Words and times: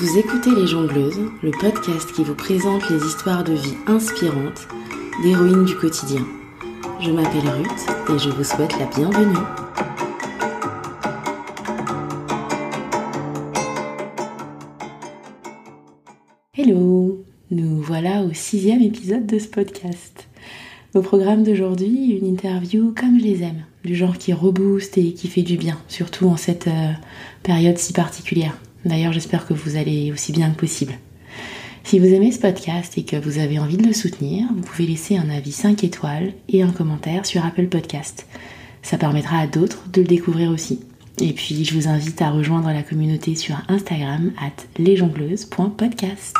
Vous 0.00 0.16
écoutez 0.16 0.54
Les 0.54 0.66
Jongleuses, 0.66 1.20
le 1.42 1.50
podcast 1.50 2.10
qui 2.14 2.24
vous 2.24 2.34
présente 2.34 2.88
les 2.88 3.04
histoires 3.04 3.44
de 3.44 3.52
vie 3.52 3.74
inspirantes 3.86 4.66
d'héroïnes 5.22 5.66
du 5.66 5.76
quotidien. 5.76 6.26
Je 7.02 7.10
m'appelle 7.10 7.46
Ruth 7.46 7.86
et 8.08 8.18
je 8.18 8.30
vous 8.30 8.42
souhaite 8.42 8.78
la 8.78 8.86
bienvenue. 8.86 9.36
Hello 16.56 17.22
Nous 17.50 17.82
voilà 17.82 18.22
au 18.22 18.32
sixième 18.32 18.80
épisode 18.80 19.26
de 19.26 19.38
ce 19.38 19.48
podcast. 19.48 20.28
Au 20.94 21.02
programme 21.02 21.44
d'aujourd'hui, 21.44 22.18
une 22.18 22.26
interview 22.26 22.94
comme 22.98 23.18
je 23.18 23.24
les 23.24 23.42
aime, 23.42 23.66
du 23.84 23.94
genre 23.94 24.16
qui 24.16 24.32
rebooste 24.32 24.96
et 24.96 25.12
qui 25.12 25.28
fait 25.28 25.42
du 25.42 25.58
bien, 25.58 25.78
surtout 25.88 26.26
en 26.26 26.38
cette 26.38 26.68
euh, 26.68 26.92
période 27.42 27.76
si 27.76 27.92
particulière. 27.92 28.56
D'ailleurs, 28.84 29.12
j'espère 29.12 29.46
que 29.46 29.54
vous 29.54 29.76
allez 29.76 30.12
aussi 30.12 30.32
bien 30.32 30.50
que 30.50 30.60
possible. 30.60 30.94
Si 31.84 31.98
vous 31.98 32.06
aimez 32.06 32.30
ce 32.30 32.38
podcast 32.38 32.96
et 32.98 33.04
que 33.04 33.16
vous 33.16 33.38
avez 33.38 33.58
envie 33.58 33.76
de 33.76 33.86
le 33.86 33.92
soutenir, 33.92 34.46
vous 34.54 34.62
pouvez 34.62 34.86
laisser 34.86 35.16
un 35.16 35.28
avis 35.28 35.52
5 35.52 35.82
étoiles 35.84 36.32
et 36.48 36.62
un 36.62 36.70
commentaire 36.70 37.26
sur 37.26 37.44
Apple 37.44 37.66
Podcast. 37.66 38.26
Ça 38.82 38.96
permettra 38.96 39.38
à 39.38 39.46
d'autres 39.46 39.88
de 39.92 40.00
le 40.00 40.06
découvrir 40.06 40.50
aussi. 40.50 40.80
Et 41.20 41.32
puis, 41.32 41.64
je 41.64 41.74
vous 41.74 41.88
invite 41.88 42.22
à 42.22 42.30
rejoindre 42.30 42.68
la 42.68 42.82
communauté 42.82 43.34
sur 43.34 43.56
Instagram 43.68 44.32
at 44.40 44.64
lesjongleuses.podcast. 44.78 46.34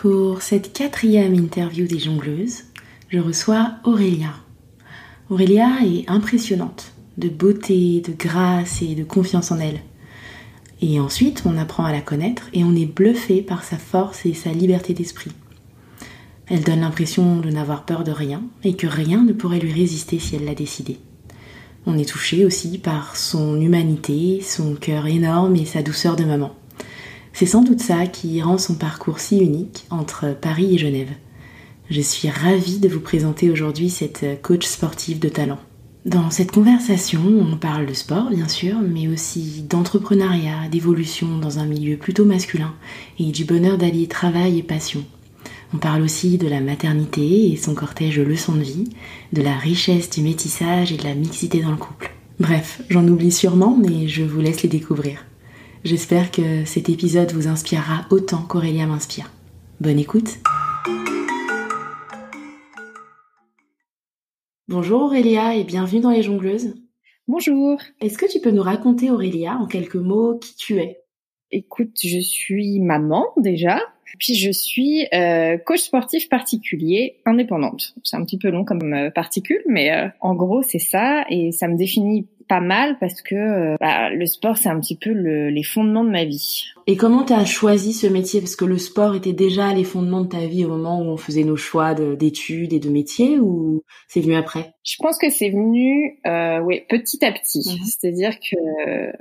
Pour 0.00 0.40
cette 0.40 0.72
quatrième 0.72 1.34
interview 1.34 1.86
des 1.86 1.98
jongleuses, 1.98 2.64
je 3.10 3.18
reçois 3.18 3.74
Aurélia. 3.84 4.32
Aurélia 5.30 5.78
est 5.84 6.10
impressionnante, 6.10 6.90
de 7.16 7.28
beauté, 7.28 8.02
de 8.04 8.12
grâce 8.12 8.82
et 8.82 8.96
de 8.96 9.04
confiance 9.04 9.52
en 9.52 9.60
elle. 9.60 9.78
Et 10.82 10.98
ensuite, 10.98 11.44
on 11.46 11.56
apprend 11.56 11.84
à 11.84 11.92
la 11.92 12.00
connaître 12.00 12.48
et 12.52 12.64
on 12.64 12.74
est 12.74 12.92
bluffé 12.92 13.40
par 13.40 13.62
sa 13.62 13.76
force 13.76 14.26
et 14.26 14.34
sa 14.34 14.50
liberté 14.50 14.92
d'esprit. 14.92 15.30
Elle 16.48 16.64
donne 16.64 16.80
l'impression 16.80 17.38
de 17.38 17.48
n'avoir 17.48 17.84
peur 17.84 18.02
de 18.02 18.10
rien 18.10 18.42
et 18.64 18.74
que 18.74 18.88
rien 18.88 19.22
ne 19.22 19.32
pourrait 19.32 19.60
lui 19.60 19.72
résister 19.72 20.18
si 20.18 20.34
elle 20.34 20.46
l'a 20.46 20.56
décidé. 20.56 20.98
On 21.86 21.96
est 21.96 22.08
touché 22.08 22.44
aussi 22.44 22.78
par 22.78 23.16
son 23.16 23.60
humanité, 23.60 24.40
son 24.42 24.74
cœur 24.74 25.06
énorme 25.06 25.54
et 25.54 25.64
sa 25.64 25.84
douceur 25.84 26.16
de 26.16 26.24
maman. 26.24 26.56
C'est 27.32 27.46
sans 27.46 27.62
doute 27.62 27.80
ça 27.80 28.08
qui 28.08 28.42
rend 28.42 28.58
son 28.58 28.74
parcours 28.74 29.20
si 29.20 29.38
unique 29.38 29.86
entre 29.90 30.34
Paris 30.34 30.74
et 30.74 30.78
Genève. 30.78 31.12
Je 31.90 32.00
suis 32.00 32.30
ravie 32.30 32.78
de 32.78 32.88
vous 32.88 33.00
présenter 33.00 33.50
aujourd'hui 33.50 33.90
cette 33.90 34.24
coach 34.42 34.64
sportive 34.64 35.18
de 35.18 35.28
talent. 35.28 35.58
Dans 36.06 36.30
cette 36.30 36.52
conversation, 36.52 37.20
on 37.20 37.56
parle 37.56 37.86
de 37.86 37.94
sport 37.94 38.30
bien 38.30 38.46
sûr, 38.46 38.76
mais 38.80 39.08
aussi 39.08 39.64
d'entrepreneuriat, 39.68 40.68
d'évolution 40.70 41.38
dans 41.38 41.58
un 41.58 41.66
milieu 41.66 41.96
plutôt 41.96 42.24
masculin 42.24 42.72
et 43.18 43.32
du 43.32 43.44
bonheur 43.44 43.76
d'allier 43.76 44.06
travail 44.06 44.58
et 44.58 44.62
passion. 44.62 45.04
On 45.74 45.78
parle 45.78 46.02
aussi 46.02 46.38
de 46.38 46.46
la 46.46 46.60
maternité 46.60 47.50
et 47.50 47.56
son 47.56 47.74
cortège 47.74 48.18
de 48.18 48.22
leçons 48.22 48.54
de 48.54 48.62
vie, 48.62 48.88
de 49.32 49.42
la 49.42 49.56
richesse 49.56 50.10
du 50.10 50.22
métissage 50.22 50.92
et 50.92 50.96
de 50.96 51.04
la 51.04 51.16
mixité 51.16 51.60
dans 51.60 51.72
le 51.72 51.76
couple. 51.76 52.12
Bref, 52.38 52.82
j'en 52.88 53.06
oublie 53.08 53.32
sûrement, 53.32 53.76
mais 53.76 54.06
je 54.06 54.22
vous 54.22 54.40
laisse 54.40 54.62
les 54.62 54.68
découvrir. 54.68 55.24
J'espère 55.82 56.30
que 56.30 56.64
cet 56.66 56.88
épisode 56.88 57.32
vous 57.32 57.48
inspirera 57.48 58.06
autant 58.10 58.42
qu'Aurélia 58.42 58.86
m'inspire. 58.86 59.32
Bonne 59.80 59.98
écoute 59.98 60.38
Bonjour 64.70 65.02
Aurélia 65.02 65.56
et 65.56 65.64
bienvenue 65.64 66.00
dans 66.00 66.12
les 66.12 66.22
jongleuses. 66.22 66.76
Bonjour. 67.26 67.80
Est-ce 68.00 68.16
que 68.16 68.30
tu 68.30 68.38
peux 68.38 68.52
nous 68.52 68.62
raconter 68.62 69.10
Aurélia 69.10 69.56
en 69.56 69.66
quelques 69.66 69.96
mots 69.96 70.38
qui 70.38 70.54
tu 70.54 70.76
es? 70.76 71.00
Écoute, 71.50 71.98
je 72.00 72.20
suis 72.20 72.78
maman 72.78 73.26
déjà, 73.36 73.80
puis 74.18 74.34
je 74.34 74.50
suis 74.50 75.06
euh, 75.14 75.58
coach 75.58 75.80
sportif 75.80 76.28
particulier 76.28 77.16
indépendante. 77.26 77.94
C'est 78.02 78.16
un 78.16 78.24
petit 78.24 78.38
peu 78.38 78.50
long 78.50 78.64
comme 78.64 78.92
euh, 78.92 79.10
particule, 79.10 79.62
mais 79.68 79.92
euh, 79.92 80.08
en 80.20 80.34
gros 80.34 80.62
c'est 80.62 80.78
ça 80.78 81.24
et 81.28 81.52
ça 81.52 81.68
me 81.68 81.76
définit 81.76 82.26
pas 82.50 82.60
mal 82.60 82.96
parce 82.98 83.22
que 83.22 83.36
euh, 83.36 83.76
bah, 83.78 84.10
le 84.10 84.26
sport 84.26 84.56
c'est 84.56 84.68
un 84.68 84.80
petit 84.80 84.96
peu 84.96 85.12
le, 85.12 85.50
les 85.50 85.62
fondements 85.62 86.02
de 86.02 86.10
ma 86.10 86.24
vie. 86.24 86.64
Et 86.88 86.96
comment 86.96 87.24
tu 87.24 87.32
as 87.32 87.44
choisi 87.44 87.92
ce 87.92 88.08
métier? 88.08 88.40
Parce 88.40 88.56
que 88.56 88.64
le 88.64 88.76
sport 88.76 89.14
était 89.14 89.32
déjà 89.32 89.72
les 89.72 89.84
fondements 89.84 90.22
de 90.22 90.28
ta 90.28 90.44
vie 90.46 90.64
au 90.64 90.68
moment 90.68 91.00
où 91.00 91.04
on 91.04 91.16
faisait 91.16 91.44
nos 91.44 91.56
choix 91.56 91.94
d'études 91.94 92.72
et 92.72 92.80
de 92.80 92.90
métiers 92.90 93.38
ou 93.38 93.84
c'est 94.08 94.20
venu 94.20 94.34
après? 94.34 94.74
Je 94.84 94.96
pense 94.98 95.16
que 95.16 95.30
c'est 95.30 95.50
venu 95.50 96.18
euh, 96.26 96.58
oui, 96.58 96.82
petit 96.88 97.24
à 97.24 97.30
petit. 97.30 97.60
Mhm. 97.60 97.84
C'est-à-dire 97.84 98.32
que 98.40 99.12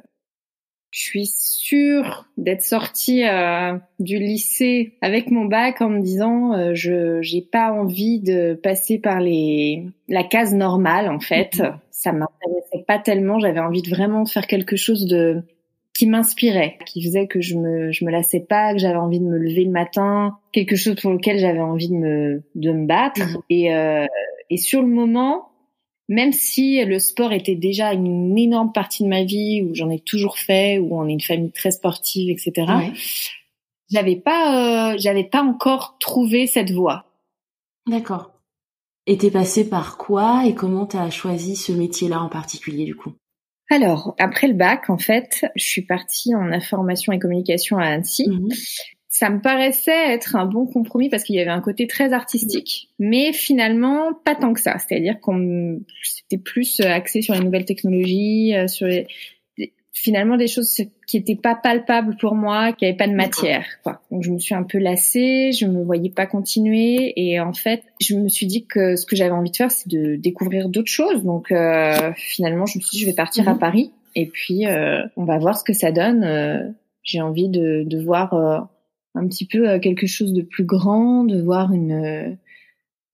je 0.91 1.01
suis 1.01 1.27
sûre 1.27 2.25
d'être 2.37 2.63
sortie 2.63 3.23
euh, 3.23 3.77
du 3.99 4.17
lycée 4.17 4.93
avec 5.01 5.29
mon 5.29 5.45
bac 5.45 5.81
en 5.81 5.89
me 5.89 6.01
disant 6.01 6.53
euh, 6.53 6.71
je 6.73 7.21
j'ai 7.21 7.41
pas 7.41 7.71
envie 7.71 8.19
de 8.19 8.55
passer 8.55 8.97
par 8.97 9.19
les 9.19 9.85
la 10.07 10.23
case 10.23 10.53
normale 10.53 11.09
en 11.09 11.19
fait. 11.19 11.59
Mhm. 11.59 11.79
Ça 11.91 12.11
m'intéressait 12.11 12.85
pas 12.87 12.97
tellement. 12.97 13.39
J'avais 13.39 13.59
envie 13.59 13.83
de 13.83 13.89
vraiment 13.89 14.25
faire 14.25 14.47
quelque 14.47 14.77
chose 14.77 15.05
de 15.05 15.43
qui 15.93 16.07
m'inspirait, 16.07 16.77
qui 16.85 17.03
faisait 17.03 17.27
que 17.27 17.41
je 17.41 17.55
me 17.55 17.91
je 17.91 18.03
me 18.03 18.09
lassais 18.09 18.39
pas, 18.39 18.73
que 18.73 18.79
j'avais 18.79 18.95
envie 18.95 19.19
de 19.19 19.25
me 19.25 19.37
lever 19.37 19.65
le 19.65 19.71
matin, 19.71 20.39
quelque 20.53 20.75
chose 20.75 20.95
pour 20.95 21.11
lequel 21.11 21.37
j'avais 21.37 21.59
envie 21.59 21.89
de 21.89 21.95
me 21.95 22.41
de 22.55 22.71
me 22.71 22.87
battre. 22.87 23.21
Mhm. 23.21 23.41
Et 23.51 23.75
euh, 23.75 24.07
et 24.49 24.57
sur 24.57 24.81
le 24.81 24.87
moment, 24.87 25.48
même 26.09 26.33
si 26.33 26.83
le 26.83 26.99
sport 26.99 27.31
était 27.31 27.55
déjà 27.55 27.93
une 27.93 28.37
énorme 28.37 28.73
partie 28.73 29.03
de 29.03 29.07
ma 29.07 29.23
vie, 29.23 29.61
où 29.61 29.73
j'en 29.75 29.89
ai 29.89 29.99
toujours 29.99 30.37
fait, 30.37 30.79
où 30.79 30.99
on 30.99 31.07
est 31.07 31.13
une 31.13 31.21
famille 31.21 31.51
très 31.51 31.71
sportive, 31.71 32.29
etc. 32.31 32.91
J'avais 33.89 34.17
pas, 34.17 34.93
euh, 34.93 34.97
j'avais 34.97 35.23
pas 35.23 35.41
encore 35.41 35.97
trouvé 35.99 36.47
cette 36.47 36.71
voie. 36.71 37.05
D'accord. 37.87 38.31
Et 39.07 39.17
t'es 39.17 39.31
passé 39.31 39.69
par 39.69 39.97
quoi 39.97 40.43
et 40.45 40.53
comment 40.53 40.85
t'as 40.85 41.09
choisi 41.09 41.55
ce 41.55 41.71
métier-là 41.71 42.21
en 42.21 42.29
particulier 42.29 42.85
du 42.85 42.95
coup? 42.95 43.13
Alors, 43.71 44.15
après 44.17 44.47
le 44.47 44.55
bac, 44.55 44.89
en 44.89 44.97
fait, 44.97 45.45
je 45.55 45.63
suis 45.63 45.83
partie 45.83 46.35
en 46.35 46.51
information 46.51 47.13
et 47.13 47.19
communication 47.19 47.77
à 47.77 47.85
Annecy. 47.85 48.27
Mhm 48.27 48.49
ça 49.19 49.29
me 49.29 49.41
paraissait 49.41 50.13
être 50.13 50.37
un 50.37 50.45
bon 50.45 50.65
compromis 50.65 51.09
parce 51.09 51.25
qu'il 51.25 51.35
y 51.35 51.41
avait 51.41 51.49
un 51.49 51.59
côté 51.59 51.87
très 51.87 52.13
artistique, 52.13 52.87
mais 52.99 53.33
finalement 53.33 54.13
pas 54.13 54.33
tant 54.33 54.53
que 54.53 54.61
ça. 54.61 54.77
C'est-à-dire 54.77 55.19
qu'on 55.19 55.81
c'était 56.03 56.41
plus 56.41 56.79
axé 56.79 57.21
sur 57.21 57.33
les 57.33 57.41
nouvelles 57.41 57.65
technologies, 57.65 58.55
euh, 58.55 58.69
sur 58.69 58.87
les, 58.87 59.07
finalement 59.91 60.37
des 60.37 60.47
choses 60.47 60.73
qui 61.05 61.17
étaient 61.17 61.35
pas 61.35 61.53
palpables 61.53 62.15
pour 62.15 62.33
moi, 62.33 62.71
qui 62.71 62.85
avaient 62.85 62.95
pas 62.95 63.09
de 63.09 63.13
matière. 63.13 63.65
Quoi. 63.83 64.01
Donc 64.09 64.23
je 64.23 64.31
me 64.31 64.39
suis 64.39 64.55
un 64.55 64.63
peu 64.63 64.77
lassée, 64.77 65.51
je 65.51 65.65
me 65.65 65.83
voyais 65.83 66.11
pas 66.11 66.25
continuer, 66.25 67.11
et 67.17 67.41
en 67.41 67.51
fait 67.51 67.83
je 67.99 68.15
me 68.15 68.29
suis 68.29 68.45
dit 68.45 68.67
que 68.67 68.95
ce 68.95 69.05
que 69.05 69.17
j'avais 69.17 69.31
envie 69.31 69.51
de 69.51 69.57
faire, 69.57 69.69
c'est 69.69 69.89
de 69.89 70.15
découvrir 70.15 70.69
d'autres 70.69 70.91
choses. 70.91 71.25
Donc 71.25 71.51
euh, 71.51 72.13
finalement 72.15 72.65
je 72.65 72.77
me 72.77 72.81
suis 72.83 72.99
dit 72.99 73.01
je 73.01 73.05
vais 73.05 73.15
partir 73.15 73.49
à 73.49 73.53
mhm. 73.55 73.59
Paris, 73.59 73.91
et 74.15 74.27
puis 74.27 74.65
euh, 74.65 75.01
on 75.17 75.25
va 75.25 75.37
voir 75.39 75.57
ce 75.57 75.65
que 75.65 75.73
ça 75.73 75.91
donne. 75.91 76.23
Euh, 76.23 76.69
j'ai 77.03 77.19
envie 77.19 77.49
de, 77.49 77.83
de 77.85 78.01
voir 78.01 78.69
un 79.19 79.27
petit 79.27 79.45
peu 79.45 79.69
euh, 79.69 79.79
quelque 79.79 80.07
chose 80.07 80.33
de 80.33 80.41
plus 80.41 80.63
grand, 80.63 81.23
de 81.23 81.41
voir 81.41 81.73
une, 81.73 81.91
euh, 81.91 82.29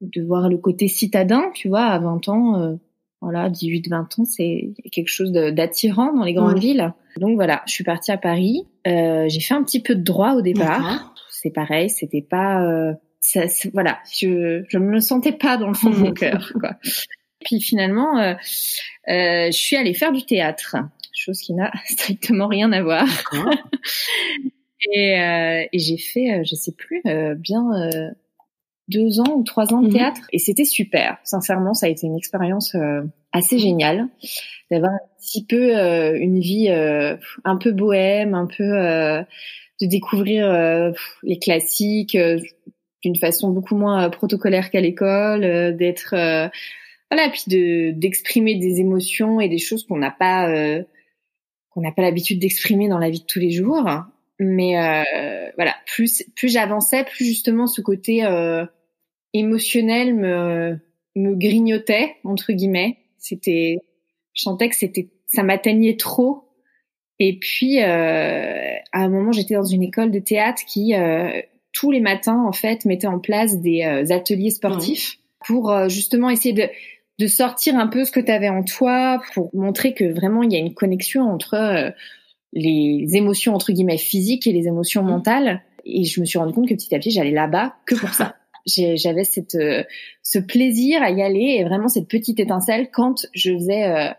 de 0.02 0.22
voir 0.22 0.50
le 0.50 0.58
côté 0.58 0.88
citadin, 0.88 1.52
tu 1.54 1.70
vois, 1.70 1.86
à 1.86 2.00
20 2.00 2.30
ans, 2.30 2.62
euh, 2.62 2.76
voilà, 3.22 3.50
18, 3.50 3.90
20 3.90 4.20
ans, 4.20 4.26
c'est 4.26 4.74
quelque 4.92 5.08
chose 5.08 5.32
d'attirant 5.32 6.14
dans 6.14 6.24
les 6.24 6.34
grandes 6.34 6.60
villes. 6.60 6.94
Donc 7.18 7.36
voilà, 7.36 7.64
je 7.66 7.72
suis 7.72 7.84
partie 7.84 8.12
à 8.12 8.18
Paris. 8.18 8.68
Euh, 8.86 9.26
j'ai 9.30 9.40
fait 9.40 9.54
un 9.54 9.64
petit 9.64 9.82
peu 9.82 9.96
de 9.96 10.04
droit 10.04 10.34
au 10.34 10.42
départ. 10.42 11.14
C'est 11.32 11.50
pareil, 11.50 11.90
c'était 11.90 12.22
pas, 12.22 12.64
euh, 12.64 12.94
ça, 13.22 13.42
voilà, 13.74 14.00
je 14.12 14.64
je 14.68 14.78
me 14.78 15.00
sentais 15.00 15.32
pas 15.32 15.58
dans 15.58 15.68
le 15.68 15.74
fond 15.74 15.90
de 15.90 15.96
mon 15.96 16.14
cœur, 16.14 16.52
quoi. 16.60 16.76
Puis 17.46 17.62
finalement, 17.62 18.20
euh, 18.20 18.36
je 19.08 19.52
suis 19.52 19.76
allée 19.76 19.94
faire 19.94 20.12
du 20.12 20.24
théâtre, 20.26 20.76
chose 21.14 21.40
qui 21.40 21.54
n'a 21.54 21.72
strictement 21.86 22.48
rien 22.48 22.72
à 22.74 22.84
voir. 22.84 23.08
Et, 24.92 25.20
euh, 25.20 25.66
et 25.72 25.80
j'ai 25.80 25.98
fait, 25.98 26.34
euh, 26.34 26.44
je 26.44 26.56
sais 26.56 26.72
plus, 26.72 27.02
euh, 27.08 27.36
bien 27.36 27.66
euh, 27.74 28.10
deux 28.88 29.20
ans 29.20 29.36
ou 29.36 29.44
trois 29.44 29.74
ans 29.74 29.82
de 29.82 29.88
mhm. 29.88 29.94
théâtre. 29.94 30.22
Et 30.32 30.40
c'était 30.40 30.66
super. 30.66 31.18
Sincèrement, 31.24 31.74
ça 31.74 31.88
a 31.88 31.90
été 31.90 32.06
une 32.08 32.18
expérience 32.18 32.76
assez 33.32 33.58
géniale 33.58 34.08
d'avoir 34.70 34.94
un 34.94 35.00
petit 35.20 35.44
peu 35.44 35.74
une 36.18 36.40
vie 36.40 36.70
un 36.70 37.58
peu 37.58 37.72
bohème, 37.72 38.36
un 38.36 38.46
peu 38.46 38.64
de 39.82 39.88
découvrir 39.88 40.94
les 41.24 41.40
classiques 41.40 42.16
d'une 43.02 43.16
façon 43.16 43.50
beaucoup 43.50 43.76
moins 43.76 44.08
protocolaire 44.12 44.70
qu'à 44.70 44.82
l'école, 44.82 45.76
d'être 45.76 46.12
voilà, 47.10 47.30
puis 47.32 47.44
de 47.48 47.90
d'exprimer 47.90 48.56
des 48.56 48.80
émotions 48.80 49.40
et 49.42 49.50
des 49.50 49.58
choses 49.58 49.84
qu'on 49.88 49.98
n'a 49.98 50.12
pas 50.12 50.48
qu'on 51.72 51.82
n'a 51.82 51.92
pas 51.92 52.04
l'habitude 52.04 52.40
d'exprimer 52.40 52.88
dans 52.88 53.00
la 53.00 53.10
vie 53.10 53.22
de 53.22 53.26
tous 53.26 53.40
les 53.40 53.50
jours 53.50 53.88
mais 54.40 54.78
euh, 54.78 55.52
voilà, 55.56 55.76
plus 55.86 56.24
plus 56.36 56.50
j'avançais, 56.50 57.04
plus 57.04 57.26
justement 57.26 57.68
ce 57.68 57.82
côté 57.82 58.26
euh, 58.26 58.66
émotionnel 59.34 60.14
me 60.16 60.80
me 61.16 61.36
grignotait 61.36 62.16
entre 62.24 62.52
guillemets. 62.52 62.98
C'était, 63.18 63.80
je 64.34 64.42
sentais 64.42 64.70
que 64.70 64.76
c'était 64.76 65.10
ça 65.28 65.44
m'atteignait 65.44 65.98
trop. 65.98 66.44
Et 67.20 67.40
puis, 67.40 67.82
euh, 67.82 68.76
à 68.92 69.00
un 69.00 69.10
moment, 69.10 69.32
j'étais 69.32 69.56
dans 69.56 69.64
une 69.64 69.84
école 69.84 70.12
de 70.12 70.20
théâtre 70.20 70.62
qui, 70.68 70.94
euh, 70.96 71.42
tous 71.72 71.92
les 71.92 72.02
matins, 72.02 72.44
en 72.46 72.52
fait, 72.52 72.86
mettait 72.86 73.08
en 73.08 73.20
place 73.20 73.60
des 73.62 73.84
euh, 73.84 74.14
ateliers 74.14 74.52
sportifs 74.52 75.18
pour 75.46 75.72
euh, 75.72 75.88
justement 75.88 76.30
essayer 76.30 76.54
de, 76.54 76.68
de 77.20 77.28
sortir 77.28 77.78
un 77.78 77.88
peu 77.88 78.04
ce 78.04 78.12
que 78.12 78.20
tu 78.20 78.32
avais 78.32 78.50
en 78.50 78.64
toi, 78.64 79.22
pour 79.34 79.50
montrer 79.56 79.94
que 79.94 80.04
vraiment, 80.04 80.44
il 80.44 80.52
y 80.52 80.56
a 80.56 80.60
une 80.60 80.74
connexion 80.74 81.24
entre 81.24 81.94
les 82.56 83.16
émotions, 83.16 83.54
entre 83.54 83.72
guillemets, 83.72 83.98
physiques 83.98 84.48
et 84.48 84.54
les 84.54 84.68
émotions 84.68 85.04
mmh. 85.04 85.08
mentales. 85.08 85.62
Et 85.86 86.04
je 86.04 86.20
me 86.20 86.26
suis 86.26 86.40
rendu 86.40 86.54
compte 86.54 86.68
que 86.68 86.74
petit 86.74 86.94
à 86.96 87.00
petit, 87.00 87.12
j'allais 87.12 87.32
là-bas 87.32 87.76
que 87.86 87.96
pour 87.96 88.10
ça. 88.10 88.36
J'avais 88.68 89.26
cette 89.26 89.56
ce 90.24 90.40
plaisir 90.40 91.04
à 91.04 91.12
y 91.12 91.22
aller 91.22 91.58
et 91.60 91.64
vraiment 91.64 91.88
cette 91.88 92.08
petite 92.08 92.40
étincelle 92.40 92.90
quand 92.92 93.28
je 93.32 93.54
faisais 93.54 94.16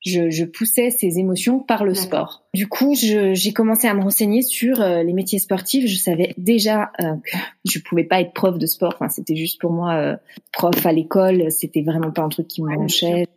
je, 0.00 0.30
je, 0.30 0.44
poussais 0.44 0.90
ces 0.90 1.18
émotions 1.18 1.60
par 1.60 1.84
le 1.84 1.94
sport. 1.94 2.42
Du 2.54 2.66
coup, 2.68 2.94
j'ai 2.94 3.52
commencé 3.52 3.86
à 3.86 3.94
me 3.94 4.02
renseigner 4.02 4.42
sur 4.42 4.80
euh, 4.80 5.02
les 5.02 5.12
métiers 5.12 5.38
sportifs. 5.38 5.86
Je 5.86 5.96
savais 5.96 6.34
déjà 6.38 6.90
euh, 7.00 7.14
que 7.24 7.70
je 7.70 7.78
pouvais 7.80 8.04
pas 8.04 8.20
être 8.20 8.32
prof 8.32 8.58
de 8.58 8.66
sport. 8.66 8.94
Enfin, 8.94 9.08
c'était 9.08 9.36
juste 9.36 9.60
pour 9.60 9.72
moi 9.72 9.94
euh, 9.94 10.16
prof 10.52 10.86
à 10.86 10.92
l'école. 10.92 11.52
C'était 11.52 11.82
vraiment 11.82 12.10
pas 12.10 12.22
un 12.22 12.28
truc 12.28 12.48
qui 12.48 12.62
me 12.62 12.74
branchait. 12.74 13.28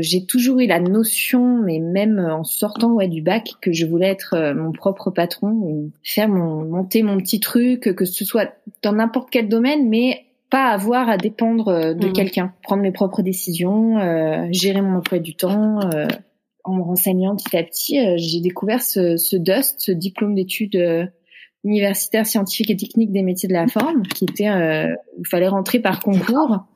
J'ai 0.00 0.26
toujours 0.26 0.60
eu 0.60 0.66
la 0.66 0.80
notion, 0.80 1.62
mais 1.62 1.78
même 1.78 2.18
en 2.18 2.44
sortant 2.44 2.92
ouais, 2.92 3.08
du 3.08 3.22
bac, 3.22 3.52
que 3.60 3.72
je 3.72 3.86
voulais 3.86 4.08
être 4.08 4.52
mon 4.54 4.72
propre 4.72 5.10
patron, 5.10 5.90
faire 6.02 6.28
mon 6.28 6.64
monter 6.64 7.02
mon 7.02 7.16
petit 7.18 7.40
truc, 7.40 7.94
que 7.94 8.04
ce 8.04 8.24
soit 8.24 8.52
dans 8.82 8.92
n'importe 8.92 9.28
quel 9.30 9.48
domaine, 9.48 9.88
mais 9.88 10.26
pas 10.50 10.70
avoir 10.70 11.08
à 11.08 11.16
dépendre 11.16 11.68
euh, 11.68 11.94
de 11.94 12.08
mmh. 12.08 12.12
quelqu'un, 12.12 12.54
prendre 12.62 12.82
mes 12.82 12.92
propres 12.92 13.22
décisions, 13.22 13.98
euh, 13.98 14.46
gérer 14.50 14.80
mon 14.80 14.98
emploi 14.98 15.18
du 15.18 15.34
temps. 15.34 15.80
Euh, 15.94 16.06
en 16.64 16.74
me 16.74 16.82
renseignant 16.82 17.36
petit 17.36 17.56
à 17.56 17.62
petit, 17.62 17.96
j'ai 18.18 18.40
découvert 18.40 18.82
ce, 18.82 19.16
ce, 19.16 19.36
DUST, 19.36 19.76
ce 19.78 19.92
diplôme 19.92 20.34
d'études 20.34 21.08
universitaires 21.62 22.26
scientifiques 22.26 22.70
et 22.70 22.76
techniques 22.76 23.12
des 23.12 23.22
métiers 23.22 23.48
de 23.48 23.54
la 23.54 23.68
forme, 23.68 24.02
qui 24.02 24.24
était, 24.24 24.48
il 25.16 25.26
fallait 25.30 25.46
rentrer 25.46 25.78
par 25.78 26.00
concours. 26.00 26.66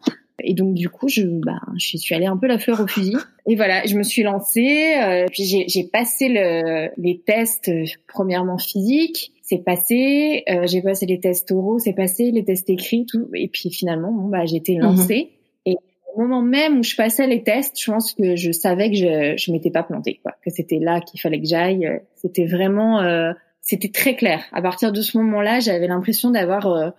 Et 0.44 0.54
donc 0.54 0.74
du 0.74 0.88
coup, 0.88 1.08
je, 1.08 1.22
bah, 1.22 1.58
je 1.76 1.96
suis 1.96 2.14
allée 2.14 2.26
un 2.26 2.36
peu 2.36 2.46
la 2.46 2.60
fleur 2.60 2.80
au 2.80 2.86
fusil. 2.86 3.16
Et 3.48 3.56
voilà, 3.56 3.84
je 3.84 3.96
me 3.96 4.04
suis 4.04 4.22
lancée. 4.22 4.94
puis 5.32 5.66
j'ai 5.66 5.88
passé 5.92 6.28
le, 6.28 6.90
les 6.96 7.20
tests, 7.26 7.68
premièrement 8.06 8.58
physiques, 8.58 9.32
c'est 9.50 9.64
passé, 9.64 10.44
euh, 10.48 10.68
j'ai 10.68 10.80
passé 10.80 11.06
les 11.06 11.18
tests 11.18 11.50
oraux, 11.50 11.80
c'est 11.80 11.92
passé, 11.92 12.30
les 12.30 12.44
tests 12.44 12.70
écrits, 12.70 13.04
tout, 13.04 13.28
et 13.34 13.48
puis 13.48 13.68
finalement, 13.70 14.12
bon, 14.12 14.28
bah, 14.28 14.44
été 14.44 14.76
mhm. 14.76 14.82
lancée. 14.82 15.32
Et 15.66 15.74
au 16.14 16.20
moment 16.20 16.40
même 16.40 16.78
où 16.78 16.82
je 16.84 16.94
passais 16.94 17.26
les 17.26 17.42
tests, 17.42 17.80
je 17.80 17.90
pense 17.90 18.14
que 18.14 18.36
je 18.36 18.52
savais 18.52 18.90
que 18.90 18.96
je, 18.96 19.34
je 19.36 19.50
m'étais 19.50 19.72
pas 19.72 19.82
plantée, 19.82 20.20
quoi, 20.22 20.36
que 20.44 20.50
c'était 20.50 20.78
là 20.78 21.00
qu'il 21.00 21.20
fallait 21.20 21.40
que 21.40 21.48
j'aille. 21.48 22.00
C'était 22.14 22.46
vraiment, 22.46 23.00
euh, 23.00 23.32
c'était 23.60 23.90
très 23.90 24.14
clair. 24.14 24.44
À 24.52 24.62
partir 24.62 24.92
de 24.92 25.00
ce 25.00 25.18
moment-là, 25.18 25.58
j'avais 25.58 25.88
l'impression 25.88 26.30
d'avoir 26.30 26.94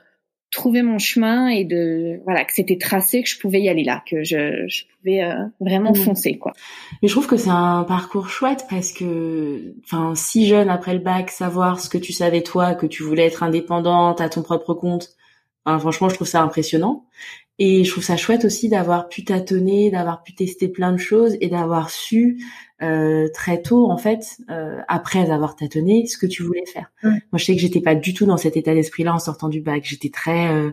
trouver 0.52 0.82
mon 0.82 1.00
chemin 1.00 1.48
et 1.48 1.64
de 1.64 2.20
voilà 2.26 2.44
que 2.44 2.54
c'était 2.54 2.78
tracé 2.78 3.24
que 3.24 3.30
je 3.30 3.40
pouvais 3.40 3.62
y 3.62 3.70
aller 3.70 3.86
là 3.86 4.04
que 4.06 4.24
je, 4.24 4.68
je 4.68 4.84
pouvais 4.98 5.24
euh, 5.24 5.34
vraiment 5.62 5.92
mmh. 5.92 5.96
foncer 5.96 6.38
quoi 6.38 6.52
mais 7.02 7.08
je 7.08 7.14
trouve 7.14 7.28
que 7.28 7.38
c'est 7.38 7.50
un 7.50 7.84
parcours 7.86 8.30
chouette 8.30 8.66
parce 8.70 8.92
que 8.92 9.74
enfin 9.86 10.14
si 10.14 10.46
jeune 10.48 10.70
après 10.70 10.94
le 10.94 11.00
bac 11.00 11.30
savoir 11.30 11.80
ce 11.80 11.90
que 11.90 11.98
tu 11.98 12.12
savais 12.12 12.42
toi 12.42 12.76
que 12.76 12.86
tu 12.86 13.02
voulais 13.02 13.26
être 13.26 13.44
indépendante 13.44 14.20
à 14.20 14.28
ton 14.28 14.42
propre 14.42 14.74
compte 14.74 15.12
enfin, 15.66 15.80
franchement 15.80 16.10
je 16.10 16.16
trouve 16.16 16.28
ça 16.28 16.42
impressionnant 16.42 17.06
et 17.64 17.84
je 17.84 17.92
trouve 17.92 18.04
ça 18.04 18.18
chouette 18.18 18.44
aussi 18.44 18.70
d'avoir 18.70 19.08
pu 19.08 19.24
tâtonner 19.24 19.92
d'avoir 19.92 20.24
pu 20.24 20.34
tester 20.34 20.68
plein 20.68 20.92
de 20.92 20.98
choses 20.98 21.38
et 21.42 21.48
d'avoir 21.48 21.92
su 21.92 22.44
euh, 22.82 23.28
très 23.36 23.62
tôt 23.62 23.92
en 23.92 23.98
fait 23.98 24.38
euh, 24.50 24.80
après 24.88 25.30
avoir 25.30 25.56
tâtonné 25.56 26.08
ce 26.08 26.18
que 26.18 26.26
tu 26.26 26.42
voulais 26.42 26.66
faire. 26.66 26.92
Moi 27.04 27.14
je 27.36 27.46
sais 27.46 27.54
que 27.54 27.62
j'étais 27.62 27.80
pas 27.80 27.94
du 27.94 28.16
tout 28.16 28.26
dans 28.26 28.38
cet 28.38 28.58
état 28.58 28.74
d'esprit 28.74 29.04
là 29.04 29.14
en 29.14 29.20
sortant 29.20 29.48
du 29.48 29.62
bac, 29.62 29.84
j'étais 29.86 30.10
très 30.10 30.52
euh, 30.52 30.72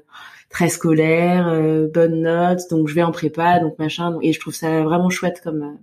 très 0.48 0.70
scolaire, 0.70 1.44
bonne 1.92 2.22
note, 2.22 2.60
donc 2.70 2.88
je 2.88 2.94
vais 2.94 3.02
en 3.02 3.12
prépa, 3.12 3.60
donc 3.60 3.78
machin 3.78 4.16
et 4.22 4.32
je 4.32 4.40
trouve 4.40 4.54
ça 4.54 4.82
vraiment 4.82 5.10
chouette 5.10 5.42
comme 5.44 5.76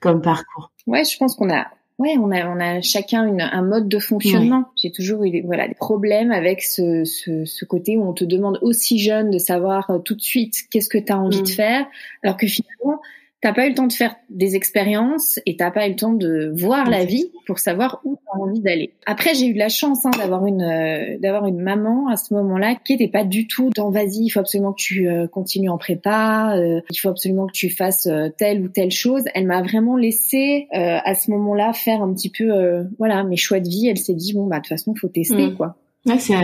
comme 0.00 0.20
parcours. 0.20 0.70
Ouais, 0.86 1.04
je 1.04 1.16
pense 1.16 1.34
qu'on 1.34 1.48
a 1.48 1.66
Ouais, 1.98 2.16
on 2.18 2.30
a, 2.30 2.46
on 2.46 2.60
a 2.60 2.82
chacun 2.82 3.26
une, 3.26 3.40
un 3.40 3.62
mode 3.62 3.88
de 3.88 3.98
fonctionnement. 3.98 4.66
J'ai 4.76 4.90
toujours 4.90 5.24
eu 5.24 5.42
voilà, 5.46 5.66
des 5.66 5.74
problèmes 5.74 6.30
avec 6.30 6.62
ce, 6.62 7.04
ce, 7.04 7.46
ce, 7.46 7.64
côté 7.64 7.96
où 7.96 8.06
on 8.06 8.12
te 8.12 8.24
demande 8.24 8.58
aussi 8.60 8.98
jeune 8.98 9.30
de 9.30 9.38
savoir 9.38 9.90
tout 10.04 10.14
de 10.14 10.20
suite 10.20 10.68
qu'est-ce 10.70 10.90
que 10.90 10.98
tu 10.98 11.10
as 11.10 11.18
envie 11.18 11.38
de 11.42 11.48
mm. 11.48 11.54
faire, 11.54 11.86
alors 12.22 12.36
que 12.36 12.46
finalement, 12.46 13.00
t'as 13.42 13.52
pas 13.52 13.66
eu 13.66 13.70
le 13.70 13.74
temps 13.74 13.86
de 13.86 13.92
faire 13.92 14.16
des 14.30 14.56
expériences 14.56 15.38
et 15.46 15.56
t'as 15.56 15.70
pas 15.70 15.86
eu 15.86 15.90
le 15.90 15.96
temps 15.96 16.12
de 16.12 16.52
voir 16.56 16.88
la 16.88 17.04
vie 17.04 17.30
pour 17.46 17.58
savoir 17.58 18.00
où 18.04 18.16
t'as 18.16 18.38
envie 18.38 18.60
d'aller. 18.60 18.94
Après, 19.04 19.34
j'ai 19.34 19.46
eu 19.46 19.52
de 19.52 19.58
la 19.58 19.68
chance 19.68 20.04
hein, 20.06 20.10
d'avoir 20.16 20.46
une 20.46 20.62
euh, 20.62 21.18
d'avoir 21.18 21.46
une 21.46 21.60
maman 21.60 22.08
à 22.08 22.16
ce 22.16 22.32
moment-là 22.34 22.76
qui 22.76 22.94
était 22.94 23.08
pas 23.08 23.24
du 23.24 23.46
tout 23.46 23.70
dans 23.74 23.90
vas-y, 23.90 24.24
il 24.24 24.30
faut 24.30 24.40
absolument 24.40 24.72
que 24.72 24.80
tu 24.80 25.08
euh, 25.08 25.26
continues 25.26 25.68
en 25.68 25.78
prépa, 25.78 26.56
euh, 26.56 26.80
il 26.90 26.96
faut 26.96 27.10
absolument 27.10 27.46
que 27.46 27.52
tu 27.52 27.70
fasses 27.70 28.08
telle 28.38 28.62
ou 28.62 28.68
telle 28.68 28.90
chose. 28.90 29.22
Elle 29.34 29.46
m'a 29.46 29.62
vraiment 29.62 29.96
laissé 29.96 30.66
à 30.72 31.14
ce 31.14 31.30
moment-là 31.30 31.72
faire 31.72 32.02
un 32.02 32.12
petit 32.12 32.30
peu 32.30 32.86
voilà 32.98 33.22
mes 33.24 33.36
choix 33.36 33.60
de 33.60 33.68
vie. 33.68 33.88
Elle 33.88 33.98
s'est 33.98 34.14
dit 34.14 34.32
bon 34.32 34.46
bah 34.46 34.56
de 34.56 34.62
toute 34.62 34.68
façon 34.68 34.94
faut 34.94 35.08
tester 35.08 35.48
mm. 35.48 35.56
quoi. 35.56 35.76
Ouais, 36.06 36.18
c'est 36.18 36.34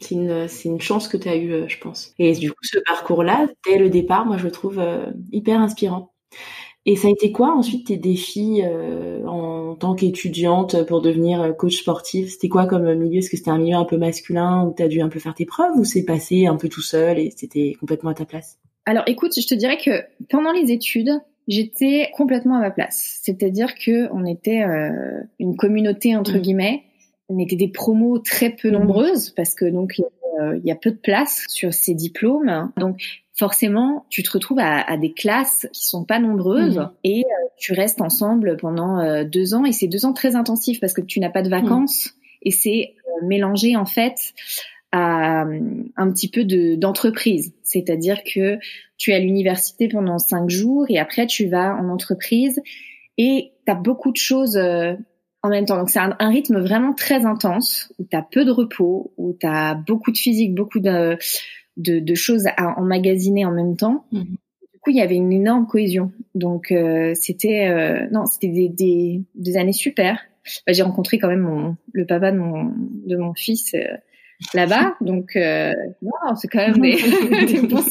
c'est 0.00 0.16
une, 0.16 0.48
c'est 0.48 0.68
une 0.68 0.80
chance 0.80 1.06
que 1.06 1.16
tu 1.16 1.28
as 1.28 1.36
eue, 1.36 1.68
je 1.68 1.78
pense. 1.78 2.12
Et 2.18 2.32
du 2.32 2.50
coup, 2.50 2.58
ce 2.62 2.80
parcours-là, 2.80 3.46
dès 3.64 3.78
le 3.78 3.88
départ, 3.88 4.26
moi, 4.26 4.36
je 4.36 4.42
le 4.42 4.50
trouve 4.50 4.82
hyper 5.30 5.60
inspirant. 5.60 6.11
Et 6.84 6.96
ça 6.96 7.06
a 7.06 7.10
été 7.12 7.30
quoi 7.30 7.54
ensuite 7.54 7.86
tes 7.86 7.96
défis 7.96 8.62
euh, 8.64 9.24
en 9.26 9.76
tant 9.76 9.94
qu'étudiante 9.94 10.84
pour 10.86 11.00
devenir 11.00 11.40
euh, 11.40 11.52
coach 11.52 11.76
sportif 11.76 12.30
C'était 12.30 12.48
quoi 12.48 12.66
comme 12.66 12.92
milieu? 12.94 13.18
Est-ce 13.18 13.30
que 13.30 13.36
c'était 13.36 13.50
un 13.50 13.58
milieu 13.58 13.76
un 13.76 13.84
peu 13.84 13.96
masculin 13.96 14.64
où 14.64 14.74
tu 14.76 14.82
as 14.82 14.88
dû 14.88 15.00
un 15.00 15.08
peu 15.08 15.20
faire 15.20 15.34
tes 15.34 15.44
preuves 15.44 15.76
ou 15.76 15.84
c'est 15.84 16.04
passé 16.04 16.46
un 16.46 16.56
peu 16.56 16.68
tout 16.68 16.82
seul 16.82 17.20
et 17.20 17.32
c'était 17.36 17.74
complètement 17.78 18.10
à 18.10 18.14
ta 18.14 18.24
place? 18.24 18.58
Alors 18.84 19.04
écoute, 19.06 19.32
je 19.40 19.46
te 19.46 19.54
dirais 19.54 19.76
que 19.76 20.02
pendant 20.28 20.50
les 20.50 20.72
études, 20.72 21.12
j'étais 21.46 22.10
complètement 22.16 22.56
à 22.56 22.60
ma 22.60 22.72
place. 22.72 23.20
C'est-à-dire 23.22 23.76
que 23.76 24.12
on 24.12 24.24
était 24.24 24.64
euh, 24.64 25.20
une 25.38 25.56
communauté 25.56 26.16
entre 26.16 26.38
mmh. 26.38 26.40
guillemets, 26.40 26.82
on 27.28 27.38
était 27.38 27.54
des 27.54 27.68
promos 27.68 28.18
très 28.18 28.50
peu 28.50 28.70
mmh. 28.70 28.72
nombreuses 28.72 29.30
parce 29.30 29.54
que 29.54 29.66
donc 29.66 30.02
il 30.56 30.66
y 30.66 30.72
a 30.72 30.74
peu 30.74 30.90
de 30.90 30.96
place 30.96 31.44
sur 31.48 31.72
ces 31.72 31.94
diplômes. 31.94 32.72
Donc 32.76 33.21
forcément, 33.34 34.06
tu 34.10 34.22
te 34.22 34.30
retrouves 34.30 34.58
à, 34.60 34.96
des 34.96 35.12
classes 35.12 35.66
qui 35.72 35.86
sont 35.86 36.04
pas 36.04 36.18
nombreuses 36.18 36.78
mmh. 36.78 36.90
et 37.04 37.20
euh, 37.20 37.48
tu 37.56 37.72
restes 37.72 38.00
ensemble 38.00 38.56
pendant 38.56 38.98
euh, 38.98 39.24
deux 39.24 39.54
ans 39.54 39.64
et 39.64 39.72
c'est 39.72 39.88
deux 39.88 40.04
ans 40.04 40.12
très 40.12 40.36
intensifs 40.36 40.80
parce 40.80 40.92
que 40.92 41.00
tu 41.00 41.20
n'as 41.20 41.30
pas 41.30 41.42
de 41.42 41.48
vacances 41.48 42.06
mmh. 42.06 42.10
et 42.42 42.50
c'est 42.50 42.94
euh, 43.06 43.26
mélangé 43.26 43.76
en 43.76 43.86
fait 43.86 44.34
à 44.94 45.46
un 45.96 46.12
petit 46.12 46.28
peu 46.28 46.44
de 46.44 46.74
d'entreprise, 46.74 47.54
c'est-à-dire 47.62 48.22
que 48.24 48.58
tu 48.98 49.10
es 49.10 49.14
à 49.14 49.18
l'université 49.18 49.88
pendant 49.88 50.18
cinq 50.18 50.50
jours 50.50 50.84
et 50.90 50.98
après 50.98 51.26
tu 51.26 51.46
vas 51.46 51.74
en 51.76 51.88
entreprise 51.88 52.60
et 53.16 53.52
tu 53.64 53.72
as 53.72 53.74
beaucoup 53.74 54.12
de 54.12 54.18
choses 54.18 54.58
en 55.42 55.48
même 55.48 55.64
temps. 55.64 55.78
Donc 55.78 55.88
c'est 55.88 55.98
un, 55.98 56.28
rythme 56.28 56.60
vraiment 56.60 56.92
très 56.92 57.24
intense 57.24 57.90
où 57.98 58.04
tu 58.04 58.14
as 58.14 58.20
peu 58.20 58.44
de 58.44 58.50
repos, 58.50 59.14
où 59.16 59.34
tu 59.38 59.46
as 59.46 59.74
beaucoup 59.74 60.12
de 60.12 60.18
physique, 60.18 60.54
beaucoup 60.54 60.80
de 60.80 61.16
de, 61.76 61.98
de, 61.98 62.14
choses 62.14 62.46
à 62.56 62.78
emmagasiner 62.78 63.44
en 63.44 63.52
même 63.52 63.76
temps. 63.76 64.04
Mhm. 64.12 64.36
Du 64.72 64.78
coup, 64.80 64.90
il 64.90 64.96
y 64.96 65.00
avait 65.00 65.16
une 65.16 65.32
énorme 65.32 65.66
cohésion. 65.66 66.12
Donc, 66.34 66.72
euh, 66.72 67.14
c'était 67.14 67.68
euh, 67.68 68.06
non, 68.10 68.26
c'était 68.26 68.48
des, 68.48 68.68
des, 68.68 69.22
des, 69.34 69.56
années 69.56 69.72
super. 69.72 70.18
Bah, 70.66 70.72
j'ai 70.72 70.82
rencontré 70.82 71.18
quand 71.18 71.28
même 71.28 71.40
mon, 71.40 71.76
le 71.92 72.04
papa 72.04 72.32
de 72.32 72.38
mon, 72.38 72.72
de 73.06 73.16
mon 73.16 73.34
fils 73.34 73.74
euh, 73.74 73.84
là-bas. 74.54 74.96
Donc, 75.00 75.36
euh, 75.36 75.72
c'est 76.36 76.48
quand 76.48 76.58
même 76.58 76.78
des, 76.80 76.96
des 77.46 77.66
bons 77.66 77.82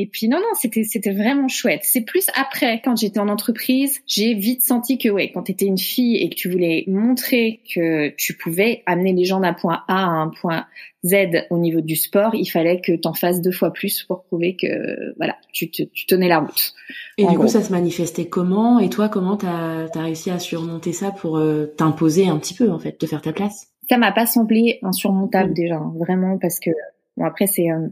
et 0.00 0.06
puis 0.06 0.28
non, 0.28 0.38
non, 0.38 0.54
c'était 0.54 0.84
c'était 0.84 1.10
vraiment 1.10 1.48
chouette. 1.48 1.80
C'est 1.82 2.02
plus 2.02 2.28
après, 2.34 2.80
quand 2.84 2.94
j'étais 2.94 3.18
en 3.18 3.28
entreprise, 3.28 4.00
j'ai 4.06 4.34
vite 4.34 4.62
senti 4.62 4.96
que 4.96 5.08
ouais, 5.08 5.32
quand 5.32 5.42
tu 5.42 5.50
étais 5.50 5.66
une 5.66 5.76
fille 5.76 6.14
et 6.14 6.30
que 6.30 6.36
tu 6.36 6.48
voulais 6.48 6.84
montrer 6.86 7.62
que 7.74 8.10
tu 8.10 8.36
pouvais 8.36 8.84
amener 8.86 9.12
les 9.12 9.24
gens 9.24 9.40
d'un 9.40 9.54
point 9.54 9.82
A 9.88 10.04
à 10.04 10.06
un 10.06 10.28
point 10.28 10.66
Z 11.04 11.14
au 11.50 11.58
niveau 11.58 11.80
du 11.80 11.96
sport, 11.96 12.36
il 12.36 12.46
fallait 12.46 12.80
que 12.80 12.92
tu 12.92 13.08
en 13.08 13.12
fasses 13.12 13.42
deux 13.42 13.50
fois 13.50 13.72
plus 13.72 14.04
pour 14.04 14.22
prouver 14.22 14.54
que 14.54 15.16
voilà, 15.16 15.34
tu, 15.52 15.68
tu, 15.68 15.88
tenais 16.06 16.28
la 16.28 16.38
route. 16.38 16.74
Et 17.16 17.26
du 17.26 17.36
coup, 17.36 17.48
ça 17.48 17.60
se 17.60 17.72
manifestait 17.72 18.26
comment? 18.26 18.78
Et 18.78 18.90
toi, 18.90 19.08
comment 19.08 19.36
t'as 19.36 19.88
as 19.92 20.00
réussi 20.00 20.30
à 20.30 20.38
surmonter 20.38 20.92
ça 20.92 21.10
pour 21.10 21.38
euh, 21.38 21.66
t'imposer 21.76 22.28
un 22.28 22.38
petit 22.38 22.54
peu 22.54 22.70
en 22.70 22.78
fait, 22.78 22.92
te 22.92 23.06
faire 23.06 23.20
ta 23.20 23.32
place? 23.32 23.66
Ça 23.90 23.98
m'a 23.98 24.12
pas 24.12 24.26
semblé 24.26 24.78
insurmontable 24.82 25.54
déjà, 25.54 25.74
hein, 25.74 25.92
vraiment, 25.98 26.38
parce 26.38 26.60
que 26.60 26.70
bon 27.16 27.24
après 27.24 27.48
c'est 27.48 27.68
euh, 27.68 27.88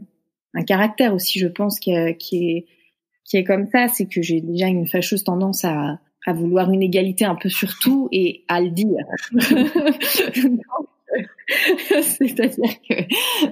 un 0.53 0.63
caractère 0.63 1.13
aussi, 1.13 1.39
je 1.39 1.47
pense, 1.47 1.79
qui, 1.79 1.93
qui 2.17 2.51
est 2.51 2.65
qui 3.25 3.35
est 3.35 3.43
comme 3.43 3.67
ça, 3.67 3.89
c'est 3.89 4.05
que 4.05 4.21
j'ai 4.21 4.39
déjà 4.39 4.67
une 4.67 4.87
fâcheuse 4.87 5.25
tendance 5.25 5.65
à, 5.65 5.99
à 6.25 6.33
vouloir 6.33 6.71
une 6.71 6.81
égalité 6.81 7.25
un 7.25 7.35
peu 7.35 7.49
sur 7.49 7.77
tout 7.77 8.07
et 8.13 8.45
à 8.47 8.61
le 8.61 8.69
dire. 8.69 9.03
C'est-à-dire 12.01 12.81
que 12.89 12.93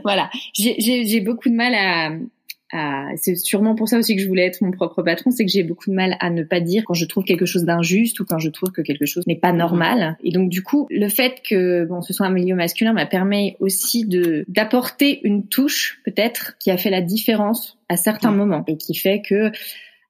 voilà, 0.04 0.30
j'ai 0.54 1.22
beaucoup 1.22 1.50
de 1.50 1.56
mal 1.56 1.74
à, 1.74 2.12
c'est 2.72 3.36
sûrement 3.36 3.76
pour 3.76 3.88
ça 3.88 3.98
aussi 3.98 4.16
que 4.16 4.22
je 4.22 4.28
voulais 4.28 4.46
être 4.46 4.62
mon 4.62 4.72
propre 4.72 5.04
patron, 5.04 5.32
c'est 5.32 5.46
que 5.46 5.52
j'ai 5.52 5.64
beaucoup 5.64 5.90
de 5.90 5.96
mal 5.96 6.18
à 6.20 6.30
ne 6.30 6.44
pas 6.44 6.60
dire 6.60 6.84
quand 6.86 6.94
je 6.94 7.06
trouve 7.06 7.24
quelque 7.24 7.46
chose 7.46 7.64
d'injuste 7.64 8.20
ou 8.20 8.26
quand 8.26 8.40
je 8.40 8.50
trouve 8.50 8.72
que 8.72 8.82
quelque 8.82 9.06
chose 9.06 9.26
n'est 9.28 9.38
pas 9.38 9.54
normal. 9.54 10.18
Et 10.24 10.32
donc 10.32 10.50
du 10.50 10.64
coup, 10.64 10.88
le 10.90 11.08
fait 11.08 11.42
que 11.48 11.86
bon, 11.86 12.02
ce 12.02 12.14
soit 12.14 12.26
un 12.26 12.32
milieu 12.32 12.56
masculin 12.56 12.94
m'a 12.94 13.06
permis 13.06 13.56
aussi 13.60 14.06
de 14.06 14.46
d'apporter 14.48 15.22
une 15.24 15.48
touche 15.48 16.02
peut-être 16.06 16.58
qui 16.60 16.72
a 16.72 16.78
fait 16.78 16.90
la 16.90 17.02
différence 17.02 17.78
à 17.90 17.98
certains 17.98 18.32
moments 18.32 18.64
et 18.68 18.78
qui 18.78 18.96
fait 18.96 19.22
que 19.22 19.52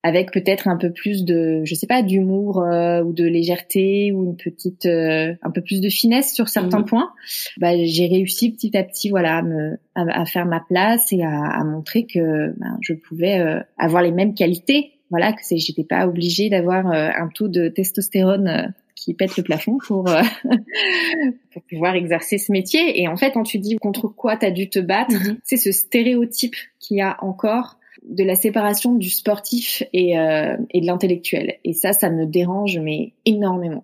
avec 0.06 0.32
peut-être 0.32 0.68
un 0.68 0.78
peu 0.78 0.92
plus 0.92 1.26
de, 1.26 1.64
je 1.66 1.74
sais 1.74 1.88
pas, 1.88 2.04
d'humour 2.04 2.62
euh, 2.62 3.02
ou 3.02 3.12
de 3.12 3.24
légèreté 3.24 4.12
ou 4.12 4.24
une 4.24 4.36
petite, 4.36 4.86
euh, 4.86 5.34
un 5.42 5.50
peu 5.50 5.62
plus 5.62 5.82
de 5.82 5.90
finesse 5.90 6.32
sur 6.32 6.48
certains 6.48 6.82
mhm. 6.82 6.86
points, 6.86 7.12
bah, 7.58 7.72
j'ai 7.84 8.06
réussi 8.06 8.52
petit 8.52 8.78
à 8.78 8.84
petit, 8.84 9.10
voilà, 9.10 9.38
à, 9.38 9.42
me, 9.42 9.80
à, 9.96 10.26
faire 10.26 10.46
ma 10.46 10.60
place 10.60 11.12
et 11.12 11.24
à, 11.24 11.44
à 11.44 11.64
montrer 11.64 12.06
que 12.06 12.54
ben, 12.56 12.78
je 12.82 12.94
pouvais 12.94 13.40
euh, 13.40 13.60
avoir 13.80 14.04
les 14.04 14.12
mêmes 14.12 14.36
qualités, 14.36 14.92
voilà, 15.10 15.34
que 15.34 15.40
c'est, 15.42 15.58
j'étais 15.58 15.84
pas 15.84 16.08
obligée 16.08 16.52
d'avoir 16.52 16.86
un 16.86 17.30
taux 17.34 17.48
de 17.48 17.68
testostérone 17.70 18.76
qui 18.94 19.16
pète 19.16 19.38
le 19.38 19.44
plafond 19.44 19.80
pour 19.88 20.06
pour 21.52 21.62
pouvoir 21.64 21.96
exercer 21.96 22.38
ce 22.38 22.52
métier. 22.52 23.02
Et 23.02 23.08
en 23.08 23.16
fait, 23.16 23.32
quand 23.32 23.44
tu 23.44 23.58
dis 23.58 23.76
contre 23.78 24.08
quoi 24.08 24.38
tu 24.38 24.46
as 24.46 24.52
dû 24.52 24.70
te 24.70 24.80
battre, 24.80 25.16
mhm. 25.16 25.38
c'est 25.44 25.58
ce 25.58 25.72
stéréotype 25.72 26.56
qu'il 26.80 26.98
y 26.98 27.02
a 27.02 27.18
encore 27.24 27.78
de 28.08 28.24
la 28.24 28.36
séparation 28.36 28.96
du 28.96 29.10
sportif 29.10 29.84
et, 29.94 30.18
euh, 30.18 30.58
et 30.72 30.82
de 30.82 30.86
l'intellectuel. 30.86 31.56
Et 31.64 31.74
ça, 31.74 31.94
ça 31.94 32.10
me 32.10 32.26
dérange 32.26 32.80
mais 32.80 33.14
énormément. 33.26 33.84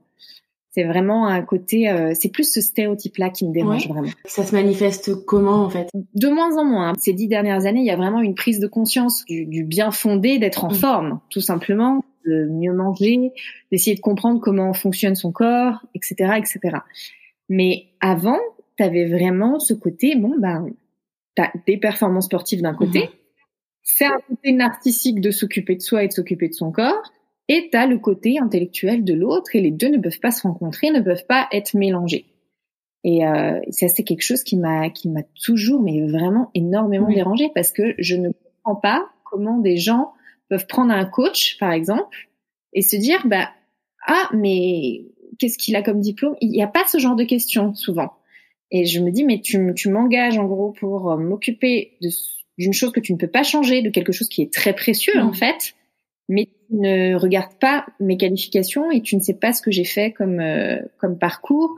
C'est 0.74 0.86
vraiment 0.86 1.28
un 1.28 1.42
côté, 1.42 1.90
euh, 1.90 2.14
c'est 2.18 2.30
plus 2.30 2.50
ce 2.50 2.62
stéréotype-là 2.62 3.30
qui 3.30 3.46
me 3.46 3.52
dérange 3.52 3.90
vraiment. 3.90 4.08
Ça 4.24 4.46
se 4.46 4.56
manifeste 4.56 5.26
comment 5.26 5.66
en 5.66 5.70
fait? 5.70 5.90
De 6.16 6.30
moins 6.30 6.58
en 6.58 6.64
moins. 6.64 6.90
Hein. 6.90 6.94
Ces 6.98 7.12
dix 7.12 7.28
dernières 7.28 7.66
années, 7.66 7.82
il 7.82 7.86
y 7.86 7.92
a 7.92 7.98
vraiment 7.98 8.22
une 8.22 8.36
prise 8.36 8.60
de 8.60 8.68
conscience 8.68 9.26
du, 9.26 9.46
du 9.46 9.66
bien 9.66 9.92
fondé 9.92 10.40
d'être 10.40 10.64
en 10.64 10.72
mm. 10.72 10.76
forme, 10.76 11.20
tout 11.30 11.42
simplement, 11.42 12.06
de 12.26 12.48
mieux 12.50 12.74
manger, 12.74 13.34
d'essayer 13.70 13.98
de 13.98 14.02
comprendre 14.02 14.40
comment 14.40 14.72
fonctionne 14.72 15.16
son 15.16 15.34
corps, 15.34 15.86
etc., 15.94 16.36
etc. 16.38 16.78
Mais 17.50 17.88
avant, 18.00 18.40
tu 18.78 18.84
avais 18.84 19.10
vraiment 19.10 19.60
ce 19.60 19.74
côté, 19.74 20.16
bon 20.16 20.36
ben, 20.40 20.70
t'as 21.36 21.50
des 21.68 21.76
performances 21.76 22.26
sportives 22.26 22.62
d'un 22.62 22.76
côté, 22.76 23.00
mm-hmm. 23.00 23.21
C'est 23.84 24.06
un 24.06 24.20
côté 24.28 24.52
narcissique 24.52 25.22
de 25.22 25.32
s'occuper 25.32 25.76
de 25.76 25.82
soi 25.82 26.04
et 26.04 26.08
de 26.08 26.14
s'occuper 26.14 26.50
de 26.50 26.54
son 26.54 26.72
corps, 26.72 27.12
et 27.48 27.70
t'as 27.72 27.88
le 27.88 27.98
côté 27.98 28.40
intellectuel 28.40 29.04
de 29.04 29.14
l'autre, 29.14 29.56
et 29.56 29.62
les 29.62 29.72
deux 29.72 29.90
ne 29.90 29.98
peuvent 29.98 30.20
pas 30.20 30.32
se 30.32 30.44
rencontrer, 30.44 30.92
ne 30.92 31.02
peuvent 31.02 31.26
pas 31.26 31.48
être 31.52 31.74
mélangés. 31.76 32.26
Et 33.04 33.26
euh, 33.26 33.60
ça, 33.72 33.88
c'est 33.88 34.04
quelque 34.04 34.22
chose 34.22 34.44
qui 34.44 34.58
m'a 34.58 34.90
qui 34.90 35.10
m'a 35.10 35.24
toujours, 35.44 35.82
mais 35.82 36.06
vraiment 36.08 36.52
énormément 36.54 37.10
dérangé 37.10 37.50
parce 37.54 37.72
que 37.72 37.96
je 37.98 38.16
ne 38.16 38.30
comprends 38.30 38.80
pas 38.80 39.10
comment 39.24 39.58
des 39.58 39.78
gens 39.78 40.14
peuvent 40.50 40.68
prendre 40.68 40.94
un 40.94 41.06
coach, 41.06 41.58
par 41.60 41.72
exemple, 41.72 42.30
et 42.74 42.82
se 42.82 42.96
dire, 42.96 43.26
bah 43.26 43.50
ah, 44.06 44.30
mais 44.34 45.06
qu'est-ce 45.40 45.58
qu'il 45.58 45.76
a 45.76 45.82
comme 45.82 46.00
diplôme? 46.00 46.36
Il 46.42 46.52
n'y 46.52 46.62
a 46.62 46.68
pas 46.68 46.86
ce 46.88 47.00
genre 47.00 47.16
de 47.16 47.24
questions 47.24 47.74
souvent. 47.74 48.14
Et 48.70 48.86
je 48.86 49.00
me 49.00 49.12
dis, 49.12 49.24
mais 49.26 49.42
tu, 49.42 49.74
tu 49.76 49.90
m'engages 49.90 50.38
en 50.38 50.46
gros 50.46 50.72
pour 50.72 51.12
euh, 51.12 51.18
m'occuper 51.18 51.98
de 52.02 52.10
d'une 52.62 52.74
chose 52.74 52.92
que 52.92 53.00
tu 53.00 53.14
ne 53.14 53.18
peux 53.18 53.28
pas 53.28 53.44
changer, 53.44 53.82
de 53.82 53.90
quelque 53.90 54.12
chose 54.12 54.30
qui 54.30 54.42
est 54.42 54.54
très 54.54 54.74
précieux 54.74 55.20
en 55.20 55.32
mm. 55.32 55.36
fait, 55.36 55.74
mais 56.30 56.46
tu 56.46 56.76
ne 56.76 57.16
regardes 57.16 57.56
pas 57.60 57.86
mes 58.00 58.18
qualifications 58.18 58.92
et 58.92 59.02
tu 59.02 59.16
ne 59.16 59.22
sais 59.22 59.34
pas 59.34 59.52
ce 59.52 59.62
que 59.62 59.72
j'ai 59.72 59.84
fait 59.84 60.12
comme 60.12 60.40
euh, 60.40 60.78
comme 60.98 61.18
parcours. 61.18 61.76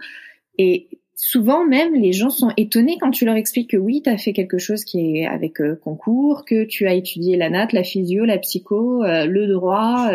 Et 0.60 0.88
souvent 1.16 1.66
même, 1.66 1.96
les 1.96 2.14
gens 2.14 2.30
sont 2.30 2.52
étonnés 2.58 2.98
quand 3.00 3.12
tu 3.12 3.26
leur 3.26 3.36
expliques 3.36 3.72
que 3.72 3.78
oui, 3.78 4.02
tu 4.04 4.10
as 4.10 4.18
fait 4.18 4.34
quelque 4.34 4.60
chose 4.60 4.84
qui 4.84 5.18
est 5.18 5.26
avec 5.26 5.62
euh, 5.62 5.76
concours, 5.84 6.46
que 6.46 6.66
tu 6.66 6.88
as 6.88 6.94
étudié 6.94 7.38
la 7.38 7.50
natte, 7.50 7.74
la 7.74 7.84
physio, 7.84 8.26
la 8.26 8.38
psycho, 8.38 9.04
euh, 9.04 9.26
le 9.26 9.48
droit, 9.48 10.12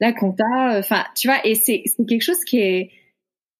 la 0.00 0.12
compta, 0.12 0.78
enfin, 0.78 1.04
tu 1.16 1.26
vois, 1.26 1.44
et 1.44 1.54
c'est 1.54 1.82
quelque 2.06 2.22
chose 2.22 2.44
qui 2.44 2.58
est 2.58 2.90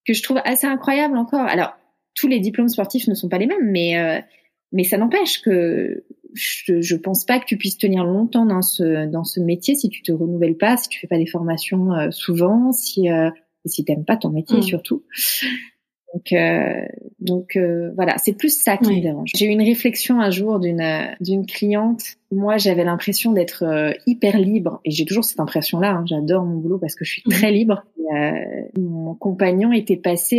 que 0.05 0.13
je 0.13 0.23
trouve 0.23 0.39
assez 0.45 0.67
incroyable 0.67 1.17
encore. 1.17 1.41
Alors, 1.41 1.73
tous 2.15 2.27
les 2.27 2.39
diplômes 2.39 2.69
sportifs 2.69 3.07
ne 3.07 3.15
sont 3.15 3.27
pas 3.27 3.39
les 3.39 3.47
mêmes, 3.47 3.69
mais 3.71 4.23
mais 4.71 4.83
ça 4.83 4.97
n'empêche 4.97 5.41
que 5.41 6.03
je, 6.33 6.81
je 6.81 6.95
pense 6.95 7.25
pas 7.25 7.39
que 7.39 7.45
tu 7.45 7.57
puisses 7.57 7.77
tenir 7.77 8.03
longtemps 8.03 8.45
dans 8.45 8.61
ce 8.61 9.09
dans 9.09 9.23
ce 9.23 9.39
métier 9.39 9.75
si 9.75 9.89
tu 9.89 10.01
te 10.01 10.11
renouvelles 10.11 10.57
pas, 10.57 10.77
si 10.77 10.89
tu 10.89 10.99
fais 10.99 11.07
pas 11.07 11.17
des 11.17 11.27
formations 11.27 11.93
euh, 11.93 12.11
souvent, 12.11 12.71
si 12.71 13.09
euh, 13.09 13.29
si 13.65 13.83
t'aimes 13.85 14.05
pas 14.05 14.17
ton 14.17 14.29
métier 14.29 14.59
mm. 14.59 14.63
surtout. 14.63 15.03
Donc, 16.13 16.31
euh, 16.31 16.85
donc 17.19 17.55
euh, 17.55 17.91
voilà, 17.95 18.17
c'est 18.17 18.33
plus 18.33 18.57
ça 18.57 18.77
qui 18.77 18.95
me 18.95 19.01
dérange. 19.01 19.29
J'ai 19.35 19.45
eu 19.45 19.49
une 19.49 19.61
réflexion 19.61 20.21
un 20.21 20.31
jour 20.31 20.59
d'une 20.59 20.83
d'une 21.19 21.45
cliente. 21.45 22.01
Moi, 22.31 22.57
j'avais 22.57 22.85
l'impression 22.85 23.33
d'être 23.33 23.63
euh, 23.63 23.91
hyper 24.05 24.39
libre, 24.39 24.79
et 24.85 24.91
j'ai 24.91 25.05
toujours 25.05 25.25
cette 25.25 25.39
impression-là. 25.39 25.91
Hein. 25.91 26.05
J'adore 26.07 26.43
mon 26.43 26.57
boulot 26.57 26.77
parce 26.79 26.95
que 26.95 27.03
je 27.03 27.11
suis 27.11 27.23
mm. 27.25 27.29
très 27.29 27.51
libre. 27.51 27.83
mon 28.77 29.15
compagnon 29.15 29.73
était 29.73 29.97
passé, 29.97 30.37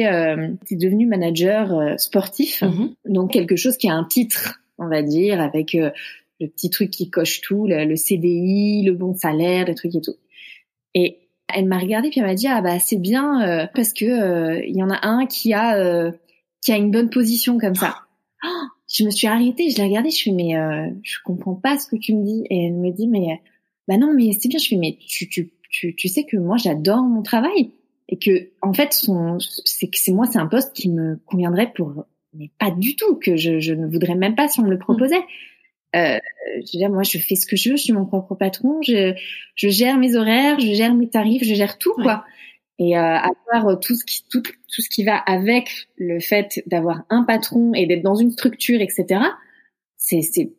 était 0.62 0.76
devenu 0.76 1.06
manager 1.06 1.98
sportif, 1.98 2.62
mm-hmm. 2.62 2.94
donc 3.12 3.32
quelque 3.32 3.56
chose 3.56 3.76
qui 3.76 3.90
a 3.90 3.94
un 3.94 4.04
titre 4.04 4.60
on 4.78 4.88
va 4.88 5.02
dire, 5.02 5.40
avec 5.40 5.74
euh, 5.74 5.90
le 6.40 6.48
petit 6.48 6.70
truc 6.70 6.90
qui 6.90 7.10
coche 7.10 7.40
tout, 7.40 7.66
le, 7.66 7.96
CDI, 7.96 8.82
le 8.84 8.92
bon 8.92 9.14
salaire, 9.14 9.66
le 9.66 9.74
truc 9.74 9.94
et 9.94 10.00
tout. 10.00 10.16
Et 10.94 11.18
elle 11.52 11.66
m'a 11.66 11.78
regardé 11.78 12.10
puis 12.10 12.20
elle 12.20 12.26
m'a 12.26 12.34
dit 12.34 12.46
ah 12.46 12.60
bah 12.60 12.78
c'est 12.78 12.98
bien 12.98 13.42
euh, 13.42 13.66
parce 13.74 13.92
que 13.92 14.04
euh, 14.04 14.62
il 14.66 14.76
y 14.76 14.82
en 14.82 14.90
a 14.90 15.06
un 15.06 15.26
qui 15.26 15.54
a 15.54 16.12
qui 16.62 16.72
a 16.72 16.76
une 16.76 16.90
bonne 16.90 17.10
position 17.10 17.58
comme 17.58 17.74
ça. 17.74 17.96
Oh, 18.44 18.66
je 18.92 19.04
me 19.04 19.10
suis 19.10 19.26
arrêtée, 19.26 19.70
je 19.70 19.78
l'ai 19.78 19.84
regardée, 19.84 20.10
je 20.10 20.22
fais 20.22 20.30
mais 20.30 20.52
je 21.02 21.16
comprends 21.24 21.54
pas 21.54 21.78
ce 21.78 21.86
que 21.86 21.96
tu 21.96 22.14
me 22.14 22.24
dis 22.24 22.44
et 22.50 22.66
elle 22.66 22.74
me 22.74 22.90
dit 22.90 23.08
mais 23.08 23.40
bah 23.86 23.96
non 23.96 24.12
mais 24.14 24.32
c'est 24.38 24.48
bien, 24.48 24.58
je 24.58 24.68
fais 24.68 24.76
mais 24.76 24.98
tu 25.06 25.28
tu 25.28 25.52
tu, 25.70 25.94
tu 25.94 26.08
sais 26.08 26.24
que 26.24 26.36
moi 26.36 26.56
j'adore 26.56 27.02
mon 27.02 27.22
travail 27.22 27.72
et 28.08 28.18
que 28.18 28.50
en 28.62 28.72
fait 28.72 28.92
son 28.92 29.38
c'est 29.38 29.88
que 29.88 29.98
c'est 29.98 30.12
moi 30.12 30.26
c'est 30.26 30.38
un 30.38 30.46
poste 30.46 30.74
qui 30.74 30.88
me 30.88 31.18
conviendrait 31.26 31.72
pour 31.74 32.06
mais 32.38 32.50
pas 32.58 32.70
du 32.70 32.96
tout, 32.96 33.16
que 33.16 33.36
je, 33.36 33.60
je, 33.60 33.72
ne 33.74 33.86
voudrais 33.86 34.14
même 34.14 34.34
pas 34.34 34.48
si 34.48 34.60
on 34.60 34.64
me 34.64 34.70
le 34.70 34.78
proposait. 34.78 35.22
Euh, 35.96 36.18
je 36.54 36.72
veux 36.72 36.78
dire, 36.78 36.90
moi, 36.90 37.02
je 37.02 37.18
fais 37.18 37.34
ce 37.34 37.46
que 37.46 37.56
je 37.56 37.70
veux, 37.70 37.76
je 37.76 37.82
suis 37.82 37.92
mon 37.92 38.06
propre 38.06 38.34
patron, 38.34 38.80
je, 38.82 39.14
je 39.54 39.68
gère 39.68 39.98
mes 39.98 40.16
horaires, 40.16 40.60
je 40.60 40.72
gère 40.72 40.94
mes 40.94 41.08
tarifs, 41.08 41.42
je 41.44 41.54
gère 41.54 41.78
tout, 41.78 41.94
quoi. 41.94 42.24
Et 42.78 42.96
euh, 42.96 43.18
part 43.50 43.66
euh, 43.66 43.76
tout 43.76 43.96
ce 43.96 44.04
qui 44.04 44.24
tout, 44.30 44.42
tout 44.42 44.82
ce 44.82 44.88
qui 44.88 45.02
va 45.02 45.16
avec 45.16 45.88
le 45.96 46.20
fait 46.20 46.62
d'avoir 46.66 47.02
un 47.10 47.24
patron 47.24 47.74
et 47.74 47.86
d'être 47.86 48.02
dans 48.02 48.14
une 48.14 48.30
structure, 48.30 48.80
etc. 48.80 49.20
C'est 49.96 50.22
c'est 50.22 50.52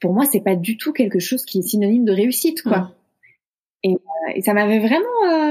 pour 0.00 0.12
moi 0.12 0.24
c'est 0.24 0.40
pas 0.40 0.54
du 0.54 0.76
tout 0.76 0.92
quelque 0.92 1.18
chose 1.18 1.44
qui 1.44 1.58
est 1.58 1.62
synonyme 1.62 2.04
de 2.04 2.12
réussite, 2.12 2.62
quoi. 2.62 2.94
Et, 3.82 3.94
euh, 3.94 4.32
et, 4.36 4.42
ça 4.42 4.54
m'avait 4.54 4.78
vraiment 4.78 5.43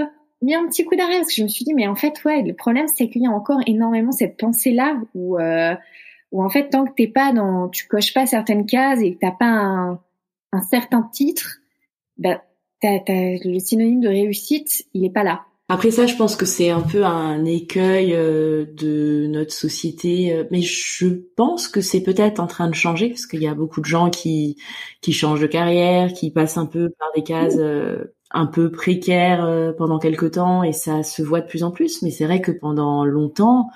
mis 0.43 0.53
un 0.53 0.67
petit 0.67 0.85
coup 0.85 0.95
d'arrêt 0.95 1.17
parce 1.17 1.29
que 1.29 1.35
je 1.35 1.43
me 1.43 1.47
suis 1.47 1.65
dit 1.65 1.73
mais 1.73 1.87
en 1.87 1.95
fait 1.95 2.23
ouais 2.25 2.43
le 2.43 2.53
problème 2.53 2.87
c'est 2.87 3.09
qu'il 3.09 3.23
y 3.23 3.27
a 3.27 3.31
encore 3.31 3.61
énormément 3.65 4.11
cette 4.11 4.37
pensée 4.37 4.71
là 4.71 4.99
où 5.13 5.39
euh, 5.39 5.75
où 6.31 6.43
en 6.43 6.49
fait 6.49 6.69
tant 6.69 6.85
que 6.85 6.93
t'es 6.95 7.07
pas 7.07 7.31
dans 7.31 7.69
tu 7.69 7.87
coches 7.87 8.13
pas 8.13 8.25
certaines 8.25 8.65
cases 8.65 9.01
et 9.01 9.13
que 9.13 9.19
t'as 9.19 9.31
pas 9.31 9.45
un, 9.45 9.99
un 10.51 10.61
certain 10.61 11.09
titre 11.13 11.59
bah 12.17 12.43
t'as, 12.81 12.99
t'as, 12.99 13.37
le 13.43 13.59
synonyme 13.59 14.01
de 14.01 14.09
réussite 14.09 14.85
il 14.93 15.05
est 15.05 15.13
pas 15.13 15.23
là. 15.23 15.45
Après 15.69 15.91
ça, 15.91 16.05
je 16.05 16.15
pense 16.15 16.35
que 16.35 16.45
c'est 16.45 16.69
un 16.69 16.81
peu 16.81 17.05
un 17.05 17.45
écueil 17.45 18.13
euh, 18.13 18.65
de 18.73 19.27
notre 19.27 19.53
société, 19.53 20.33
euh, 20.33 20.43
mais 20.51 20.61
je 20.61 21.07
pense 21.37 21.69
que 21.69 21.79
c'est 21.79 22.03
peut-être 22.03 22.39
en 22.39 22.47
train 22.47 22.67
de 22.67 22.75
changer 22.75 23.07
parce 23.09 23.25
qu'il 23.25 23.41
y 23.41 23.47
a 23.47 23.55
beaucoup 23.55 23.79
de 23.79 23.85
gens 23.85 24.09
qui 24.09 24.57
qui 25.01 25.13
changent 25.13 25.39
de 25.39 25.47
carrière, 25.47 26.11
qui 26.11 26.31
passent 26.31 26.57
un 26.57 26.65
peu 26.65 26.89
par 26.99 27.07
des 27.15 27.23
cases 27.23 27.55
euh, 27.57 28.13
un 28.33 28.47
peu 28.47 28.71
précaire 28.71 29.45
euh, 29.45 29.71
pendant 29.73 29.99
quelque 29.99 30.25
temps 30.25 30.63
et 30.63 30.73
ça 30.73 31.03
se 31.03 31.21
voit 31.21 31.41
de 31.41 31.47
plus 31.47 31.63
en 31.63 31.71
plus. 31.71 32.01
Mais 32.01 32.11
c'est 32.11 32.25
vrai 32.25 32.41
que 32.41 32.51
pendant 32.51 33.05
longtemps, 33.05 33.69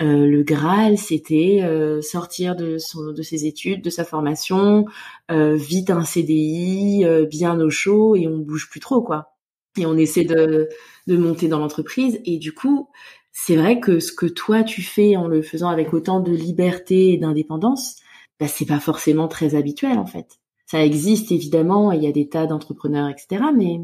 euh, 0.00 0.26
le 0.26 0.42
Graal, 0.42 0.98
c'était 0.98 1.60
euh, 1.62 2.00
sortir 2.00 2.56
de, 2.56 2.78
son, 2.78 3.12
de 3.12 3.22
ses 3.22 3.46
études, 3.46 3.82
de 3.82 3.90
sa 3.90 4.04
formation, 4.04 4.86
vite 5.30 5.90
un 5.90 6.04
CDI, 6.04 7.04
bien 7.28 7.60
au 7.60 7.70
chaud 7.70 8.14
et 8.16 8.28
on 8.28 8.38
bouge 8.38 8.68
plus 8.70 8.80
trop 8.80 9.02
quoi. 9.02 9.32
Et 9.76 9.86
on 9.86 9.96
essaie 9.96 10.24
de, 10.24 10.68
de 11.08 11.16
monter 11.16 11.48
dans 11.48 11.58
l'entreprise 11.58 12.20
et 12.24 12.38
du 12.38 12.52
coup, 12.52 12.88
c'est 13.32 13.56
vrai 13.56 13.80
que 13.80 13.98
ce 13.98 14.12
que 14.12 14.26
toi 14.26 14.62
tu 14.62 14.82
fais 14.82 15.16
en 15.16 15.26
le 15.26 15.42
faisant 15.42 15.68
avec 15.68 15.92
autant 15.92 16.20
de 16.20 16.30
liberté 16.30 17.12
et 17.12 17.18
d'indépendance, 17.18 17.96
bah, 18.38 18.46
c'est 18.48 18.66
pas 18.66 18.80
forcément 18.80 19.28
très 19.28 19.54
habituel 19.56 19.98
en 19.98 20.06
fait. 20.06 20.38
Ça 20.66 20.84
existe 20.84 21.32
évidemment, 21.32 21.92
il 21.92 22.02
y 22.02 22.06
a 22.06 22.12
des 22.12 22.28
tas 22.28 22.46
d'entrepreneurs, 22.46 23.08
etc. 23.08 23.42
Mais 23.56 23.80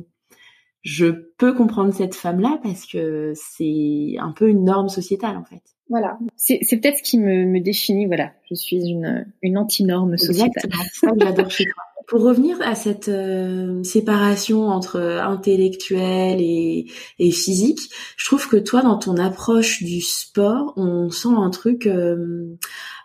je 0.82 1.06
peux 1.06 1.52
comprendre 1.52 1.92
cette 1.92 2.14
femme-là 2.14 2.58
parce 2.62 2.86
que 2.86 3.32
c'est 3.34 4.14
un 4.18 4.32
peu 4.32 4.48
une 4.48 4.64
norme 4.64 4.88
sociétale 4.88 5.36
en 5.36 5.44
fait. 5.44 5.62
Voilà, 5.88 6.18
c'est, 6.36 6.60
c'est 6.62 6.78
peut-être 6.78 6.98
ce 6.98 7.02
qui 7.02 7.18
me, 7.18 7.44
me 7.46 7.60
définit. 7.60 8.06
Voilà, 8.06 8.32
je 8.48 8.54
suis 8.54 8.76
une, 8.88 9.26
une 9.42 9.58
anti-norme 9.58 10.16
sociétale. 10.16 10.50
Exactement, 10.64 10.84
ça 10.92 11.08
j'adore 11.18 11.50
chez 11.50 11.64
toi. 11.64 11.82
Pour 12.10 12.22
revenir 12.22 12.60
à 12.60 12.74
cette 12.74 13.08
euh, 13.08 13.84
séparation 13.84 14.66
entre 14.66 14.98
intellectuel 15.00 16.40
et, 16.40 16.86
et, 17.20 17.30
physique, 17.30 17.88
je 18.16 18.26
trouve 18.26 18.48
que 18.48 18.56
toi, 18.56 18.82
dans 18.82 18.98
ton 18.98 19.16
approche 19.16 19.84
du 19.84 20.00
sport, 20.00 20.72
on 20.76 21.08
sent 21.10 21.28
un 21.30 21.50
truc 21.50 21.86
euh, 21.86 22.56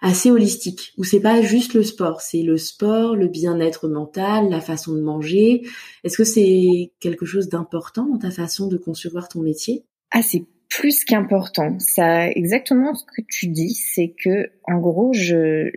assez 0.02 0.32
holistique, 0.32 0.92
où 0.98 1.04
c'est 1.04 1.20
pas 1.20 1.44
juste 1.44 1.76
le 1.76 1.84
sport, 1.84 2.20
c'est 2.22 2.42
le 2.42 2.58
sport, 2.58 3.16
le 3.16 3.28
bien-être 3.28 3.88
mental, 3.88 4.50
la 4.50 4.60
façon 4.60 4.96
de 4.96 5.02
manger. 5.02 5.62
Est-ce 6.04 6.18
que 6.18 6.24
c'est 6.24 6.92
quelque 7.00 7.28
chose 7.28 7.48
d'important 7.48 8.08
dans 8.08 8.18
ta 8.18 8.32
façon 8.32 8.66
de 8.68 8.78
concevoir 8.78 9.30
ton 9.30 9.42
métier? 9.42 9.86
Ah, 10.10 10.24
c'est 10.24 10.46
plus 10.68 11.06
qu'important. 11.06 11.78
Ça, 11.78 12.28
exactement 12.32 12.96
ce 12.96 13.04
que 13.06 13.22
tu 13.30 13.50
dis, 13.50 13.76
c'est 13.76 14.16
que, 14.18 14.50
en 14.64 14.80
gros, 14.80 15.14
je 15.14 15.70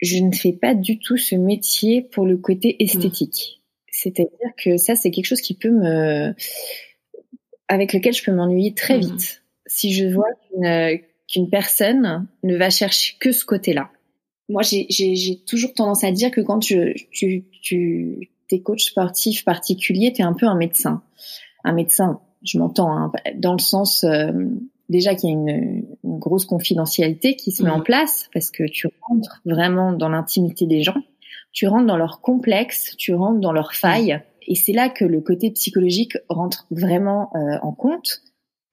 je 0.00 0.18
ne 0.18 0.32
fais 0.32 0.52
pas 0.52 0.74
du 0.74 0.98
tout 0.98 1.16
ce 1.16 1.34
métier 1.34 2.02
pour 2.02 2.26
le 2.26 2.36
côté 2.36 2.76
mmh. 2.78 2.82
esthétique. 2.82 3.62
C'est-à-dire 3.90 4.54
que 4.56 4.76
ça, 4.76 4.94
c'est 4.94 5.10
quelque 5.10 5.26
chose 5.26 5.40
qui 5.40 5.54
peut 5.54 5.70
me, 5.70 6.34
avec 7.68 7.92
lequel 7.92 8.14
je 8.14 8.24
peux 8.24 8.32
m'ennuyer 8.32 8.74
très 8.74 8.96
mmh. 8.96 9.00
vite. 9.00 9.42
Si 9.66 9.92
je 9.92 10.06
vois 10.06 10.28
qu'une 11.28 11.50
personne 11.50 12.26
ne 12.42 12.56
va 12.56 12.70
chercher 12.70 13.16
que 13.20 13.32
ce 13.32 13.44
côté-là. 13.44 13.90
Moi, 14.48 14.62
j'ai 14.62 15.42
toujours 15.46 15.74
tendance 15.74 16.02
à 16.02 16.10
dire 16.10 16.32
que 16.32 16.40
quand 16.40 16.58
tu, 16.58 17.08
tu, 17.12 17.44
tu 17.62 18.28
es 18.50 18.60
coach 18.60 18.86
sportif 18.86 19.44
particulier, 19.44 20.12
tu 20.12 20.22
es 20.22 20.24
un 20.24 20.32
peu 20.32 20.46
un 20.46 20.56
médecin. 20.56 21.04
Un 21.62 21.72
médecin, 21.72 22.20
je 22.42 22.58
m'entends, 22.58 22.90
hein, 22.90 23.12
dans 23.36 23.52
le 23.52 23.60
sens, 23.60 24.02
euh, 24.02 24.32
déjà 24.90 25.14
qu'il 25.14 25.30
y 25.30 25.32
a 25.32 25.36
une, 25.36 25.84
une, 26.04 26.18
grosse 26.18 26.44
confidentialité 26.44 27.36
qui 27.36 27.50
se 27.50 27.62
met 27.62 27.70
en 27.70 27.78
mhm. 27.78 27.84
place 27.84 28.28
parce 28.34 28.50
que 28.50 28.64
tu 28.64 28.88
rentres 29.00 29.40
vraiment 29.46 29.92
dans 29.92 30.10
l'intimité 30.10 30.66
des 30.66 30.82
gens, 30.82 31.02
tu 31.52 31.66
rentres 31.66 31.86
dans 31.86 31.96
leurs 31.96 32.20
complexes, 32.20 32.94
tu 32.98 33.14
rentres 33.14 33.40
dans 33.40 33.52
leurs 33.52 33.72
failles, 33.72 34.20
et 34.46 34.54
c'est 34.54 34.72
là 34.72 34.90
que 34.90 35.04
le 35.04 35.20
côté 35.20 35.50
psychologique 35.52 36.18
rentre 36.28 36.66
vraiment 36.70 37.30
euh, 37.34 37.58
en 37.62 37.72
compte 37.72 38.22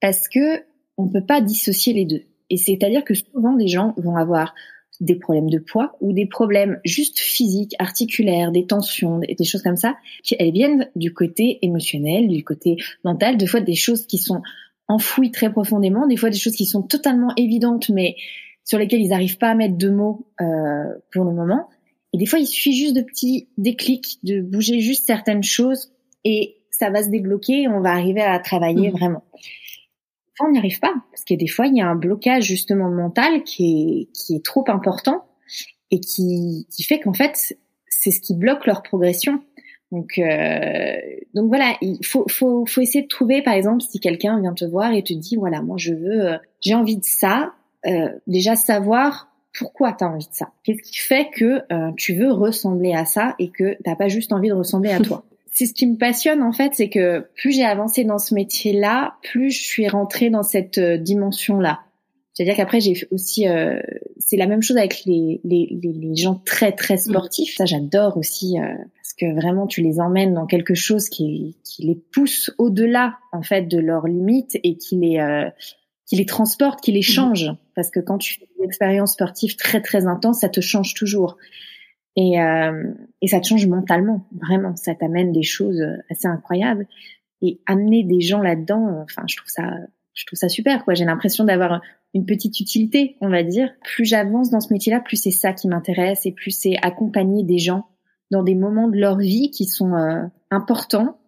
parce 0.00 0.28
que 0.28 0.62
on 0.96 1.08
peut 1.08 1.24
pas 1.24 1.40
dissocier 1.40 1.92
les 1.92 2.04
deux. 2.04 2.24
Et 2.50 2.56
c'est-à-dire 2.56 3.04
que 3.04 3.14
souvent 3.14 3.54
des 3.54 3.68
gens 3.68 3.94
vont 3.96 4.16
avoir 4.16 4.54
des 5.00 5.14
problèmes 5.14 5.48
de 5.48 5.58
poids 5.58 5.96
ou 6.00 6.12
des 6.12 6.26
problèmes 6.26 6.80
juste 6.84 7.20
physiques, 7.20 7.74
articulaires, 7.78 8.50
des 8.50 8.66
tensions, 8.66 9.18
des, 9.18 9.34
des 9.34 9.44
choses 9.44 9.62
comme 9.62 9.76
ça, 9.76 9.96
qui 10.24 10.34
elles 10.38 10.50
viennent 10.50 10.90
du 10.96 11.14
côté 11.14 11.58
émotionnel, 11.62 12.26
du 12.26 12.42
côté 12.42 12.76
mental, 13.04 13.36
des 13.36 13.46
fois 13.46 13.60
des 13.60 13.76
choses 13.76 14.06
qui 14.06 14.18
sont 14.18 14.42
enfouis 14.88 15.30
très 15.30 15.50
profondément, 15.50 16.06
des 16.06 16.16
fois 16.16 16.30
des 16.30 16.38
choses 16.38 16.56
qui 16.56 16.66
sont 16.66 16.82
totalement 16.82 17.32
évidentes, 17.36 17.90
mais 17.90 18.16
sur 18.64 18.78
lesquelles 18.78 19.00
ils 19.00 19.10
n'arrivent 19.10 19.38
pas 19.38 19.50
à 19.50 19.54
mettre 19.54 19.76
de 19.76 19.90
mots 19.90 20.26
euh, 20.40 20.84
pour 21.12 21.24
le 21.24 21.32
moment. 21.32 21.68
Et 22.12 22.18
des 22.18 22.26
fois, 22.26 22.38
il 22.38 22.46
suffit 22.46 22.72
juste 22.72 22.94
de 22.96 23.02
petits 23.02 23.48
déclics, 23.58 24.18
de 24.22 24.40
bouger 24.40 24.80
juste 24.80 25.06
certaines 25.06 25.42
choses, 25.42 25.92
et 26.24 26.56
ça 26.70 26.90
va 26.90 27.02
se 27.02 27.08
débloquer, 27.08 27.62
et 27.62 27.68
on 27.68 27.80
va 27.80 27.90
arriver 27.90 28.22
à 28.22 28.38
travailler 28.38 28.88
mmh. 28.88 28.92
vraiment. 28.92 29.24
Enfin, 30.38 30.48
on 30.48 30.52
n'y 30.52 30.58
arrive 30.58 30.80
pas, 30.80 30.94
parce 31.10 31.24
que 31.24 31.34
des 31.34 31.48
fois, 31.48 31.66
il 31.66 31.76
y 31.76 31.80
a 31.80 31.86
un 31.86 31.96
blocage 31.96 32.44
justement 32.44 32.90
mental 32.90 33.42
qui 33.44 33.64
est, 33.64 34.12
qui 34.12 34.36
est 34.36 34.44
trop 34.44 34.64
important, 34.68 35.24
et 35.90 36.00
qui, 36.00 36.66
qui 36.70 36.82
fait 36.82 37.00
qu'en 37.00 37.14
fait, 37.14 37.56
c'est 37.88 38.10
ce 38.10 38.20
qui 38.20 38.34
bloque 38.34 38.66
leur 38.66 38.82
progression. 38.82 39.42
Donc, 39.90 40.18
euh, 40.18 40.96
donc 41.34 41.48
voilà, 41.48 41.76
il 41.80 42.04
faut, 42.04 42.26
faut, 42.28 42.66
faut 42.66 42.80
essayer 42.80 43.02
de 43.02 43.08
trouver, 43.08 43.42
par 43.42 43.54
exemple, 43.54 43.82
si 43.82 44.00
quelqu'un 44.00 44.40
vient 44.40 44.52
te 44.52 44.64
voir 44.64 44.92
et 44.92 45.02
te 45.02 45.14
dit, 45.14 45.36
voilà, 45.36 45.62
moi 45.62 45.76
je 45.78 45.94
veux, 45.94 46.26
euh, 46.26 46.36
j'ai 46.60 46.74
envie 46.74 46.98
de 46.98 47.04
ça, 47.04 47.54
euh, 47.86 48.08
déjà 48.26 48.54
savoir 48.54 49.28
pourquoi 49.58 49.92
tu 49.92 50.04
as 50.04 50.08
envie 50.08 50.28
de 50.28 50.34
ça. 50.34 50.50
Qu'est-ce 50.62 50.82
qui 50.82 50.98
fait 50.98 51.28
que 51.34 51.62
euh, 51.72 51.90
tu 51.96 52.14
veux 52.14 52.30
ressembler 52.30 52.92
à 52.92 53.04
ça 53.04 53.34
et 53.38 53.48
que 53.48 53.76
t'as 53.82 53.96
pas 53.96 54.08
juste 54.08 54.32
envie 54.32 54.48
de 54.48 54.54
ressembler 54.54 54.90
à 54.90 55.00
toi? 55.00 55.24
c'est 55.58 55.66
ce 55.66 55.74
qui 55.74 55.88
me 55.88 55.96
passionne 55.96 56.42
en 56.42 56.52
fait, 56.52 56.74
c'est 56.74 56.88
que 56.88 57.26
plus 57.34 57.50
j'ai 57.50 57.64
avancé 57.64 58.04
dans 58.04 58.18
ce 58.18 58.32
métier-là, 58.32 59.16
plus 59.22 59.50
je 59.50 59.60
suis 59.64 59.88
rentrée 59.88 60.30
dans 60.30 60.44
cette 60.44 60.78
euh, 60.78 60.96
dimension-là. 60.98 61.80
C'est-à-dire 62.32 62.54
qu'après 62.54 62.80
j'ai 62.80 62.94
aussi, 63.10 63.48
euh, 63.48 63.80
c'est 64.18 64.36
la 64.36 64.46
même 64.46 64.62
chose 64.62 64.76
avec 64.76 65.04
les, 65.04 65.40
les, 65.42 65.76
les, 65.82 66.14
gens 66.14 66.40
très 66.44 66.70
très 66.70 66.96
sportifs. 66.96 67.56
Ça 67.56 67.64
j'adore 67.64 68.16
aussi 68.16 68.60
euh, 68.60 68.72
que 69.18 69.34
vraiment 69.34 69.66
tu 69.66 69.82
les 69.82 70.00
emmènes 70.00 70.34
dans 70.34 70.46
quelque 70.46 70.74
chose 70.74 71.08
qui, 71.08 71.56
qui 71.64 71.86
les 71.86 71.94
pousse 71.94 72.50
au-delà 72.58 73.18
en 73.32 73.42
fait 73.42 73.62
de 73.62 73.78
leurs 73.78 74.06
limites 74.06 74.58
et 74.62 74.76
qui 74.76 74.96
les 74.96 75.18
euh, 75.18 75.50
qui 76.06 76.16
les 76.16 76.26
transporte, 76.26 76.80
qui 76.80 76.92
les 76.92 77.00
mm-hmm. 77.00 77.12
change. 77.12 77.50
Parce 77.74 77.90
que 77.90 78.00
quand 78.00 78.18
tu 78.18 78.38
fais 78.38 78.48
une 78.58 78.64
expérience 78.64 79.12
sportive 79.12 79.56
très 79.56 79.80
très 79.80 80.06
intense, 80.06 80.40
ça 80.40 80.48
te 80.48 80.60
change 80.60 80.94
toujours. 80.94 81.36
Et, 82.16 82.40
euh, 82.40 82.92
et 83.22 83.28
ça 83.28 83.40
te 83.40 83.46
change 83.46 83.66
mentalement, 83.66 84.26
vraiment. 84.32 84.74
Ça 84.76 84.94
t'amène 84.94 85.32
des 85.32 85.42
choses 85.42 85.80
assez 86.10 86.26
incroyables. 86.26 86.86
Et 87.42 87.60
amener 87.66 88.02
des 88.02 88.20
gens 88.20 88.40
là-dedans, 88.40 89.04
enfin, 89.04 89.22
je 89.28 89.36
trouve 89.36 89.50
ça, 89.50 89.70
je 90.14 90.26
trouve 90.26 90.38
ça 90.38 90.48
super. 90.48 90.84
Quoi, 90.84 90.94
j'ai 90.94 91.04
l'impression 91.04 91.44
d'avoir 91.44 91.80
une 92.14 92.26
petite 92.26 92.58
utilité, 92.58 93.16
on 93.20 93.28
va 93.28 93.42
dire. 93.42 93.70
Plus 93.84 94.04
j'avance 94.04 94.50
dans 94.50 94.60
ce 94.60 94.72
métier-là, 94.72 95.00
plus 95.00 95.16
c'est 95.16 95.30
ça 95.30 95.52
qui 95.52 95.68
m'intéresse 95.68 96.26
et 96.26 96.32
plus 96.32 96.50
c'est 96.50 96.76
accompagner 96.82 97.44
des 97.44 97.58
gens 97.58 97.86
dans 98.30 98.42
des 98.42 98.54
moments 98.54 98.88
de 98.88 98.98
leur 98.98 99.16
vie 99.16 99.50
qui 99.50 99.64
sont 99.64 99.94
euh, 99.94 100.22
importants 100.50 101.18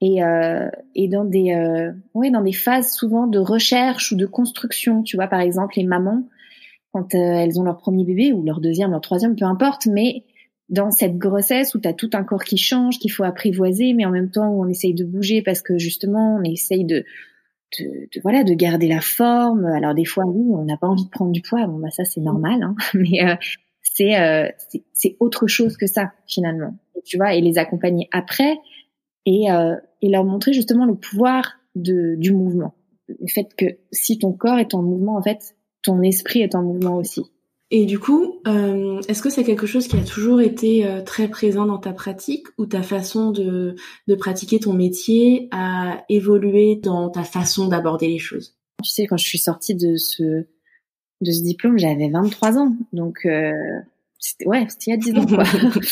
et, 0.00 0.22
euh, 0.22 0.68
et 0.94 1.08
dans 1.08 1.24
des 1.24 1.52
euh, 1.52 1.92
ouais 2.14 2.30
dans 2.30 2.42
des 2.42 2.52
phases 2.52 2.92
souvent 2.92 3.26
de 3.26 3.38
recherche 3.38 4.12
ou 4.12 4.16
de 4.16 4.26
construction. 4.26 5.02
Tu 5.02 5.16
vois, 5.16 5.26
par 5.26 5.40
exemple, 5.40 5.74
les 5.76 5.84
mamans 5.84 6.24
quand 6.92 7.14
euh, 7.14 7.18
elles 7.18 7.60
ont 7.60 7.64
leur 7.64 7.78
premier 7.78 8.04
bébé 8.04 8.32
ou 8.32 8.42
leur 8.42 8.60
deuxième, 8.60 8.92
leur 8.92 9.00
troisième, 9.00 9.36
peu 9.36 9.44
importe, 9.44 9.86
mais 9.86 10.24
dans 10.68 10.90
cette 10.90 11.18
grossesse 11.18 11.74
où 11.74 11.80
tu 11.80 11.88
as 11.88 11.92
tout 11.92 12.10
un 12.14 12.24
corps 12.24 12.44
qui 12.44 12.56
change, 12.56 12.98
qu'il 12.98 13.12
faut 13.12 13.24
apprivoiser, 13.24 13.92
mais 13.92 14.06
en 14.06 14.10
même 14.10 14.30
temps 14.30 14.48
où 14.50 14.62
on 14.62 14.68
essaye 14.68 14.94
de 14.94 15.04
bouger 15.04 15.42
parce 15.42 15.62
que 15.62 15.78
justement 15.78 16.36
on 16.36 16.44
essaye 16.44 16.84
de 16.84 17.04
de, 17.78 18.08
voilà 18.22 18.44
de 18.44 18.54
garder 18.54 18.88
la 18.88 19.00
forme. 19.00 19.66
Alors 19.66 19.94
des 19.94 20.04
fois 20.04 20.24
oui, 20.26 20.46
on 20.50 20.64
n'a 20.64 20.76
pas 20.76 20.86
envie 20.86 21.04
de 21.04 21.10
prendre 21.10 21.32
du 21.32 21.42
poids. 21.42 21.66
Bon 21.66 21.78
bah 21.78 21.90
ça 21.90 22.04
c'est 22.04 22.20
normal, 22.20 22.62
hein. 22.62 22.74
mais 22.94 23.38
euh, 24.00 24.44
euh, 24.44 24.48
c'est 24.58 24.84
c'est 24.92 25.16
autre 25.20 25.46
chose 25.46 25.76
que 25.76 25.86
ça 25.86 26.12
finalement. 26.26 26.76
tu 27.04 27.16
vois 27.16 27.34
et 27.34 27.40
les 27.40 27.58
accompagner 27.58 28.08
après 28.12 28.58
et 29.26 29.50
euh, 29.50 29.76
et 30.02 30.08
leur 30.08 30.24
montrer 30.24 30.52
justement 30.52 30.86
le 30.86 30.94
pouvoir 30.94 31.58
de 31.74 32.14
du 32.16 32.32
mouvement. 32.32 32.74
Le 33.08 33.26
fait 33.26 33.54
que 33.56 33.66
si 33.92 34.18
ton 34.18 34.32
corps 34.32 34.58
est 34.58 34.74
en 34.74 34.82
mouvement 34.82 35.16
en 35.16 35.22
fait, 35.22 35.56
ton 35.82 36.02
esprit 36.02 36.40
est 36.40 36.54
en 36.54 36.62
mouvement 36.62 36.96
aussi. 36.96 37.24
Et 37.70 37.84
du 37.84 37.98
coup, 37.98 38.40
euh, 38.46 39.00
est-ce 39.08 39.20
que 39.20 39.28
c'est 39.28 39.44
quelque 39.44 39.66
chose 39.66 39.88
qui 39.88 39.96
a 39.96 40.02
toujours 40.02 40.40
été 40.40 40.86
euh, 40.86 41.02
très 41.02 41.28
présent 41.28 41.66
dans 41.66 41.76
ta 41.76 41.92
pratique 41.92 42.46
ou 42.56 42.64
ta 42.64 42.82
façon 42.82 43.30
de, 43.30 43.74
de 44.06 44.14
pratiquer 44.14 44.58
ton 44.58 44.72
métier 44.72 45.48
a 45.50 46.02
évolué 46.08 46.76
dans 46.76 47.10
ta 47.10 47.24
façon 47.24 47.68
d'aborder 47.68 48.08
les 48.08 48.18
choses? 48.18 48.56
Tu 48.82 48.90
sais, 48.90 49.06
quand 49.06 49.18
je 49.18 49.26
suis 49.26 49.38
sortie 49.38 49.74
de 49.74 49.96
ce 49.96 50.46
de 51.20 51.30
ce 51.32 51.42
diplôme, 51.42 51.78
j'avais 51.78 52.08
23 52.08 52.58
ans, 52.58 52.74
donc 52.92 53.26
euh, 53.26 53.52
c'était 54.18 54.46
ouais, 54.46 54.66
c'était 54.68 54.90
il 54.90 54.90
y 54.90 54.94
a 54.94 54.96
10 54.96 55.18
ans 55.18 55.26
quoi. 55.26 55.44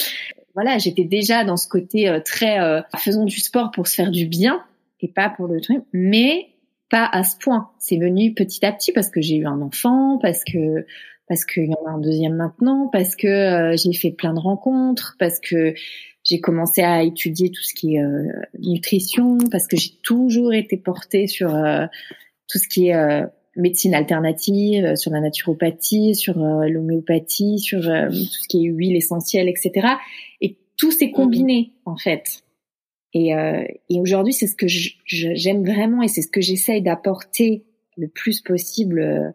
voilà, 0.54 0.78
j'étais 0.78 1.04
déjà 1.04 1.44
dans 1.44 1.56
ce 1.56 1.68
côté 1.68 2.08
euh, 2.08 2.20
très 2.20 2.60
euh, 2.60 2.80
faisons 2.96 3.24
du 3.24 3.40
sport 3.40 3.70
pour 3.70 3.86
se 3.86 3.94
faire 3.94 4.10
du 4.10 4.26
bien 4.26 4.62
et 5.00 5.08
pas 5.08 5.28
pour 5.28 5.46
le 5.46 5.60
truc, 5.60 5.82
mais 5.92 6.48
pas 6.90 7.08
à 7.10 7.24
ce 7.24 7.36
point. 7.36 7.70
C'est 7.78 7.98
venu 7.98 8.34
petit 8.34 8.64
à 8.64 8.72
petit 8.72 8.92
parce 8.92 9.10
que 9.10 9.20
j'ai 9.20 9.36
eu 9.36 9.46
un 9.46 9.60
enfant, 9.60 10.18
parce 10.20 10.44
que 10.44 10.86
parce 11.28 11.44
qu'il 11.44 11.66
y 11.66 11.74
en 11.74 11.86
a 11.86 11.90
un 11.90 11.98
deuxième 11.98 12.34
maintenant, 12.34 12.88
parce 12.92 13.16
que 13.16 13.26
euh, 13.26 13.76
j'ai 13.76 13.92
fait 13.92 14.12
plein 14.12 14.32
de 14.32 14.38
rencontres, 14.38 15.16
parce 15.18 15.40
que 15.40 15.74
j'ai 16.22 16.40
commencé 16.40 16.82
à 16.82 17.02
étudier 17.02 17.50
tout 17.50 17.62
ce 17.62 17.74
qui 17.74 17.96
est 17.96 18.02
euh, 18.02 18.28
nutrition, 18.58 19.38
parce 19.50 19.66
que 19.66 19.76
j'ai 19.76 19.92
toujours 20.02 20.54
été 20.54 20.76
portée 20.76 21.26
sur 21.26 21.54
euh, 21.54 21.86
tout 22.48 22.58
ce 22.58 22.68
qui 22.68 22.88
est 22.88 23.24
médecine 23.56 23.94
alternative, 23.94 24.96
sur 24.96 25.10
la 25.10 25.20
naturopathie, 25.20 26.14
sur 26.14 26.38
l'homéopathie, 26.38 27.58
sur 27.58 27.80
tout 27.80 28.14
ce 28.14 28.48
qui 28.48 28.66
est 28.66 28.68
huile 28.68 28.96
essentielle, 28.96 29.48
etc. 29.48 29.88
Et 30.40 30.56
tout 30.76 30.90
s'est 30.90 31.10
combiné 31.10 31.72
mmh. 31.86 31.90
en 31.90 31.96
fait. 31.96 32.42
Et, 33.12 33.30
et 33.88 34.00
aujourd'hui, 34.00 34.34
c'est 34.34 34.46
ce 34.46 34.56
que 34.56 34.66
j'aime 34.68 35.64
vraiment 35.64 36.02
et 36.02 36.08
c'est 36.08 36.20
ce 36.20 36.28
que 36.28 36.42
j'essaye 36.42 36.82
d'apporter 36.82 37.64
le 37.96 38.08
plus 38.08 38.42
possible 38.42 39.34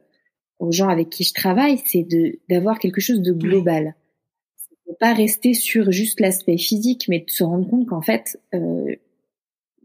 aux 0.61 0.71
gens 0.71 0.89
avec 0.89 1.09
qui 1.09 1.23
je 1.23 1.33
travaille, 1.33 1.79
c'est 1.85 2.03
de 2.03 2.39
d'avoir 2.47 2.79
quelque 2.79 3.01
chose 3.01 3.21
de 3.21 3.33
global. 3.33 3.95
De 4.87 4.93
pas 4.99 5.13
rester 5.13 5.53
sur 5.53 5.91
juste 5.91 6.19
l'aspect 6.19 6.57
physique, 6.57 7.07
mais 7.09 7.19
de 7.19 7.29
se 7.29 7.43
rendre 7.43 7.67
compte 7.67 7.87
qu'en 7.87 8.01
fait, 8.01 8.39
euh, 8.53 8.95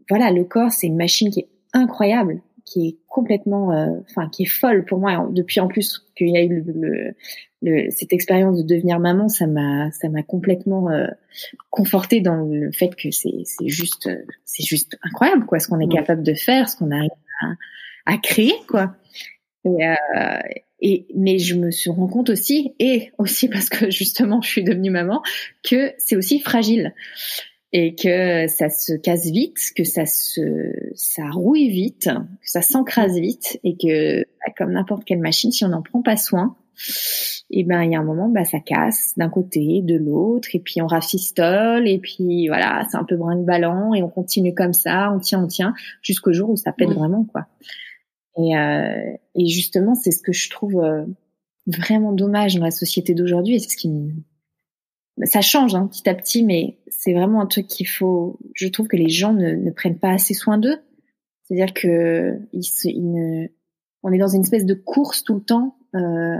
voilà, 0.07 0.31
le 0.31 0.43
corps, 0.43 0.71
c'est 0.71 0.87
une 0.87 0.95
machine 0.95 1.31
qui 1.31 1.41
est 1.41 1.49
incroyable, 1.73 2.41
qui 2.67 2.87
est 2.87 2.97
complètement, 3.07 3.71
euh, 3.71 3.99
enfin, 4.09 4.29
qui 4.29 4.43
est 4.43 4.47
folle 4.47 4.83
pour 4.83 4.99
moi. 4.99 5.27
Depuis 5.31 5.61
en 5.61 5.67
plus 5.67 6.05
qu'il 6.17 6.29
y 6.29 6.37
a 6.37 6.43
eu 6.43 6.61
le, 6.61 7.15
le, 7.61 7.89
cette 7.91 8.11
expérience 8.11 8.57
de 8.57 8.63
devenir 8.63 8.99
maman, 8.99 9.29
ça 9.29 9.47
m'a, 9.47 9.89
ça 9.91 10.09
m'a 10.09 10.21
complètement 10.21 10.89
euh, 10.91 11.07
conforté 11.69 12.19
dans 12.19 12.43
le 12.43 12.71
fait 12.73 12.93
que 12.95 13.09
c'est, 13.09 13.43
c'est 13.45 13.69
juste, 13.69 14.09
c'est 14.43 14.65
juste 14.65 14.97
incroyable, 15.01 15.45
quoi, 15.45 15.59
ce 15.59 15.69
qu'on 15.69 15.79
est 15.79 15.87
capable 15.87 16.23
de 16.23 16.33
faire, 16.33 16.69
ce 16.69 16.75
qu'on 16.75 16.91
arrive 16.91 17.09
à, 17.41 18.13
à 18.13 18.17
créer, 18.17 18.53
quoi. 18.67 18.95
Et, 19.63 19.87
euh, 19.87 20.39
et 20.81 21.07
mais 21.15 21.39
je 21.39 21.55
me 21.55 21.71
suis 21.71 21.89
rendu 21.89 22.11
compte 22.11 22.29
aussi, 22.29 22.75
et 22.79 23.11
aussi 23.17 23.47
parce 23.47 23.69
que 23.69 23.89
justement 23.89 24.41
je 24.41 24.49
suis 24.49 24.63
devenue 24.63 24.91
maman, 24.91 25.23
que 25.63 25.93
c'est 25.97 26.17
aussi 26.17 26.39
fragile 26.39 26.93
et 27.79 27.93
que 27.93 28.47
ça 28.47 28.69
se 28.69 28.93
casse 28.93 29.27
vite, 29.27 29.59
que 29.75 29.83
ça 29.83 30.07
se 30.07 30.41
ça 30.95 31.29
rouille 31.29 31.69
vite, 31.69 32.09
que 32.41 32.49
ça 32.49 32.63
s'encrase 32.63 33.19
vite 33.19 33.59
et 33.63 33.77
que 33.77 34.21
bah, 34.23 34.51
comme 34.57 34.71
n'importe 34.71 35.05
quelle 35.05 35.19
machine, 35.19 35.51
si 35.51 35.63
on 35.63 35.67
n'en 35.67 35.83
prend 35.83 36.01
pas 36.01 36.17
soin, 36.17 36.55
et 37.51 37.63
ben 37.63 37.83
il 37.83 37.91
y 37.91 37.95
a 37.95 37.99
un 37.99 38.03
moment 38.03 38.29
bah 38.29 38.45
ça 38.45 38.59
casse 38.59 39.13
d'un 39.15 39.29
côté, 39.29 39.83
de 39.83 39.95
l'autre 39.95 40.49
et 40.55 40.59
puis 40.59 40.81
on 40.81 40.87
rafistole 40.87 41.87
et 41.87 41.99
puis 41.99 42.47
voilà, 42.47 42.83
c'est 42.89 42.97
un 42.97 43.03
peu 43.03 43.15
brinque-ballant 43.15 43.93
et 43.93 44.01
on 44.01 44.09
continue 44.09 44.55
comme 44.55 44.73
ça, 44.73 45.11
on 45.13 45.19
tient, 45.19 45.43
on 45.43 45.47
tient 45.47 45.75
jusqu'au 46.01 46.33
jour 46.33 46.49
où 46.49 46.55
ça 46.55 46.71
pète 46.71 46.89
vraiment 46.89 47.25
quoi. 47.25 47.45
Et, 48.39 48.57
euh, 48.57 49.13
et 49.35 49.47
justement, 49.47 49.93
c'est 49.93 50.11
ce 50.11 50.23
que 50.23 50.33
je 50.33 50.49
trouve 50.49 50.83
euh, 50.83 51.05
vraiment 51.67 52.11
dommage 52.11 52.55
dans 52.55 52.63
la 52.63 52.71
société 52.71 53.13
d'aujourd'hui 53.13 53.57
et 53.57 53.59
c'est 53.59 53.69
ce 53.69 53.77
qui 53.77 53.91
ça 55.23 55.41
change 55.41 55.75
hein, 55.75 55.87
petit 55.87 56.07
à 56.09 56.13
petit, 56.13 56.43
mais 56.43 56.77
c'est 56.87 57.13
vraiment 57.13 57.41
un 57.41 57.47
truc 57.47 57.67
qu'il 57.67 57.87
faut. 57.87 58.39
Je 58.53 58.67
trouve 58.67 58.87
que 58.87 58.97
les 58.97 59.09
gens 59.09 59.33
ne, 59.33 59.51
ne 59.51 59.71
prennent 59.71 59.99
pas 59.99 60.11
assez 60.11 60.33
soin 60.33 60.57
d'eux. 60.57 60.77
C'est-à-dire 61.43 61.73
que 61.73 62.39
ils, 62.53 62.65
ils 62.83 63.11
ne... 63.11 63.47
on 64.03 64.11
est 64.11 64.17
dans 64.17 64.27
une 64.27 64.41
espèce 64.41 64.65
de 64.65 64.73
course 64.73 65.23
tout 65.23 65.35
le 65.35 65.41
temps. 65.41 65.75
Euh, 65.95 66.37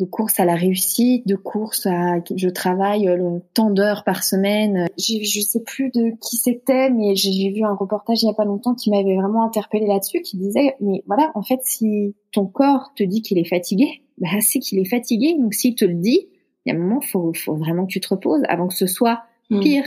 de 0.00 0.06
course 0.06 0.40
à 0.40 0.44
la 0.44 0.54
réussite, 0.54 1.28
de 1.28 1.36
course 1.36 1.86
à 1.86 2.16
je 2.34 2.48
travaille 2.48 3.08
euh, 3.08 3.16
le 3.16 3.40
tant 3.54 3.70
d'heures 3.70 4.04
par 4.04 4.24
semaine. 4.24 4.88
Je 4.98 5.40
sais 5.40 5.62
plus 5.62 5.90
de 5.90 6.12
qui 6.20 6.36
c'était, 6.36 6.90
mais 6.90 7.14
j'ai 7.14 7.50
vu 7.50 7.62
un 7.62 7.74
reportage 7.74 8.22
il 8.22 8.26
y 8.26 8.30
a 8.30 8.34
pas 8.34 8.44
longtemps 8.44 8.74
qui 8.74 8.90
m'avait 8.90 9.16
vraiment 9.16 9.44
interpellé 9.44 9.86
là-dessus, 9.86 10.22
qui 10.22 10.38
disait 10.38 10.76
mais 10.80 11.04
voilà 11.06 11.30
en 11.34 11.42
fait 11.42 11.60
si 11.62 12.16
ton 12.32 12.46
corps 12.46 12.92
te 12.96 13.04
dit 13.04 13.22
qu'il 13.22 13.38
est 13.38 13.48
fatigué, 13.48 14.02
bah 14.18 14.28
c'est 14.40 14.58
qu'il 14.58 14.78
est 14.78 14.88
fatigué. 14.88 15.36
Donc 15.38 15.54
s'il 15.54 15.74
te 15.74 15.84
le 15.84 15.94
dit, 15.94 16.26
il 16.64 16.72
y 16.72 16.76
a 16.76 16.78
un 16.78 16.82
moment 16.82 17.00
faut 17.00 17.32
faut 17.34 17.56
vraiment 17.56 17.86
que 17.86 17.92
tu 17.92 18.00
te 18.00 18.08
reposes 18.08 18.42
avant 18.48 18.68
que 18.68 18.74
ce 18.74 18.86
soit 18.86 19.22
mm. 19.50 19.60
pire. 19.60 19.84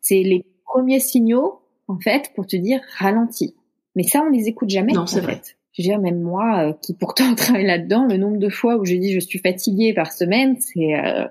C'est 0.00 0.22
les 0.22 0.44
premiers 0.64 1.00
signaux 1.00 1.60
en 1.88 1.98
fait 1.98 2.32
pour 2.34 2.46
te 2.46 2.56
dire 2.56 2.80
ralentis. 2.98 3.54
Mais 3.94 4.02
ça 4.02 4.22
on 4.22 4.30
les 4.30 4.48
écoute 4.48 4.70
jamais. 4.70 4.92
Non 4.92 5.06
c'est 5.06 5.20
vrai. 5.20 5.40
Je 5.76 5.82
veux 5.82 5.88
dire, 5.88 6.00
même 6.00 6.22
moi, 6.22 6.68
euh, 6.68 6.72
qui 6.80 6.94
pourtant 6.94 7.34
travaille 7.36 7.66
là-dedans, 7.66 8.06
le 8.06 8.16
nombre 8.16 8.38
de 8.38 8.48
fois 8.48 8.76
où 8.76 8.84
j'ai 8.84 8.98
dit 8.98 9.12
je 9.12 9.20
suis 9.20 9.38
fatiguée 9.38 9.92
par 9.92 10.12
semaine, 10.12 10.56
c'est 10.58 10.94
euh, 10.94 11.26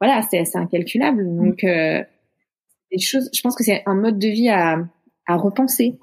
voilà, 0.00 0.22
c'est 0.22 0.38
assez 0.38 0.56
incalculable. 0.56 1.24
Mm. 1.24 1.36
Donc, 1.36 1.64
euh, 1.64 2.02
des 2.90 2.98
choses. 2.98 3.28
Je 3.34 3.40
pense 3.42 3.54
que 3.54 3.64
c'est 3.64 3.82
un 3.86 3.94
mode 3.94 4.18
de 4.18 4.28
vie 4.28 4.48
à, 4.48 4.78
à 5.26 5.36
repenser 5.36 5.98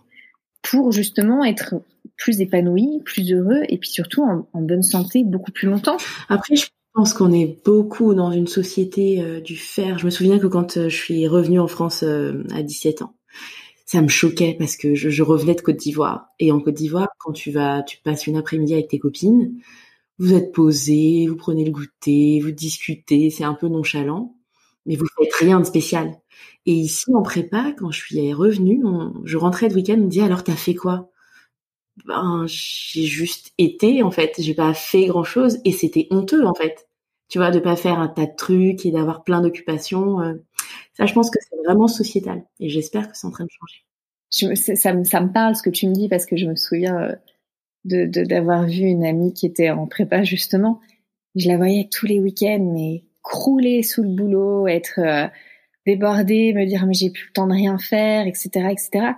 pour 0.62 0.92
justement 0.92 1.44
être 1.44 1.76
plus 2.18 2.40
épanoui, 2.40 3.02
plus 3.04 3.34
heureux, 3.34 3.64
et 3.68 3.78
puis 3.78 3.90
surtout 3.90 4.24
en, 4.24 4.48
en 4.54 4.62
bonne 4.62 4.84
santé 4.84 5.24
beaucoup 5.24 5.52
plus 5.52 5.68
longtemps. 5.68 5.98
Après, 6.30 6.56
je 6.56 6.68
pense 6.96 7.14
qu'on 7.14 7.32
est 7.32 7.62
beaucoup 7.64 8.14
dans 8.16 8.32
une 8.32 8.48
société 8.48 9.22
euh, 9.22 9.42
du 9.42 9.58
faire. 9.58 10.00
Je 10.00 10.06
me 10.06 10.10
souviens 10.10 10.40
que 10.40 10.48
quand 10.48 10.88
je 10.88 10.96
suis 10.96 11.28
revenue 11.28 11.60
en 11.60 11.68
France 11.68 12.04
à 12.04 12.64
17 12.64 13.02
ans, 13.04 13.16
ça 13.86 14.02
me 14.02 14.08
choquait 14.08 14.56
parce 14.58 14.78
que 14.78 14.96
je, 14.96 15.24
revenais 15.24 15.56
de 15.56 15.62
Côte 15.62 15.78
d'Ivoire. 15.78 16.28
Et 16.40 16.52
en 16.52 16.60
Côte 16.60 16.74
d'Ivoire, 16.74 17.10
quand 17.20 17.34
tu 17.34 17.52
vas, 17.52 17.84
tu 17.84 18.00
passes 18.04 18.28
une 18.28 18.38
après-midi 18.38 18.74
avec 18.74 18.88
tes 18.88 19.00
copines, 19.00 19.60
vous 20.18 20.34
êtes 20.34 20.52
posés, 20.54 21.28
vous 21.28 21.36
prenez 21.36 21.66
le 21.66 21.72
goûter, 21.72 22.40
vous 22.42 22.52
discutez, 22.52 23.30
c'est 23.30 23.44
un 23.44 23.54
peu 23.54 23.68
nonchalant, 23.68 24.36
mais 24.86 24.96
vous 24.96 25.06
faites 25.18 25.34
rien 25.36 25.60
de 25.60 25.66
spécial. 25.66 26.20
Et 26.66 26.74
ici, 26.74 27.14
en 27.14 27.22
prépa, 27.22 27.74
quand 27.78 27.92
je 27.92 28.00
suis 28.00 28.34
revenue, 28.34 28.82
je 29.26 29.38
rentrais 29.38 29.70
de 29.70 29.76
week-end, 29.76 29.98
on 30.00 30.06
me 30.06 30.10
dit 30.10 30.22
alors 30.22 30.44
t'as 30.44 30.56
fait 30.56 30.76
quoi? 30.76 31.12
Ben 32.04 32.46
j'ai 32.48 33.06
juste 33.06 33.54
été 33.58 34.04
en 34.04 34.12
fait, 34.12 34.34
j'ai 34.38 34.54
pas 34.54 34.74
fait 34.74 35.06
grand 35.06 35.24
chose 35.24 35.60
et 35.64 35.72
c'était 35.72 36.08
honteux 36.12 36.46
en 36.46 36.54
fait. 36.54 36.88
Tu 37.30 37.38
vois, 37.40 37.52
de 37.52 37.60
pas 37.60 37.76
faire 37.76 38.00
un 38.00 38.08
tas 38.10 38.26
de 38.26 38.36
trucs 38.36 38.86
et 38.86 38.92
d'avoir 38.92 39.24
plein 39.24 39.42
d'occupations. 39.42 40.22
Euh, 40.22 40.34
ça, 40.94 41.06
je 41.06 41.14
pense 41.14 41.30
que 41.32 41.40
c'est 41.42 41.58
vraiment 41.66 41.88
sociétal 41.88 42.44
et 42.60 42.70
j'espère 42.70 43.10
que 43.10 43.18
c'est 43.18 43.26
en 43.28 43.32
train 43.32 43.46
de 43.46 43.50
changer. 43.50 43.86
Je, 44.32 44.76
ça, 44.76 44.94
me, 44.94 45.04
ça 45.06 45.22
me 45.22 45.32
parle 45.32 45.56
ce 45.56 45.64
que 45.64 45.70
tu 45.70 45.88
me 45.88 45.94
dis 45.94 46.10
parce 46.10 46.26
que 46.26 46.36
je 46.36 46.46
me 46.48 46.56
souviens 46.56 47.00
euh, 47.02 47.16
de 47.86 48.24
d'avoir 48.26 48.66
vu 48.66 48.82
une 48.84 49.06
amie 49.06 49.34
qui 49.34 49.46
était 49.46 49.70
en 49.70 49.88
prépa 49.88 50.24
justement. 50.24 50.82
Je 51.36 51.48
la 51.48 51.58
voyais 51.58 51.88
tous 51.92 52.06
les 52.06 52.20
week-ends, 52.20 52.72
mais 52.74 53.04
crouler 53.22 53.84
sous 53.84 54.04
le 54.04 54.10
boulot, 54.10 54.68
être 54.68 55.00
euh, 55.00 55.28
débordée, 55.86 56.54
me 56.54 56.66
dire 56.66 56.86
mais 56.86 56.94
j'ai 56.94 57.10
plus 57.10 57.28
le 57.28 57.34
temps 57.34 57.48
de 57.48 57.54
rien 57.54 57.78
faire, 57.78 58.28
etc., 58.28 58.50
etc. 58.72 59.14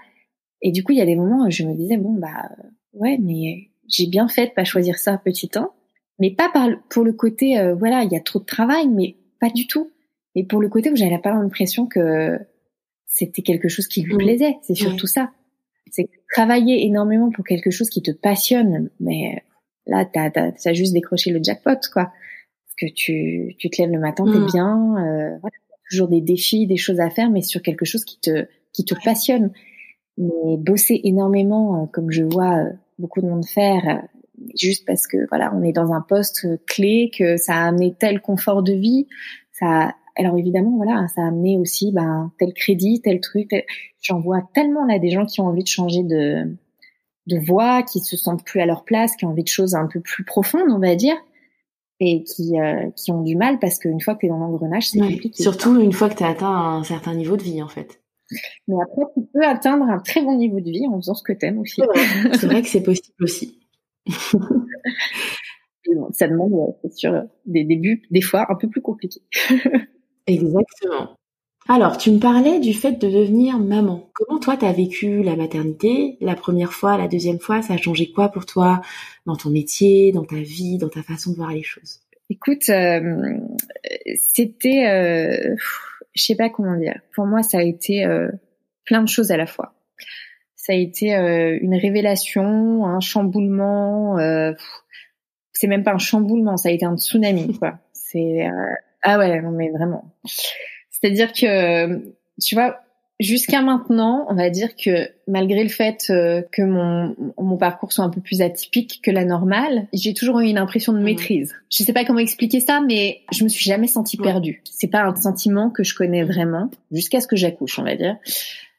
Et 0.62 0.72
du 0.72 0.84
coup, 0.84 0.92
il 0.92 0.98
y 0.98 1.02
a 1.02 1.06
des 1.06 1.16
moments 1.16 1.46
où 1.46 1.52
je 1.52 1.64
me 1.64 1.76
disais 1.76 1.98
bon 1.98 2.14
bah 2.14 2.50
ouais, 2.94 3.18
mais 3.20 3.70
j'ai 3.88 4.08
bien 4.08 4.28
fait 4.28 4.48
de 4.48 4.52
pas 4.52 4.64
choisir 4.64 4.98
ça 4.98 5.18
petit 5.18 5.50
temps, 5.50 5.74
mais 6.20 6.32
pas 6.32 6.50
par, 6.50 6.70
pour 6.90 7.04
le 7.04 7.14
côté 7.14 7.60
euh, 7.60 7.76
voilà 7.76 8.04
il 8.04 8.12
y 8.12 8.16
a 8.16 8.20
trop 8.20 8.40
de 8.40 8.46
travail, 8.46 8.88
mais 8.88 9.16
pas 9.40 9.50
du 9.50 9.68
tout. 9.68 9.92
Et 10.36 10.44
pour 10.44 10.62
le 10.62 10.70
côté 10.70 10.92
où 10.92 10.96
j'avais 10.96 11.20
pas 11.20 11.32
l'impression 11.32 11.88
que 11.88 12.38
c'était 13.06 13.42
quelque 13.42 13.70
chose 13.70 13.88
qui 13.88 14.04
lui 14.04 14.16
plaisait, 14.18 14.58
c'est 14.62 14.76
surtout 14.76 15.08
ça. 15.08 15.32
C'est 15.90 16.10
travailler 16.32 16.86
énormément 16.86 17.32
pour 17.32 17.44
quelque 17.46 17.72
chose 17.72 17.90
qui 17.90 18.04
te 18.04 18.12
passionne, 18.12 18.90
mais 19.00 19.44
là, 19.88 20.06
t'as 20.06 20.30
as, 20.36 20.74
juste 20.74 20.94
décroché 20.94 21.32
le 21.32 21.42
jackpot, 21.42 21.80
quoi. 21.92 22.12
Parce 22.12 22.76
que 22.80 22.94
tu, 22.94 23.56
tu 23.58 23.70
te 23.70 23.82
lèves 23.82 23.92
le 23.92 24.00
matin, 24.00 24.26
t'es 24.26 24.38
mm. 24.38 24.46
bien, 24.46 24.96
euh, 24.98 25.38
voilà, 25.40 25.56
toujours 25.90 26.08
des 26.08 26.22
défis, 26.22 26.68
des 26.68 26.78
choses 26.78 27.00
à 27.00 27.10
faire, 27.10 27.32
mais 27.32 27.42
sur 27.42 27.62
quelque 27.62 27.86
chose 27.86 28.06
qui 28.06 28.20
te, 28.20 28.46
qui 28.74 28.86
te 28.86 28.94
passionne. 29.04 29.52
Mais 30.18 30.58
bosser 30.58 31.00
énormément, 31.04 31.84
euh, 31.84 31.86
comme 31.88 32.12
je 32.12 32.24
vois 32.24 32.58
euh, 32.58 32.72
beaucoup 32.98 33.22
de 33.22 33.28
monde 33.28 33.46
faire, 33.46 33.88
euh, 33.88 34.48
juste 34.56 34.86
parce 34.86 35.08
que 35.08 35.28
voilà, 35.30 35.54
on 35.56 35.64
est 35.64 35.74
dans 35.74 35.94
un 35.94 36.02
poste 36.02 36.48
clé, 36.66 37.12
que 37.16 37.38
ça 37.38 37.56
a 37.56 37.68
amené 37.68 37.96
tel 37.98 38.22
confort 38.22 38.64
de 38.64 38.74
vie, 38.74 39.08
ça 39.52 39.94
alors 40.18 40.38
évidemment, 40.38 40.76
voilà, 40.78 41.08
ça 41.10 41.22
a 41.22 41.28
amené 41.28 41.58
aussi 41.58 41.92
ben, 41.92 42.32
tel 42.40 42.54
crédit, 42.54 43.02
tel 43.02 43.20
truc. 43.20 43.52
J'en 44.02 44.20
vois 44.20 44.42
tellement 44.54 44.86
là 44.86 45.00
des 45.00 45.12
gens 45.12 45.26
qui 45.26 45.42
ont 45.42 45.46
envie 45.46 45.64
de 45.64 45.68
changer 45.68 46.04
de, 46.04 46.58
de 47.28 47.38
voie, 47.38 47.84
qui 47.84 48.00
se 48.00 48.18
sentent 48.18 48.44
plus 48.44 48.60
à 48.60 48.66
leur 48.66 48.84
place, 48.84 49.16
qui 49.16 49.26
ont 49.26 49.30
envie 49.30 49.44
de 49.44 49.48
choses 49.48 49.76
un 49.76 49.88
peu 49.88 50.00
plus 50.00 50.24
profondes, 50.24 50.70
on 50.70 50.80
va 50.80 50.96
dire, 50.96 51.16
et 52.00 52.24
qui, 52.24 52.60
euh, 52.60 52.90
qui 52.96 53.12
ont 53.12 53.22
du 53.22 53.36
mal 53.36 53.60
parce 53.60 53.78
qu'une 53.80 54.02
fois 54.02 54.16
que 54.16 54.22
tu 54.22 54.26
es 54.26 54.30
dans 54.30 54.38
l'engrenage, 54.38 54.90
c'est 54.90 55.00
compliqué. 55.00 55.44
Surtout 55.44 55.80
une 55.80 55.94
fois 55.94 56.10
que 56.10 56.16
tu 56.16 56.24
as 56.24 56.30
atteint 56.30 56.48
un 56.48 56.84
certain 56.84 57.14
niveau 57.14 57.38
de 57.38 57.44
vie, 57.44 57.62
en 57.62 57.68
fait. 57.68 58.02
Mais 58.68 58.76
après, 58.82 59.04
tu 59.14 59.22
peux 59.34 59.46
atteindre 59.46 59.86
un 59.86 60.00
très 60.00 60.22
bon 60.22 60.36
niveau 60.36 60.60
de 60.60 60.70
vie 60.70 60.88
en 60.88 60.98
faisant 60.98 61.16
ce 61.16 61.24
que 61.24 61.34
t'aimes 61.34 61.60
aussi. 61.60 61.82
C'est 62.34 62.48
vrai, 62.48 62.62
que 62.64 62.68
c'est 62.68 62.84
possible 62.84 63.24
aussi. 63.24 63.60
ça 66.12 66.28
demande, 66.28 66.76
c'est 66.82 66.94
sûr, 66.94 67.24
des 67.46 67.64
débuts, 67.64 68.04
des 68.12 68.22
fois, 68.22 68.46
un 68.50 68.56
peu 68.56 68.68
plus 68.70 68.82
compliqués. 68.82 69.22
Exactement. 70.28 71.18
Alors, 71.70 71.98
tu 71.98 72.12
me 72.12 72.20
parlais 72.20 72.60
du 72.60 72.74
fait 72.74 72.94
de 72.94 73.10
devenir 73.10 73.60
maman. 73.60 74.10
Comment 74.14 74.40
toi, 74.40 74.56
t'as 74.56 74.72
vécu 74.72 75.22
la 75.22 75.36
maternité? 75.36 76.18
La 76.22 76.36
première 76.36 76.72
fois, 76.72 76.98
la 76.98 77.10
deuxième 77.10 77.40
fois, 77.40 77.62
ça 77.62 77.74
a 77.74 77.78
changé 77.78 78.12
quoi 78.12 78.30
pour 78.30 78.46
toi 78.46 78.82
dans 79.26 79.36
ton 79.36 79.50
métier, 79.50 80.14
dans 80.14 80.24
ta 80.24 80.38
vie, 80.38 80.78
dans 80.78 80.88
ta 80.88 81.04
façon 81.04 81.32
de 81.32 81.36
voir 81.36 81.52
les 81.52 81.64
choses? 81.64 82.00
Écoute, 82.30 82.70
euh, 82.70 83.38
c'était, 84.16 84.86
euh, 84.88 85.56
je 86.18 86.24
sais 86.24 86.36
pas 86.36 86.50
comment 86.50 86.78
dire. 86.78 87.00
Pour 87.14 87.26
moi, 87.26 87.44
ça 87.44 87.60
a 87.60 87.62
été 87.62 88.06
euh, 88.06 88.30
plein 88.86 89.02
de 89.02 89.08
choses 89.08 89.32
à 89.32 89.38
la 89.38 89.46
fois. 89.46 89.74
Ça 90.56 90.74
a 90.74 90.76
été 90.76 91.16
euh, 91.16 91.58
une 91.62 91.76
révélation, 91.76 92.86
un 92.86 93.00
chamboulement. 93.00 94.18
c'est 95.54 95.68
même 95.68 95.84
pas 95.84 95.94
un 95.94 96.00
chamboulement, 96.00 96.58
ça 96.58 96.70
a 96.70 96.72
été 96.72 96.86
un 96.86 96.98
tsunami, 96.98 97.58
quoi. 97.60 97.80
C'est 97.94 98.48
ah 99.04 99.20
ouais, 99.20 99.42
non 99.42 99.52
mais 99.52 99.70
vraiment. 99.70 100.14
C'est-à-dire 100.90 101.32
que, 101.32 102.14
tu 102.42 102.56
vois, 102.56 102.82
jusqu'à 103.20 103.62
maintenant, 103.62 104.26
on 104.30 104.36
va 104.36 104.50
dire 104.50 104.76
que 104.76 105.10
malgré 105.28 105.64
le 105.64 105.70
fait 105.70 106.08
euh, 106.10 106.42
que 106.52 106.62
mon, 106.62 107.16
mon 107.38 107.58
parcours 107.58 107.92
soit 107.92 108.06
un 108.06 108.10
peu 108.10 108.22
plus 108.22 108.42
atypique 108.42 109.00
que 109.04 109.12
la 109.12 109.26
normale, 109.26 109.88
j'ai 109.94 110.14
toujours 110.14 110.40
eu 110.40 110.48
une 110.48 110.58
impression 110.58 110.94
de 110.94 111.00
mmh. 111.00 111.04
maîtrise. 111.04 111.56
Je 111.72 111.84
sais 111.84 111.94
pas 111.94 112.06
comment 112.06 112.20
expliquer 112.20 112.60
ça, 112.60 112.82
mais 112.82 113.22
je 113.32 113.44
me 113.44 113.50
suis 113.50 113.64
jamais 113.64 113.88
sentie 113.88 114.18
perdue. 114.18 114.62
C'est 114.66 114.88
pas 114.88 115.04
un 115.04 115.16
sentiment 115.16 115.70
que 115.70 115.84
je 115.84 115.96
connais 115.96 116.24
vraiment 116.24 116.70
jusqu'à 116.92 117.20
ce 117.20 117.28
que 117.28 117.36
j'accouche, 117.36 117.80
on 117.80 117.84
va 117.84 117.96
dire. 117.96 118.18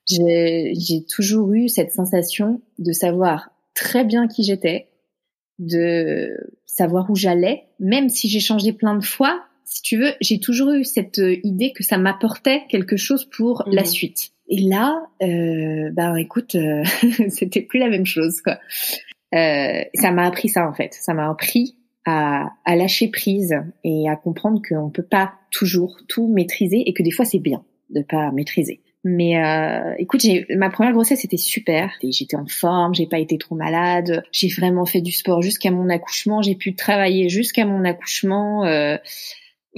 J'ai 0.09 1.05
toujours 1.09 1.53
eu 1.53 1.69
cette 1.69 1.93
sensation 1.93 2.63
de 2.79 2.93
savoir 2.93 3.51
très 3.75 4.05
bien 4.05 4.27
qui 4.27 4.43
j'étais, 4.43 4.89
de 5.59 6.31
savoir 6.67 7.11
où 7.11 7.17
j'allais, 7.17 7.65
même 7.79 8.09
si 8.09 8.29
j'ai 8.29 8.41
changé 8.41 8.73
plein 8.73 8.97
de 8.97 9.05
fois, 9.05 9.45
si 9.69 9.83
tu 9.83 9.99
veux, 9.99 10.15
j'ai 10.23 10.41
toujours 10.41 10.73
eu 10.73 10.83
cette 10.83 11.19
euh, 11.19 11.37
idée 11.45 11.73
que 11.75 11.85
ça 11.85 11.99
m'apportait 11.99 12.63
quelque 12.71 12.97
chose 12.97 13.27
pour 13.27 13.65
la 13.67 13.83
mhm. 13.83 13.87
suite. 13.87 14.31
Et 14.49 14.61
là, 14.61 15.03
euh, 15.23 15.91
ben 15.93 16.17
écoute, 16.17 16.55
euh, 16.55 16.83
c'était 17.29 17.61
plus 17.61 17.79
la 17.79 17.91
même 17.91 18.07
chose 18.07 18.41
quoi. 18.41 18.59
Euh, 19.35 19.83
ça 19.93 20.11
m'a 20.11 20.27
appris 20.27 20.49
ça 20.49 20.67
en 20.67 20.73
fait. 20.73 20.95
Ça 20.95 21.13
m'a 21.13 21.29
appris 21.29 21.77
à, 22.07 22.49
à, 22.65 22.77
lâcher 22.77 23.09
prise 23.09 23.55
et 23.85 24.09
à 24.09 24.17
comprendre 24.17 24.63
qu'on 24.67 24.89
peut 24.89 25.03
pas 25.03 25.35
toujours 25.51 25.99
tout 26.09 26.29
maîtriser 26.29 26.83
et 26.87 26.95
que 26.95 27.03
des 27.03 27.11
fois 27.11 27.27
c'est 27.27 27.39
bien 27.39 27.63
de 27.91 28.01
pas 28.01 28.33
maîtriser. 28.33 28.81
Mais 29.05 29.43
euh, 29.43 29.95
écoute, 29.99 30.27
ma 30.51 30.71
première 30.71 30.93
grossesse 30.93 31.25
était 31.25 31.37
super. 31.37 31.93
J'étais 32.03 32.37
en 32.37 32.47
forme, 32.47 32.95
j'ai 32.95 33.07
pas 33.07 33.19
été 33.19 33.39
trop 33.39 33.55
malade. 33.55 34.25
J'ai 34.33 34.49
vraiment 34.49 34.87
fait 34.87 35.01
du 35.01 35.13
sport 35.13 35.41
jusqu'à 35.41 35.71
mon 35.71 35.89
accouchement. 35.89 36.43
J'ai 36.43 36.57
pu 36.57 36.75
travailler 36.75 37.29
jusqu'à 37.29 37.65
mon 37.65 37.85
accouchement. 37.85 38.65
Euh, 38.65 38.97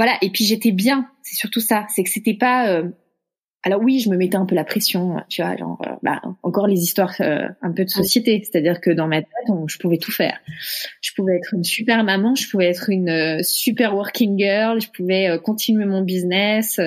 voilà. 0.00 0.16
Et 0.22 0.30
puis 0.30 0.44
j'étais 0.44 0.72
bien. 0.72 1.10
C'est 1.22 1.36
surtout 1.36 1.60
ça. 1.60 1.86
C'est 1.94 2.02
que 2.02 2.10
c'était 2.10 2.34
pas. 2.34 2.70
Euh, 2.70 2.88
alors 3.62 3.82
oui, 3.82 4.00
je 4.00 4.08
me 4.08 4.16
mettais 4.16 4.36
un 4.36 4.46
peu 4.46 4.54
la 4.54 4.64
pression, 4.64 5.16
tu 5.28 5.42
vois, 5.42 5.54
genre, 5.54 5.78
euh, 5.86 5.90
bah, 6.02 6.22
encore 6.42 6.66
les 6.66 6.80
histoires 6.80 7.14
euh, 7.20 7.46
un 7.60 7.72
peu 7.72 7.84
de 7.84 7.90
société, 7.90 8.40
c'est-à-dire 8.42 8.80
que 8.80 8.88
dans 8.88 9.06
ma 9.06 9.20
tête, 9.20 9.54
je 9.66 9.76
pouvais 9.76 9.98
tout 9.98 10.12
faire. 10.12 10.40
Je 11.02 11.12
pouvais 11.14 11.36
être 11.36 11.52
une 11.52 11.64
super 11.64 12.02
maman, 12.02 12.34
je 12.34 12.48
pouvais 12.48 12.68
être 12.68 12.88
une 12.88 13.42
super 13.42 13.94
working 13.94 14.38
girl, 14.38 14.80
je 14.80 14.88
pouvais 14.88 15.38
continuer 15.44 15.84
mon 15.84 16.00
business, 16.00 16.80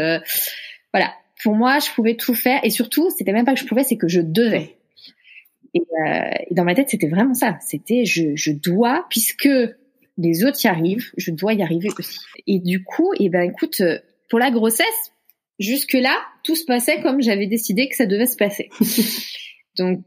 voilà 0.91 1.13
pour 1.43 1.55
moi, 1.55 1.79
je 1.79 1.91
pouvais 1.93 2.15
tout 2.15 2.33
faire. 2.33 2.61
Et 2.63 2.69
surtout, 2.69 3.09
c'était 3.15 3.33
même 3.33 3.45
pas 3.45 3.53
que 3.53 3.59
je 3.59 3.65
pouvais, 3.65 3.83
c'est 3.83 3.97
que 3.97 4.07
je 4.07 4.21
devais. 4.21 4.77
Et, 5.73 5.81
euh, 5.81 6.31
et 6.49 6.53
dans 6.53 6.63
ma 6.63 6.73
tête, 6.73 6.89
c'était 6.89 7.09
vraiment 7.09 7.33
ça. 7.33 7.57
C'était 7.61 8.05
je, 8.05 8.35
je 8.35 8.51
dois, 8.51 9.05
puisque 9.09 9.49
les 10.17 10.43
autres 10.43 10.63
y 10.63 10.67
arrivent, 10.67 11.09
je 11.17 11.31
dois 11.31 11.53
y 11.53 11.61
arriver 11.61 11.89
aussi. 11.97 12.19
Et 12.47 12.59
du 12.59 12.83
coup, 12.83 13.13
et 13.13 13.25
eh 13.25 13.29
ben 13.29 13.41
écoute, 13.41 13.81
euh, 13.81 13.99
pour 14.29 14.39
la 14.39 14.51
grossesse, 14.51 15.11
jusque 15.59 15.93
là, 15.93 16.15
tout 16.43 16.55
se 16.55 16.65
passait 16.65 17.01
comme 17.01 17.21
j'avais 17.21 17.47
décidé 17.47 17.87
que 17.87 17.95
ça 17.95 18.05
devait 18.05 18.25
se 18.25 18.37
passer. 18.37 18.69
Donc 19.77 20.03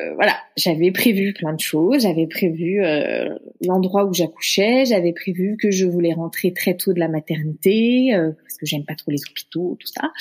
euh, 0.00 0.14
voilà, 0.14 0.38
j'avais 0.56 0.90
prévu 0.92 1.32
plein 1.32 1.52
de 1.52 1.60
choses, 1.60 2.02
j'avais 2.02 2.26
prévu 2.26 2.82
euh, 2.82 3.28
l'endroit 3.60 4.04
où 4.04 4.14
j'accouchais, 4.14 4.84
j'avais 4.84 5.12
prévu 5.12 5.56
que 5.60 5.70
je 5.70 5.84
voulais 5.84 6.12
rentrer 6.12 6.52
très 6.52 6.74
tôt 6.76 6.92
de 6.92 7.00
la 7.00 7.08
maternité 7.08 8.14
euh, 8.14 8.30
parce 8.42 8.56
que 8.56 8.66
j'aime 8.66 8.84
pas 8.84 8.94
trop 8.94 9.10
les 9.10 9.20
hôpitaux, 9.28 9.76
tout 9.80 9.86
ça. 9.86 10.12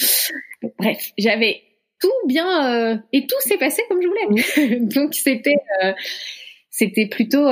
bref, 0.80 1.12
j'avais 1.18 1.62
tout 2.02 2.28
bien 2.28 3.04
et 3.12 3.28
tout 3.28 3.40
s'est 3.42 3.58
passé 3.58 3.84
comme 3.90 4.02
je 4.02 4.08
voulais. 4.08 4.80
Donc 4.80 5.14
c'était 5.14 5.56
c'était 6.80 7.08
plutôt 7.08 7.48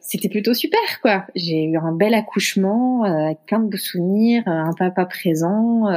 c'était 0.00 0.28
plutôt 0.28 0.54
super 0.54 1.00
quoi. 1.02 1.26
J'ai 1.34 1.64
eu 1.64 1.76
un 1.76 1.92
bel 1.92 2.14
accouchement 2.14 3.04
avec 3.04 3.38
plein 3.46 3.60
de 3.60 3.76
souvenirs, 3.76 4.42
un 4.46 4.72
papa 4.78 5.04
présent 5.04 5.90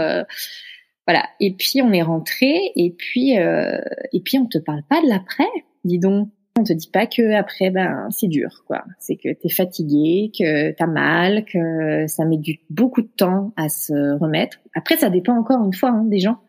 voilà. 1.08 1.24
Et 1.40 1.54
puis 1.54 1.82
on 1.82 1.92
est 1.94 2.02
rentré 2.02 2.72
et 2.76 2.92
puis 2.92 3.38
euh, 3.38 3.80
et 4.12 4.22
puis 4.22 4.38
on 4.38 4.48
te 4.48 4.58
parle 4.58 4.84
pas 4.90 5.02
de 5.02 5.08
l'après. 5.08 5.48
Dis 5.84 6.00
donc, 6.00 6.30
on 6.58 6.64
te 6.64 6.74
dit 6.74 6.90
pas 6.92 7.06
que 7.06 7.34
après 7.34 7.70
ben 7.70 8.08
c'est 8.10 8.28
dur 8.28 8.64
quoi. 8.66 8.84
C'est 9.00 9.16
que 9.16 9.32
t'es 9.34 9.50
fatigué, 9.50 10.32
que 10.38 10.72
t'as 10.72 10.88
mal, 10.88 11.46
que 11.46 12.08
ça 12.08 12.26
met 12.26 12.38
du 12.38 12.60
beaucoup 12.70 13.02
de 13.02 13.10
temps 13.16 13.54
à 13.56 13.70
se 13.70 14.18
remettre. 14.18 14.60
Après 14.74 14.98
ça 14.98 15.10
dépend 15.10 15.38
encore 15.38 15.64
une 15.64 15.74
fois 15.74 15.90
hein, 15.90 16.06
des 16.06 16.20
gens. 16.20 16.40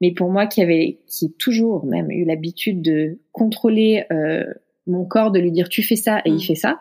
Mais 0.00 0.12
pour 0.12 0.30
moi 0.30 0.46
qui 0.46 0.60
avait 0.60 0.98
qui 1.06 1.32
toujours 1.32 1.86
même 1.86 2.10
eu 2.10 2.24
l'habitude 2.24 2.82
de 2.82 3.20
contrôler 3.30 4.04
euh, 4.12 4.44
mon 4.86 5.04
corps, 5.04 5.30
de 5.30 5.40
lui 5.40 5.52
dire 5.52 5.68
tu 5.68 5.82
fais 5.82 5.96
ça 5.96 6.18
et 6.24 6.30
il 6.30 6.36
mmh. 6.36 6.40
fait 6.40 6.54
ça, 6.54 6.80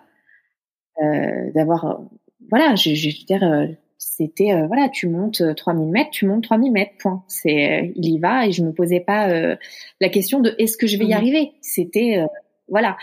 euh, 1.02 1.52
d'avoir 1.54 2.02
voilà, 2.50 2.76
je, 2.76 2.94
je 2.94 3.08
veux 3.08 3.26
dire 3.26 3.44
euh, 3.44 3.68
c'était 4.02 4.52
euh, 4.52 4.66
voilà, 4.66 4.90
tu 4.90 5.08
montes 5.08 5.44
3000 5.56 5.88
euh, 5.88 5.92
mètres, 5.92 6.10
tu 6.10 6.26
montes 6.26 6.44
3000 6.44 6.72
mètres, 6.72 6.94
point. 6.98 7.24
C'est 7.28 7.82
euh, 7.82 7.92
il 7.96 8.10
y 8.10 8.18
va 8.18 8.48
et 8.48 8.52
je 8.52 8.64
me 8.64 8.74
posais 8.74 9.00
pas 9.00 9.28
la 9.28 10.10
question 10.10 10.40
de 10.40 10.56
est-ce 10.58 10.76
que 10.76 10.88
je 10.88 10.98
vais 10.98 11.06
y 11.06 11.10
mmh 11.10 11.14
arriver? 11.14 11.52
C'était 11.62 12.26
voilà. 12.68 12.98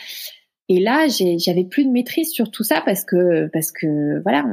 Et 0.69 0.81
là, 0.81 1.07
j'avais 1.09 1.65
plus 1.65 1.85
de 1.85 1.91
maîtrise 1.91 2.31
sur 2.31 2.51
tout 2.51 2.65
ça 2.65 2.83
parce 2.85 3.05
que 3.05 3.47
parce 3.53 3.71
que 3.71 4.21
voilà, 4.23 4.45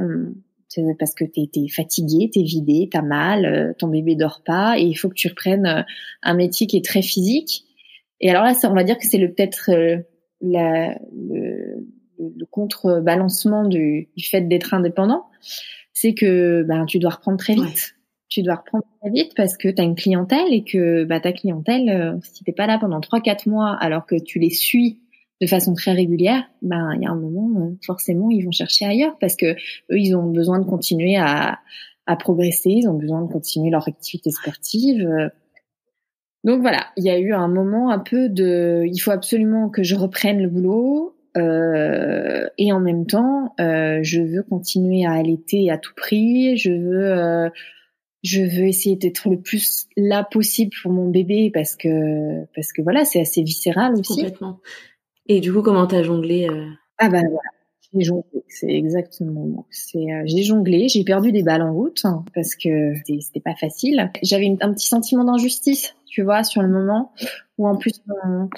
parce 1.00 1.14
que 1.14 1.24
t'es 1.24 1.50
es 1.56 1.68
fatigué, 1.68 2.30
t'es 2.32 2.42
vidé, 2.42 2.88
t'as 2.92 3.02
mal, 3.02 3.74
ton 3.78 3.88
bébé 3.88 4.14
dort 4.14 4.42
pas 4.44 4.78
et 4.78 4.82
il 4.82 4.94
faut 4.94 5.08
que 5.08 5.14
tu 5.14 5.28
reprennes 5.28 5.84
un 6.22 6.34
métier 6.34 6.68
qui 6.68 6.76
est 6.76 6.84
très 6.84 7.02
physique. 7.02 7.64
Et 8.20 8.30
alors 8.30 8.44
là, 8.44 8.54
ça, 8.54 8.70
on 8.70 8.74
va 8.74 8.84
dire 8.84 8.98
que 8.98 9.06
c'est 9.06 9.18
le 9.18 9.32
peut-être 9.32 9.70
la 10.40 10.98
le, 11.14 11.86
le 12.18 12.46
contrebalancement 12.46 13.64
du, 13.64 14.08
du 14.16 14.24
fait 14.24 14.42
d'être 14.42 14.74
indépendant 14.74 15.24
c'est 15.96 16.12
que 16.12 16.62
ben 16.62 16.84
tu 16.84 16.98
dois 16.98 17.12
reprendre 17.12 17.38
très 17.38 17.54
vite. 17.54 17.94
Tu 18.28 18.42
dois 18.42 18.56
reprendre 18.56 18.84
très 19.00 19.10
vite 19.10 19.32
parce 19.34 19.56
que 19.56 19.68
tu 19.68 19.80
as 19.80 19.84
une 19.84 19.94
clientèle 19.94 20.52
et 20.52 20.62
que 20.62 21.04
bah, 21.04 21.20
ta 21.20 21.32
clientèle, 21.32 21.88
euh, 21.88 22.18
si 22.22 22.44
t'es 22.44 22.52
pas 22.52 22.66
là 22.66 22.78
pendant 22.78 23.00
3-4 23.00 23.48
mois 23.48 23.70
alors 23.80 24.04
que 24.04 24.16
tu 24.16 24.38
les 24.38 24.50
suis 24.50 25.00
de 25.40 25.46
façon 25.46 25.72
très 25.72 25.92
régulière, 25.92 26.44
ben 26.60 26.92
il 26.96 27.02
y 27.02 27.06
a 27.06 27.10
un 27.10 27.16
moment 27.16 27.60
euh, 27.60 27.78
forcément 27.82 28.30
ils 28.30 28.44
vont 28.44 28.50
chercher 28.50 28.84
ailleurs 28.84 29.16
parce 29.20 29.36
que 29.36 29.52
eux 29.54 29.98
ils 29.98 30.14
ont 30.14 30.30
besoin 30.30 30.58
de 30.58 30.66
continuer 30.66 31.16
à, 31.16 31.60
à 32.04 32.16
progresser, 32.16 32.70
ils 32.70 32.88
ont 32.88 32.98
besoin 32.98 33.22
de 33.22 33.32
continuer 33.32 33.70
leur 33.70 33.88
activité 33.88 34.30
sportive. 34.30 35.30
Donc 36.46 36.62
voilà, 36.62 36.86
il 36.96 37.04
y 37.04 37.10
a 37.10 37.18
eu 37.18 37.34
un 37.34 37.48
moment 37.48 37.90
un 37.90 37.98
peu 37.98 38.30
de, 38.30 38.84
il 38.86 38.98
faut 38.98 39.10
absolument 39.10 39.68
que 39.68 39.82
je 39.82 39.96
reprenne 39.96 40.40
le 40.40 40.48
boulot, 40.48 41.16
euh, 41.36 42.46
et 42.56 42.72
en 42.72 42.80
même 42.80 43.06
temps, 43.06 43.54
euh, 43.60 43.98
je 44.02 44.20
veux 44.20 44.42
continuer 44.42 45.04
à 45.04 45.12
allaiter 45.12 45.70
à 45.70 45.78
tout 45.78 45.92
prix. 45.94 46.56
Je 46.56 46.70
veux, 46.70 47.12
euh, 47.12 47.50
je 48.22 48.40
veux 48.42 48.66
essayer 48.66 48.96
d'être 48.96 49.28
le 49.28 49.40
plus 49.40 49.86
là 49.96 50.24
possible 50.24 50.72
pour 50.82 50.92
mon 50.92 51.08
bébé 51.08 51.50
parce 51.52 51.76
que 51.76 52.44
parce 52.54 52.72
que 52.72 52.82
voilà, 52.82 53.04
c'est 53.04 53.20
assez 53.20 53.42
viscéral 53.42 53.94
aussi. 53.94 54.14
Complètement. 54.14 54.60
Et 55.26 55.40
du 55.40 55.52
coup, 55.52 55.62
comment 55.62 55.86
t'as 55.86 56.02
jonglé 56.02 56.48
euh? 56.48 56.66
Ah 56.98 57.10
ben 57.10 57.22
voilà, 57.22 57.50
j'ai 57.92 58.00
jonglé. 58.00 58.44
C'est 58.48 58.70
exactement. 58.70 59.66
C'est 59.70 60.06
j'ai 60.24 60.42
jonglé. 60.42 60.88
J'ai 60.88 61.04
perdu 61.04 61.32
des 61.32 61.42
balles 61.42 61.62
en 61.62 61.74
route 61.74 62.00
hein, 62.04 62.24
parce 62.34 62.54
que 62.54 62.94
c'était 63.20 63.40
pas 63.40 63.54
facile. 63.56 64.10
J'avais 64.22 64.56
un 64.60 64.72
petit 64.72 64.86
sentiment 64.86 65.24
d'injustice, 65.24 65.94
tu 66.16 66.22
vois, 66.22 66.44
sur 66.44 66.62
le 66.62 66.68
moment 66.68 67.12
où 67.58 67.68
en 67.68 67.76
plus 67.76 67.92
mon, 68.06 68.48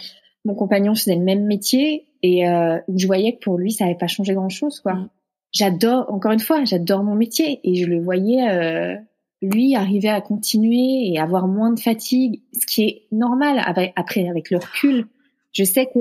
mon 0.44 0.54
compagnon 0.54 0.94
faisait 0.94 1.16
le 1.16 1.24
même 1.24 1.44
métier 1.44 2.06
et 2.22 2.48
euh, 2.48 2.78
je 2.94 3.04
voyais 3.04 3.32
que 3.32 3.40
pour 3.40 3.58
lui 3.58 3.72
ça 3.72 3.84
n'avait 3.84 3.98
pas 3.98 4.06
changé 4.06 4.32
grand 4.32 4.48
chose 4.48 4.78
quoi. 4.78 4.94
Mm. 4.94 5.08
J'adore 5.50 6.06
encore 6.08 6.30
une 6.30 6.38
fois, 6.38 6.64
j'adore 6.64 7.02
mon 7.02 7.16
métier 7.16 7.58
et 7.64 7.74
je 7.74 7.86
le 7.86 8.00
voyais 8.00 8.48
euh, 8.48 8.94
lui 9.42 9.74
arriver 9.74 10.08
à 10.08 10.20
continuer 10.20 11.10
et 11.10 11.18
avoir 11.18 11.48
moins 11.48 11.72
de 11.72 11.80
fatigue, 11.80 12.42
ce 12.52 12.64
qui 12.64 12.84
est 12.84 13.02
normal 13.10 13.60
après 13.96 14.28
avec 14.28 14.52
le 14.52 14.58
recul. 14.58 15.08
Je 15.50 15.64
sais 15.64 15.86
que 15.86 15.98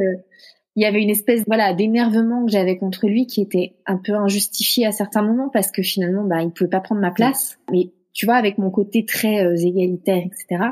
il 0.75 0.83
y 0.83 0.85
avait 0.85 1.01
une 1.01 1.09
espèce 1.09 1.43
voilà 1.47 1.73
d'énervement 1.73 2.45
que 2.45 2.51
j'avais 2.51 2.77
contre 2.77 3.07
lui 3.07 3.25
qui 3.25 3.41
était 3.41 3.73
un 3.87 3.97
peu 3.97 4.13
injustifié 4.13 4.85
à 4.85 4.91
certains 4.91 5.23
moments 5.23 5.49
parce 5.49 5.71
que 5.71 5.81
finalement 5.81 6.23
bah 6.23 6.43
il 6.43 6.51
pouvait 6.51 6.69
pas 6.69 6.81
prendre 6.81 7.01
ma 7.01 7.09
place. 7.09 7.57
Mais 7.71 7.89
tu 8.13 8.25
vois 8.25 8.35
avec 8.35 8.59
mon 8.59 8.69
côté 8.69 9.05
très 9.05 9.43
euh, 9.43 9.55
égalitaire 9.55 10.23
etc. 10.23 10.71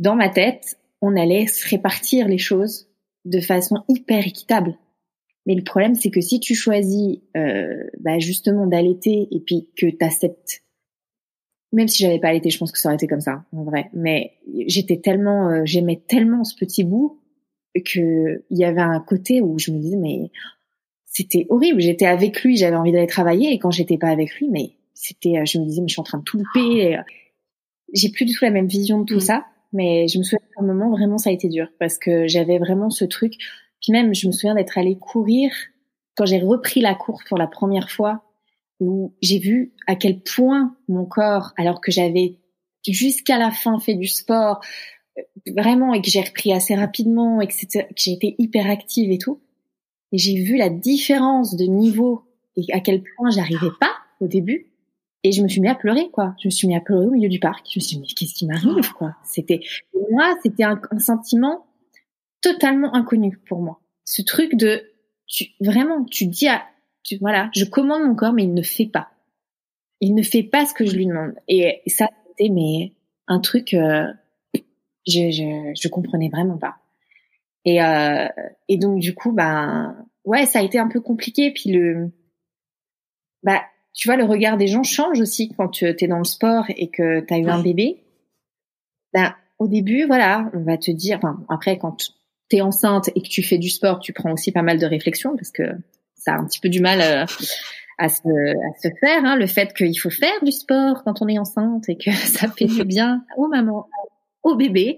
Dans 0.00 0.16
ma 0.16 0.28
tête 0.28 0.80
on 1.00 1.16
allait 1.16 1.46
se 1.46 1.68
répartir 1.68 2.28
les 2.28 2.38
choses 2.38 2.88
de 3.24 3.40
façon 3.40 3.84
hyper 3.88 4.26
équitable. 4.26 4.76
Mais 5.46 5.54
le 5.54 5.62
problème, 5.62 5.94
c'est 5.94 6.10
que 6.10 6.20
si 6.20 6.38
tu 6.40 6.54
choisis 6.54 7.18
euh, 7.36 7.84
bah 8.00 8.18
justement 8.18 8.66
d'allaiter 8.66 9.28
et 9.30 9.40
puis 9.40 9.68
que 9.76 9.86
tu 9.86 9.96
acceptes, 10.00 10.62
même 11.72 11.88
si 11.88 12.02
j'avais 12.02 12.18
pas 12.18 12.28
allaité, 12.28 12.50
je 12.50 12.58
pense 12.58 12.72
que 12.72 12.78
ça 12.78 12.88
aurait 12.88 12.96
été 12.96 13.06
comme 13.06 13.20
ça, 13.20 13.44
en 13.52 13.64
vrai. 13.64 13.90
Mais 13.94 14.32
j'étais 14.66 14.98
tellement, 14.98 15.48
euh, 15.48 15.62
j'aimais 15.64 16.02
tellement 16.06 16.44
ce 16.44 16.54
petit 16.56 16.84
bout 16.84 17.20
que 17.84 18.44
il 18.50 18.58
y 18.58 18.64
avait 18.64 18.80
un 18.80 19.00
côté 19.00 19.40
où 19.40 19.58
je 19.58 19.70
me 19.70 19.78
disais 19.78 19.96
mais 19.96 20.30
c'était 21.06 21.46
horrible. 21.48 21.80
J'étais 21.80 22.06
avec 22.06 22.42
lui, 22.42 22.56
j'avais 22.56 22.76
envie 22.76 22.92
d'aller 22.92 23.06
travailler 23.06 23.52
et 23.52 23.58
quand 23.58 23.70
j'étais 23.70 23.98
pas 23.98 24.08
avec 24.08 24.34
lui, 24.36 24.48
mais 24.50 24.72
c'était, 24.92 25.46
je 25.46 25.58
me 25.58 25.64
disais 25.64 25.80
mais 25.80 25.88
je 25.88 25.94
suis 25.94 26.00
en 26.00 26.04
train 26.04 26.18
de 26.18 26.24
tout 26.24 26.38
louper. 26.38 26.98
J'ai 27.92 28.10
plus 28.10 28.24
du 28.24 28.34
tout 28.34 28.44
la 28.44 28.50
même 28.50 28.68
vision 28.68 29.00
de 29.00 29.04
tout 29.04 29.16
mmh. 29.16 29.20
ça. 29.20 29.46
Mais 29.72 30.08
je 30.08 30.18
me 30.18 30.22
souviens 30.22 30.40
qu'à 30.54 30.62
un 30.62 30.66
moment, 30.66 30.90
vraiment, 30.90 31.18
ça 31.18 31.30
a 31.30 31.32
été 31.32 31.48
dur 31.48 31.68
parce 31.78 31.98
que 31.98 32.26
j'avais 32.26 32.58
vraiment 32.58 32.90
ce 32.90 33.04
truc. 33.04 33.34
Puis 33.80 33.92
même, 33.92 34.14
je 34.14 34.26
me 34.26 34.32
souviens 34.32 34.54
d'être 34.54 34.76
allée 34.78 34.98
courir 34.98 35.52
quand 36.16 36.26
j'ai 36.26 36.40
repris 36.40 36.80
la 36.80 36.94
course 36.94 37.24
pour 37.28 37.38
la 37.38 37.46
première 37.46 37.90
fois 37.90 38.24
où 38.80 39.14
j'ai 39.22 39.38
vu 39.38 39.72
à 39.86 39.94
quel 39.94 40.20
point 40.20 40.74
mon 40.88 41.04
corps, 41.04 41.52
alors 41.56 41.80
que 41.80 41.92
j'avais 41.92 42.38
jusqu'à 42.86 43.38
la 43.38 43.50
fin 43.50 43.78
fait 43.78 43.94
du 43.94 44.06
sport, 44.06 44.60
euh, 45.18 45.22
vraiment, 45.54 45.92
et 45.92 46.00
que 46.00 46.10
j'ai 46.10 46.22
repris 46.22 46.52
assez 46.52 46.74
rapidement, 46.74 47.40
et 47.40 47.46
que, 47.46 47.52
que 47.52 47.94
j'ai 47.96 48.12
été 48.12 48.34
hyper 48.38 48.68
active 48.70 49.10
et 49.12 49.18
tout, 49.18 49.40
et 50.12 50.18
j'ai 50.18 50.34
vu 50.42 50.56
la 50.56 50.70
différence 50.70 51.56
de 51.56 51.64
niveau 51.64 52.24
et 52.56 52.72
à 52.72 52.80
quel 52.80 53.02
point 53.02 53.30
j'arrivais 53.30 53.70
pas 53.80 53.92
au 54.20 54.26
début. 54.26 54.69
Et 55.22 55.32
je 55.32 55.42
me 55.42 55.48
suis 55.48 55.60
mis 55.60 55.68
à 55.68 55.74
pleurer, 55.74 56.08
quoi. 56.10 56.34
Je 56.40 56.48
me 56.48 56.50
suis 56.50 56.66
mis 56.66 56.76
à 56.76 56.80
pleurer 56.80 57.06
au 57.06 57.10
milieu 57.10 57.28
du 57.28 57.40
parc. 57.40 57.66
Je 57.70 57.78
me 57.78 57.82
suis 57.82 57.96
dit, 57.96 58.00
mais 58.00 58.06
qu'est-ce 58.06 58.34
qui 58.34 58.46
m'arrive, 58.46 58.92
quoi? 58.92 59.16
C'était 59.24 59.60
moi, 60.10 60.36
c'était 60.42 60.64
un, 60.64 60.80
sentiment 60.98 61.66
totalement 62.40 62.94
inconnu 62.94 63.38
pour 63.46 63.60
moi. 63.60 63.80
Ce 64.04 64.22
truc 64.22 64.56
de, 64.56 64.82
tu, 65.26 65.46
vraiment, 65.60 66.04
tu 66.04 66.26
dis 66.26 66.48
à, 66.48 66.62
tu, 67.02 67.18
voilà, 67.18 67.50
je 67.54 67.64
commande 67.64 68.02
mon 68.04 68.14
corps, 68.14 68.32
mais 68.32 68.44
il 68.44 68.54
ne 68.54 68.62
fait 68.62 68.86
pas. 68.86 69.10
Il 70.00 70.14
ne 70.14 70.22
fait 70.22 70.42
pas 70.42 70.64
ce 70.64 70.72
que 70.72 70.86
je 70.86 70.96
lui 70.96 71.06
demande. 71.06 71.34
Et 71.48 71.82
ça, 71.86 72.08
c'était 72.28 72.48
mais 72.48 72.94
un 73.28 73.40
truc, 73.40 73.74
euh, 73.74 74.06
je, 75.06 75.30
je, 75.30 75.72
je 75.78 75.88
comprenais 75.88 76.30
vraiment 76.30 76.56
pas. 76.56 76.76
Et, 77.64 77.82
euh, 77.82 78.26
et 78.68 78.78
donc 78.78 79.00
du 79.00 79.14
coup, 79.14 79.32
bah, 79.32 79.94
ouais, 80.24 80.46
ça 80.46 80.60
a 80.60 80.62
été 80.62 80.78
un 80.78 80.88
peu 80.88 81.00
compliqué. 81.00 81.52
Puis 81.52 81.70
le, 81.70 82.10
bah, 83.42 83.62
tu 83.94 84.08
vois, 84.08 84.16
le 84.16 84.24
regard 84.24 84.56
des 84.56 84.68
gens 84.68 84.82
change 84.82 85.20
aussi 85.20 85.52
quand 85.56 85.68
tu 85.68 85.86
es 85.86 86.06
dans 86.06 86.18
le 86.18 86.24
sport 86.24 86.64
et 86.68 86.88
que 86.90 87.20
tu 87.20 87.34
as 87.34 87.38
eu 87.38 87.48
un 87.48 87.62
bébé. 87.62 88.02
Ben, 89.12 89.34
au 89.58 89.68
début, 89.68 90.06
voilà, 90.06 90.50
on 90.54 90.60
va 90.60 90.78
te 90.78 90.90
dire. 90.90 91.18
Enfin, 91.18 91.44
après, 91.48 91.78
quand 91.78 91.96
tu 92.48 92.56
es 92.56 92.60
enceinte 92.60 93.10
et 93.14 93.22
que 93.22 93.28
tu 93.28 93.42
fais 93.42 93.58
du 93.58 93.68
sport, 93.68 94.00
tu 94.00 94.12
prends 94.12 94.32
aussi 94.32 94.52
pas 94.52 94.62
mal 94.62 94.78
de 94.78 94.86
réflexions 94.86 95.36
parce 95.36 95.50
que 95.50 95.64
ça 96.14 96.34
a 96.34 96.38
un 96.38 96.46
petit 96.46 96.60
peu 96.60 96.68
du 96.68 96.80
mal 96.80 97.00
euh, 97.00 97.26
à, 97.98 98.08
se, 98.08 98.28
à 98.28 98.80
se 98.80 98.88
faire. 99.00 99.24
Hein, 99.24 99.36
le 99.36 99.46
fait 99.46 99.74
qu'il 99.74 99.98
faut 99.98 100.10
faire 100.10 100.42
du 100.42 100.52
sport 100.52 101.02
quand 101.04 101.20
on 101.20 101.28
est 101.28 101.38
enceinte 101.38 101.88
et 101.88 101.96
que 101.96 102.12
ça 102.12 102.48
fait 102.48 102.66
du 102.66 102.84
bien 102.84 103.24
aux 103.36 103.48
mamans, 103.48 103.88
au 104.44 104.54
bébé. 104.54 104.96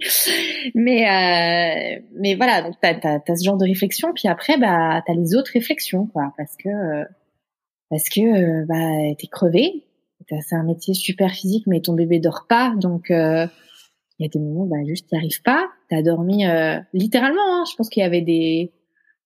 Mais 0.74 1.09
euh, 1.09 2.02
mais 2.20 2.35
voilà, 2.35 2.62
donc 2.62 2.74
t'as 2.81 2.94
as, 3.02 3.37
ce 3.37 3.44
genre 3.44 3.57
de 3.57 3.64
réflexion. 3.64 4.12
Puis 4.14 4.28
après, 4.28 4.59
bah 4.59 5.02
t'as 5.07 5.14
les 5.14 5.35
autres 5.35 5.52
réflexions, 5.55 6.07
quoi, 6.07 6.35
parce 6.37 6.57
que 6.57 6.68
parce 7.92 8.09
que 8.09 8.20
euh, 8.20 8.64
bah 8.66 9.14
t'es 9.18 9.26
crevé. 9.26 9.85
C'est 10.28 10.55
un 10.55 10.62
métier 10.62 10.94
super 10.94 11.31
physique, 11.31 11.66
mais 11.66 11.81
ton 11.81 11.92
bébé 11.92 12.18
dort 12.18 12.46
pas, 12.48 12.72
donc 12.81 13.11
euh, 13.11 13.46
il 14.18 14.22
y 14.22 14.26
a 14.26 14.28
des 14.28 14.38
moments, 14.38 14.64
bah 14.64 14.78
juste 14.87 15.09
t'y 15.09 15.16
arrives 15.16 15.42
pas. 15.42 15.68
T'as 15.90 16.00
dormi 16.00 16.46
euh, 16.46 16.78
littéralement. 16.94 17.42
Hein, 17.44 17.64
je 17.70 17.76
pense 17.76 17.90
qu'il 17.90 18.02
y 18.02 18.07
avait 18.07 18.22
des 18.22 18.72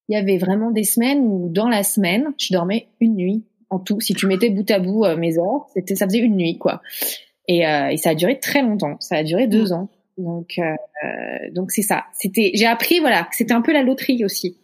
il 0.09 0.15
y 0.15 0.17
avait 0.17 0.39
vraiment 0.39 0.73
des 0.73 0.83
semaines 0.83 1.21
où 1.21 1.49
dans 1.49 1.69
la 1.69 1.85
semaine, 1.85 2.35
je 2.39 2.53
dormais 2.53 2.89
une 3.01 3.15
nuit 3.15 3.45
en 3.71 3.79
tout. 3.79 4.01
Si 4.01 4.15
tu 4.15 4.27
mettais 4.27 4.51
bout 4.51 4.69
à 4.71 4.81
bout 4.81 5.05
mes 5.17 5.39
heures, 5.39 5.69
c'était 5.73 5.95
ça 5.95 6.07
faisait 6.07 6.19
une 6.19 6.37
nuit 6.37 6.59
quoi. 6.59 6.83
Et, 7.47 7.61
et, 7.61 7.97
ça 7.97 8.11
a 8.11 8.15
duré 8.17 8.41
très 8.41 8.63
longtemps. 8.63 8.97
Ça 8.99 9.17
a 9.17 9.23
duré 9.23 9.47
deux 9.47 9.73
ans. 9.73 9.89
Donc, 10.19 10.59
euh, 10.59 11.51
donc 11.53 11.71
c'est 11.71 11.83
ça. 11.83 12.05
C'était, 12.13 12.53
j'ai 12.55 12.67
appris 12.67 13.01
voilà 13.01 13.25
que 13.25 13.37
c'était 13.37 13.53
un 13.53 13.63
peu 13.63 13.73
la 13.73 13.83
loterie 13.83 14.25
aussi, 14.25 14.59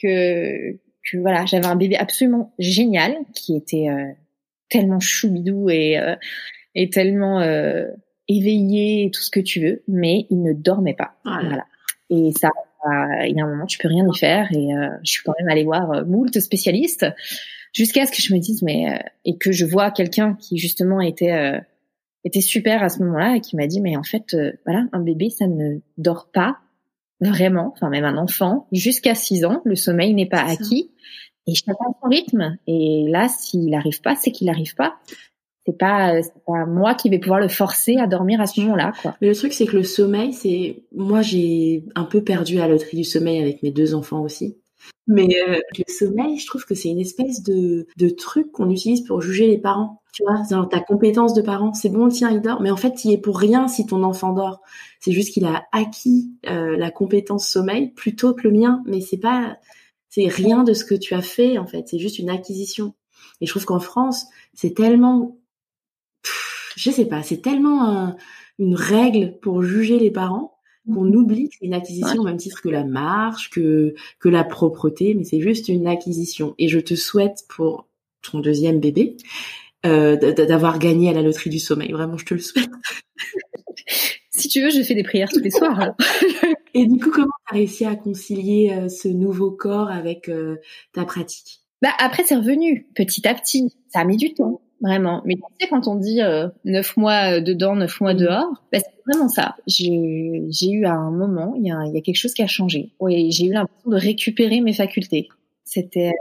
que, 0.00 0.72
que 1.10 1.18
voilà, 1.18 1.44
j'avais 1.46 1.66
un 1.66 1.76
bébé 1.76 1.96
absolument 1.96 2.52
génial 2.58 3.16
qui 3.34 3.56
était 3.56 3.88
euh, 3.88 4.12
tellement 4.68 5.00
choubidou 5.00 5.70
et 5.70 5.98
euh, 5.98 6.16
et 6.74 6.90
tellement 6.90 7.40
euh, 7.40 7.86
éveillé, 8.28 9.10
tout 9.12 9.22
ce 9.22 9.30
que 9.30 9.40
tu 9.40 9.60
veux, 9.60 9.82
mais 9.86 10.26
il 10.30 10.42
ne 10.42 10.52
dormait 10.52 10.94
pas. 10.94 11.14
Voilà. 11.24 11.64
Et 12.10 12.32
ça, 12.32 12.50
il 13.26 13.34
y 13.36 13.40
a 13.40 13.44
un 13.44 13.48
moment, 13.48 13.66
tu 13.66 13.78
peux 13.78 13.88
rien 13.88 14.06
y 14.10 14.18
faire. 14.18 14.50
Et 14.52 14.68
je 15.02 15.10
suis 15.10 15.22
quand 15.22 15.34
même 15.38 15.48
allée 15.48 15.64
voir 15.64 16.04
moult 16.06 16.38
spécialistes 16.40 17.06
jusqu'à 17.72 18.06
ce 18.06 18.12
que 18.12 18.20
je 18.20 18.34
me 18.34 18.38
dise 18.38 18.62
mais 18.62 19.00
et 19.24 19.36
que 19.36 19.52
je 19.52 19.64
vois 19.64 19.90
quelqu'un 19.90 20.34
qui 20.34 20.58
justement 20.58 21.00
était 21.00 21.60
était 22.24 22.40
super 22.40 22.82
à 22.82 22.88
ce 22.88 23.00
moment-là 23.00 23.36
et 23.36 23.40
qui 23.40 23.56
m'a 23.56 23.66
dit 23.66 23.80
mais 23.80 23.96
en 23.96 24.02
fait 24.02 24.34
euh, 24.34 24.52
voilà 24.64 24.86
un 24.92 25.00
bébé 25.00 25.30
ça 25.30 25.46
ne 25.46 25.78
dort 25.98 26.30
pas 26.32 26.58
vraiment 27.30 27.72
enfin 27.74 27.90
même 27.90 28.04
un 28.04 28.16
enfant 28.16 28.66
jusqu'à 28.72 29.14
6 29.14 29.44
ans 29.44 29.62
le 29.64 29.76
sommeil 29.76 30.14
n'est 30.14 30.28
pas 30.28 30.42
acquis 30.42 30.90
et 31.46 31.54
chacun 31.54 31.84
son 32.02 32.08
rythme 32.08 32.56
et 32.66 33.04
là 33.08 33.28
s'il 33.28 33.70
n'arrive 33.70 34.00
pas 34.00 34.16
c'est 34.16 34.30
qu'il 34.30 34.46
n'arrive 34.46 34.74
pas 34.74 34.96
c'est 35.66 35.78
pas 35.78 36.22
c'est 36.22 36.44
pas 36.46 36.66
moi 36.66 36.94
qui 36.94 37.08
vais 37.08 37.18
pouvoir 37.18 37.40
le 37.40 37.48
forcer 37.48 37.96
à 37.96 38.06
dormir 38.06 38.40
à 38.40 38.46
ce 38.46 38.60
moment-là. 38.60 38.92
Mais 39.22 39.28
le 39.28 39.34
truc 39.34 39.52
c'est 39.52 39.66
que 39.66 39.76
le 39.76 39.82
sommeil 39.82 40.32
c'est 40.32 40.84
moi 40.92 41.22
j'ai 41.22 41.84
un 41.94 42.04
peu 42.04 42.22
perdu 42.22 42.56
la 42.56 42.68
loterie 42.68 42.98
du 42.98 43.04
sommeil 43.04 43.40
avec 43.40 43.62
mes 43.62 43.70
deux 43.70 43.94
enfants 43.94 44.20
aussi. 44.20 44.58
Mais 45.06 45.28
euh, 45.48 45.58
le 45.78 45.92
sommeil, 45.92 46.38
je 46.38 46.46
trouve 46.46 46.64
que 46.64 46.74
c'est 46.74 46.88
une 46.88 47.00
espèce 47.00 47.42
de, 47.42 47.86
de 47.96 48.08
truc 48.08 48.50
qu'on 48.52 48.70
utilise 48.70 49.02
pour 49.02 49.20
juger 49.20 49.46
les 49.46 49.58
parents. 49.58 50.02
Tu 50.14 50.22
vois, 50.22 50.42
dans 50.48 50.64
ta 50.64 50.78
compétence 50.78 51.34
de 51.34 51.42
parent, 51.42 51.74
c'est 51.74 51.88
bon, 51.88 52.04
le 52.04 52.12
tien 52.12 52.30
il 52.30 52.40
dort, 52.40 52.62
mais 52.62 52.70
en 52.70 52.76
fait, 52.76 53.04
il 53.04 53.10
est 53.10 53.18
pour 53.18 53.36
rien 53.36 53.66
si 53.66 53.84
ton 53.84 54.04
enfant 54.04 54.32
dort. 54.32 54.60
C'est 55.00 55.10
juste 55.10 55.32
qu'il 55.32 55.44
a 55.44 55.64
acquis 55.72 56.30
euh, 56.46 56.76
la 56.76 56.92
compétence 56.92 57.48
sommeil 57.48 57.90
plutôt 57.90 58.32
que 58.32 58.46
le 58.46 58.52
mien, 58.52 58.80
mais 58.86 59.00
c'est 59.00 59.18
pas, 59.18 59.58
c'est 60.10 60.28
rien 60.28 60.62
de 60.62 60.72
ce 60.72 60.84
que 60.84 60.94
tu 60.94 61.14
as 61.14 61.22
fait 61.22 61.58
en 61.58 61.66
fait. 61.66 61.88
C'est 61.88 61.98
juste 61.98 62.20
une 62.20 62.30
acquisition. 62.30 62.94
Et 63.40 63.46
je 63.46 63.50
trouve 63.50 63.64
qu'en 63.64 63.80
France, 63.80 64.26
c'est 64.52 64.72
tellement, 64.72 65.36
je 66.76 66.90
sais 66.92 67.06
pas, 67.06 67.24
c'est 67.24 67.42
tellement 67.42 68.14
une 68.60 68.76
règle 68.76 69.36
pour 69.40 69.64
juger 69.64 69.98
les 69.98 70.12
parents 70.12 70.58
qu'on 70.86 71.12
oublie 71.12 71.48
que 71.48 71.56
c'est 71.58 71.66
une 71.66 71.74
acquisition 71.74 72.20
au 72.20 72.24
même 72.24 72.36
titre 72.36 72.62
que 72.62 72.68
la 72.68 72.84
marche, 72.84 73.50
que 73.50 73.94
que 74.20 74.28
la 74.28 74.44
propreté, 74.44 75.14
mais 75.14 75.24
c'est 75.24 75.40
juste 75.40 75.68
une 75.68 75.88
acquisition. 75.88 76.54
Et 76.58 76.68
je 76.68 76.78
te 76.78 76.94
souhaite 76.94 77.46
pour 77.48 77.88
ton 78.22 78.38
deuxième 78.38 78.78
bébé 78.78 79.16
euh, 79.84 80.16
d'avoir 80.16 80.78
gagné 80.78 81.10
à 81.10 81.12
la 81.12 81.20
loterie 81.20 81.50
du 81.50 81.58
sommeil. 81.58 81.92
Vraiment, 81.92 82.16
je 82.16 82.24
te 82.24 82.34
le 82.34 82.40
souhaite. 82.40 82.70
si 84.30 84.48
tu 84.48 84.62
veux, 84.62 84.70
je 84.70 84.82
fais 84.82 84.94
des 84.94 85.02
prières 85.02 85.28
tous 85.30 85.40
les 85.40 85.50
soirs. 85.50 85.94
Et 86.74 86.86
du 86.86 86.98
coup, 86.98 87.10
comment 87.10 87.26
tu 87.48 87.54
as 87.54 87.58
réussi 87.58 87.84
à 87.84 87.94
concilier 87.94 88.72
euh, 88.72 88.88
ce 88.88 89.08
nouveau 89.08 89.50
corps 89.50 89.90
avec 89.90 90.28
euh, 90.28 90.56
ta 90.94 91.04
pratique? 91.04 91.60
Bah 91.82 91.90
après, 91.98 92.22
c'est 92.24 92.36
revenu 92.36 92.86
petit 92.94 93.28
à 93.28 93.34
petit. 93.34 93.74
Ça 93.88 94.00
a 94.00 94.04
mis 94.04 94.16
du 94.16 94.32
temps. 94.32 94.62
Vraiment. 94.80 95.22
Mais 95.24 95.34
tu 95.34 95.42
sais, 95.60 95.68
quand 95.68 95.86
on 95.86 95.96
dit 95.96 96.20
neuf 96.64 96.96
mois 96.96 97.40
dedans, 97.40 97.76
neuf 97.76 98.00
mois 98.00 98.12
dehors, 98.12 98.64
bah, 98.72 98.78
c'est 98.80 99.02
vraiment 99.06 99.28
ça. 99.28 99.56
J'ai, 99.66 99.88
eu 99.90 100.84
à 100.84 100.92
un 100.92 101.10
moment, 101.10 101.54
il 101.56 101.66
y 101.66 101.70
a, 101.70 101.86
y 101.86 101.96
a 101.96 102.00
quelque 102.00 102.16
chose 102.16 102.34
qui 102.34 102.42
a 102.42 102.46
changé. 102.46 102.92
Oui, 103.00 103.30
j'ai 103.30 103.46
eu 103.46 103.52
l'impression 103.52 103.90
de 103.90 103.96
récupérer 103.96 104.60
mes 104.60 104.72
facultés. 104.74 105.28
C'était, 105.64 106.12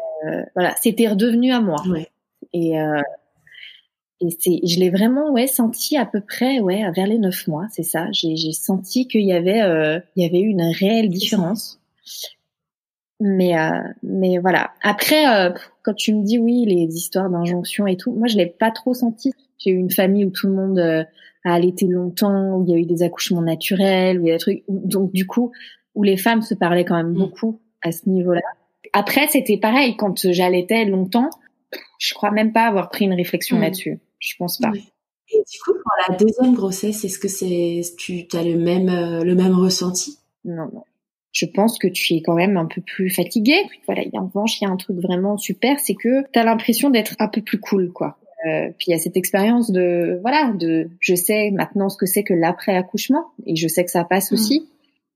voilà, 0.55 0.75
c'était 0.81 1.07
redevenu 1.07 1.51
à 1.51 1.59
moi. 1.59 1.81
Ouais. 1.89 2.07
Et, 2.53 2.77
et 4.23 4.29
c'est, 4.39 4.59
je 4.65 4.79
l'ai 4.79 4.89
vraiment, 4.89 5.31
ouais, 5.31 5.47
senti 5.47 5.97
à 5.97 6.05
peu 6.05 6.21
près, 6.21 6.59
ouais, 6.59 6.89
vers 6.95 7.07
les 7.07 7.17
neuf 7.17 7.47
mois, 7.47 7.67
c'est 7.71 7.83
ça. 7.83 8.07
J'ai, 8.11 8.35
senti 8.53 9.07
qu'il 9.07 9.25
y 9.25 9.33
avait, 9.33 9.61
euh, 9.61 9.99
il 10.15 10.23
y 10.23 10.25
avait 10.25 10.39
eu 10.39 10.47
une 10.47 10.71
réelle 10.79 11.09
différence. 11.09 11.79
Mais 13.19 13.57
euh, 13.57 13.69
mais 14.01 14.37
voilà. 14.39 14.71
Après, 14.81 15.27
euh, 15.27 15.53
quand 15.83 15.93
tu 15.93 16.13
me 16.13 16.23
dis 16.23 16.37
oui, 16.37 16.65
les 16.65 16.93
histoires 16.95 17.29
d'injonction 17.29 17.87
et 17.87 17.95
tout, 17.95 18.11
moi 18.11 18.27
je 18.27 18.37
l'ai 18.37 18.47
pas 18.47 18.69
trop 18.69 18.93
senti. 18.93 19.31
J'ai 19.59 19.71
eu 19.71 19.75
une 19.75 19.91
famille 19.91 20.25
où 20.25 20.29
tout 20.29 20.47
le 20.47 20.53
monde 20.53 20.77
euh, 20.79 21.03
a 21.45 21.53
allaité 21.53 21.87
longtemps, 21.87 22.57
où 22.57 22.65
il 22.65 22.71
y 22.71 22.73
a 22.73 22.77
eu 22.77 22.85
des 22.85 23.01
accouchements 23.01 23.41
naturels, 23.41 24.19
où 24.19 24.25
il 24.25 24.27
y 24.27 24.31
a 24.31 24.35
des 24.35 24.39
trucs. 24.39 24.63
Donc 24.67 25.13
du 25.13 25.25
coup, 25.25 25.53
où 25.95 26.03
les 26.03 26.17
femmes 26.17 26.41
se 26.41 26.53
parlaient 26.53 26.83
quand 26.85 26.97
même 26.97 27.11
mm. 27.11 27.17
beaucoup 27.17 27.61
à 27.81 27.93
ce 27.93 28.09
niveau-là. 28.09 28.41
Après, 28.91 29.27
c'était 29.27 29.57
pareil 29.57 29.95
quand 29.95 30.31
j'allaitais 30.31 30.83
longtemps. 30.85 31.29
Je 31.99 32.13
crois 32.13 32.31
même 32.31 32.51
pas 32.51 32.65
avoir 32.65 32.89
pris 32.89 33.05
une 33.05 33.13
réflexion 33.13 33.57
mm. 33.57 33.61
là-dessus. 33.61 33.99
Je 34.23 34.35
pense 34.37 34.57
pas. 34.57 34.71
Et 35.29 35.37
du 35.37 35.59
coup, 35.59 35.73
pour 35.73 35.91
la 36.07 36.15
deuxième 36.15 36.53
grossesse, 36.53 37.03
est-ce 37.03 37.19
que 37.19 37.27
c'est 37.27 37.81
tu 37.97 38.25
as 38.33 38.43
le 38.43 38.57
même 38.57 38.87
le 39.23 39.35
même 39.35 39.55
ressenti? 39.55 40.17
Non, 40.45 40.69
non 40.73 40.83
je 41.33 41.47
pense 41.47 41.79
que 41.79 41.87
tu 41.87 42.13
es 42.13 42.21
quand 42.21 42.35
même 42.35 42.57
un 42.57 42.65
peu 42.65 42.79
plus 42.79 43.09
fatigué. 43.09 43.55
Voilà, 43.87 44.03
en 44.13 44.27
revanche, 44.27 44.61
il 44.61 44.65
y 44.65 44.67
a 44.67 44.69
un 44.69 44.77
truc 44.77 44.97
vraiment 44.97 45.35
super, 45.35 45.79
c'est 45.79 45.95
que 45.95 46.21
tu 46.31 46.39
as 46.39 46.43
l'impression 46.43 46.91
d'être 46.91 47.15
un 47.19 47.27
peu 47.27 47.41
plus 47.41 47.59
cool, 47.59 47.91
quoi. 47.91 48.17
Euh, 48.45 48.69
puis 48.77 48.87
il 48.87 48.91
y 48.91 48.93
a 48.93 48.99
cette 48.99 49.17
expérience 49.17 49.71
de 49.71 50.19
voilà, 50.21 50.51
de 50.53 50.89
je 50.99 51.15
sais 51.15 51.49
maintenant 51.51 51.89
ce 51.89 51.97
que 51.97 52.05
c'est 52.05 52.23
que 52.23 52.33
l'après 52.33 52.75
accouchement 52.75 53.23
et 53.45 53.55
je 53.55 53.69
sais 53.69 53.85
que 53.85 53.91
ça 53.91 54.03
passe 54.03 54.31
mm. 54.31 54.35
aussi. 54.35 54.69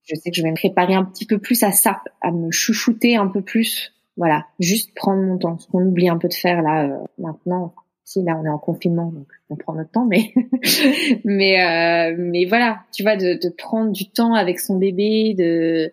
Je 0.06 0.15
sais 0.15 0.32
que 0.32 0.38
je 0.38 0.41
vais 0.41 0.50
me 0.50 0.56
préparer 0.56 0.93
un 0.93 1.04
petit 1.04 1.26
peu 1.26 1.38
plus 1.38 1.62
à 1.63 1.74
ça, 1.74 2.02
à 2.22 2.32
me 2.32 2.50
chouchouter 2.52 3.17
un 3.17 3.28
peu 3.28 3.41
plus. 3.41 3.93
Voilà, 4.15 4.48
juste 4.60 4.96
prendre 4.96 5.22
mon 5.22 5.38
temps, 5.38 5.60
ce 5.60 5.67
qu'on 5.67 5.86
oublie 5.86 6.10
un 6.10 6.17
peu 6.17 6.30
de 6.30 6.34
faire 6.34 6.62
là 6.62 6.86
euh, 6.86 7.06
maintenant. 7.20 7.76
Si 8.08 8.24
là 8.24 8.39
on 8.41 8.46
est 8.46 8.50
en 8.50 8.58
confinement, 8.58 9.12
donc 9.12 9.28
on 9.50 9.58
prend 9.58 9.74
notre 9.74 9.91
temps, 9.91 10.06
mais 10.06 10.34
mais 11.26 11.62
euh, 11.62 12.15
mais 12.17 12.46
voilà, 12.46 12.86
tu 12.93 13.04
vois, 13.04 13.17
de, 13.17 13.38
de, 13.38 13.50
prendre 13.50 13.91
du 13.91 14.10
temps 14.10 14.34
avec 14.34 14.62
son 14.62 14.78
bébé, 14.78 15.34
de 15.38 15.91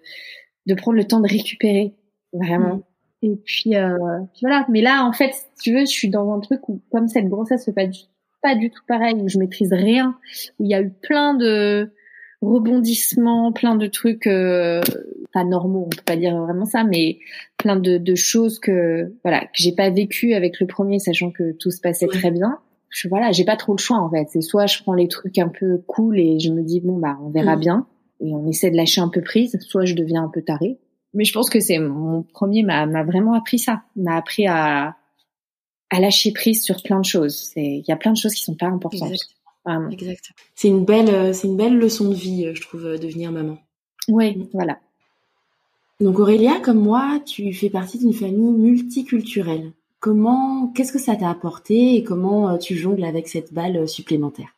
de 0.66 0.74
prendre 0.74 0.96
le 0.96 1.05
temps 1.05 1.18
de 1.18 1.29
récupérer 1.29 1.92
vraiment. 2.33 2.77
Mm. 2.77 2.83
Et 3.22 3.37
puis, 3.44 3.74
euh, 3.74 3.98
voilà. 4.42 4.64
Mais 4.68 4.81
là, 4.81 5.05
en 5.05 5.12
fait, 5.12 5.33
si 5.33 5.44
tu 5.61 5.72
veux, 5.72 5.81
je 5.81 5.90
suis 5.90 6.09
dans 6.09 6.33
un 6.33 6.38
truc 6.38 6.68
où 6.68 6.81
comme 6.92 7.09
cette 7.09 7.29
grossesse 7.29 7.64
c'est 7.64 7.74
pas 7.74 7.88
du 7.88 7.98
pas 8.40 8.55
du 8.55 8.70
tout 8.70 8.83
pareil, 8.87 9.16
où 9.16 9.29
je 9.29 9.38
maîtrise 9.38 9.72
rien, 9.72 10.16
où 10.61 10.64
il 10.64 10.70
y 10.70 10.74
a 10.74 10.83
eu 10.83 10.90
plein 10.90 11.35
de 11.35 11.90
rebondissements, 12.44 13.52
plein 13.52 13.74
de 13.74 13.87
trucs 13.87 14.26
euh, 14.26 14.83
pas 15.33 15.44
normaux, 15.44 15.85
on 15.87 15.88
peut 15.88 16.02
pas 16.04 16.16
dire 16.16 16.37
vraiment 16.37 16.64
ça, 16.64 16.85
mais 16.85 17.18
plein 17.57 17.76
de, 17.76 17.98
de 17.98 18.14
choses 18.14 18.59
que 18.59 19.12
voilà 19.24 19.40
que 19.40 19.54
j'ai 19.54 19.72
pas 19.72 19.90
vécu 19.90 20.35
avec 20.35 20.61
le 20.61 20.66
premier, 20.66 20.98
sachant 20.98 21.30
que 21.30 21.52
tout 21.52 21.70
se 21.70 21.80
passait 21.80 22.07
très 22.07 22.30
bien. 22.30 22.59
Je, 22.90 23.09
voilà, 23.09 23.33
j'ai 23.33 23.44
pas 23.44 23.57
trop 23.57 23.72
le 23.72 23.78
choix 23.78 23.98
en 23.98 24.11
fait. 24.11 24.26
C'est 24.30 24.40
soit 24.40 24.66
je 24.66 24.83
prends 24.83 24.94
les 24.94 25.09
trucs 25.09 25.38
un 25.38 25.48
peu 25.48 25.78
cool 25.87 26.18
et 26.18 26.38
je 26.38 26.52
me 26.52 26.62
dis 26.62 26.80
bon 26.80 26.98
bah 26.98 27.18
on 27.22 27.30
verra 27.30 27.57
mm. 27.57 27.61
bien 27.61 27.87
et 28.20 28.33
on 28.33 28.46
essaie 28.46 28.70
de 28.70 28.76
lâcher 28.76 29.00
un 29.00 29.09
peu 29.09 29.20
prise, 29.20 29.59
soit 29.61 29.85
je 29.85 29.94
deviens 29.94 30.22
un 30.22 30.30
peu 30.33 30.42
taré. 30.42 30.78
Mais 31.12 31.24
je 31.24 31.33
pense 31.33 31.50
que 31.50 31.61
c'est 31.61 31.78
mon 31.78 32.22
premier 32.22 32.62
m'a 32.62 32.87
m'a 32.87 33.04
vraiment 33.04 33.35
appris 33.35 33.59
ça, 33.59 33.83
m'a 33.96 34.16
appris 34.16 34.46
à 34.46 34.96
à 35.90 36.00
lâcher 36.00 36.33
prise 36.33 36.62
sur 36.62 36.83
plein 36.83 37.00
de 37.00 37.04
choses. 37.04 37.52
Il 37.57 37.85
y 37.87 37.92
a 37.92 37.96
plein 37.96 38.12
de 38.12 38.16
choses 38.16 38.35
qui 38.35 38.42
sont 38.42 38.57
pas 38.57 38.66
importantes. 38.66 39.12
Exact. 39.12 39.35
C'est 40.55 40.68
une 40.68 40.85
belle, 40.85 41.09
euh, 41.09 41.33
c'est 41.33 41.46
une 41.46 41.57
belle 41.57 41.79
leçon 41.79 42.09
de 42.11 42.14
vie, 42.14 42.46
euh, 42.46 42.55
je 42.55 42.61
trouve, 42.61 42.85
euh, 42.87 42.98
devenir 42.98 43.33
maman. 43.33 43.59
Oui, 44.09 44.37
mm. 44.37 44.48
voilà. 44.53 44.79
Donc 46.00 46.18
Aurélia, 46.18 46.61
comme 46.61 46.81
moi, 46.81 47.20
tu 47.24 47.53
fais 47.53 47.70
partie 47.70 47.98
d'une 47.98 48.12
famille 48.12 48.53
multiculturelle. 48.53 49.72
Comment, 50.00 50.68
qu'est-ce 50.68 50.92
que 50.92 50.98
ça 50.98 51.16
t'a 51.16 51.31
apporté 51.31 51.94
et 51.94 52.05
comment 52.05 52.59
tu 52.59 52.77
jongles 52.77 53.04
avec 53.04 53.29
cette 53.29 53.54
balle 53.54 53.88
supplémentaire? 53.88 54.54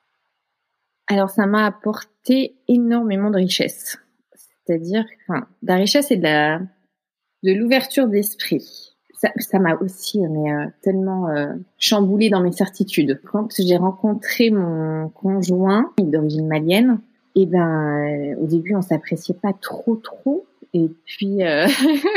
Alors 1.06 1.30
ça 1.30 1.46
m'a 1.46 1.66
apporté 1.66 2.56
énormément 2.66 3.30
de 3.30 3.36
richesse. 3.36 3.98
C'est-à-dire, 4.64 5.04
enfin, 5.28 5.46
de 5.62 5.68
la 5.68 5.76
richesse 5.76 6.10
et 6.10 6.16
de 6.16 6.24
la, 6.24 6.58
de 7.44 7.52
l'ouverture 7.52 8.08
d'esprit 8.08 8.95
ça 9.16 9.58
m'a 9.58 9.76
aussi 9.76 10.20
mais, 10.20 10.52
euh, 10.52 10.66
tellement 10.82 11.28
euh, 11.28 11.54
chamboulé 11.78 12.28
dans 12.30 12.40
mes 12.40 12.52
certitudes. 12.52 13.20
Quand 13.30 13.48
j'ai 13.58 13.76
rencontré 13.76 14.50
mon 14.50 15.08
conjoint 15.08 15.92
d'origine 15.98 16.46
malienne, 16.46 17.00
Et 17.34 17.46
ben, 17.46 18.36
au 18.40 18.46
début, 18.46 18.74
on 18.74 18.82
s'appréciait 18.82 19.34
pas 19.34 19.52
trop, 19.52 19.96
trop. 19.96 20.46
Et 20.76 20.90
puis 21.06 21.42
euh, 21.42 21.66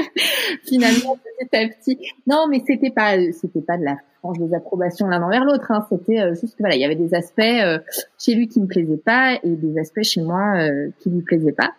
finalement, 0.65 1.17
petit 1.17 1.55
à 1.55 1.67
petit, 1.69 1.97
non, 2.27 2.47
mais 2.49 2.61
c'était 2.67 2.89
pas, 2.89 3.15
c'était 3.31 3.61
pas 3.61 3.77
de 3.77 3.85
la 3.85 3.97
franche 4.19 4.37
désapprobation 4.37 5.07
l'un 5.07 5.21
envers 5.21 5.45
l'autre. 5.45 5.71
Hein. 5.71 5.85
C'était 5.89 6.19
euh, 6.19 6.35
juste 6.35 6.55
voilà, 6.59 6.75
il 6.75 6.81
y 6.81 6.85
avait 6.85 6.95
des 6.95 7.13
aspects 7.13 7.39
euh, 7.39 7.79
chez 8.17 8.35
lui 8.35 8.49
qui 8.49 8.59
me 8.59 8.67
plaisaient 8.67 8.97
pas 8.97 9.39
et 9.43 9.55
des 9.55 9.79
aspects 9.79 10.03
chez 10.03 10.21
moi 10.21 10.55
qui 10.99 11.09
lui 11.09 11.21
plaisaient 11.21 11.53
pas. 11.53 11.71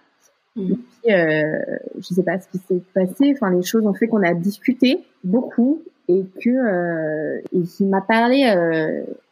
Mmh. 0.61 0.73
Et 0.73 0.77
puis, 0.77 2.03
je 2.03 2.15
sais 2.15 2.23
pas 2.23 2.39
ce 2.39 2.49
qui 2.49 2.59
s'est 2.59 2.83
passé. 2.95 3.33
Enfin, 3.35 3.51
les 3.51 3.63
choses 3.63 3.87
ont 3.87 3.95
fait 3.95 4.09
qu'on 4.09 4.23
a 4.23 4.35
discuté 4.35 5.05
beaucoup 5.25 5.83
et 6.09 6.25
que 6.43 7.41
il 7.53 7.87
m'a 7.87 8.01
parlé 8.01 8.55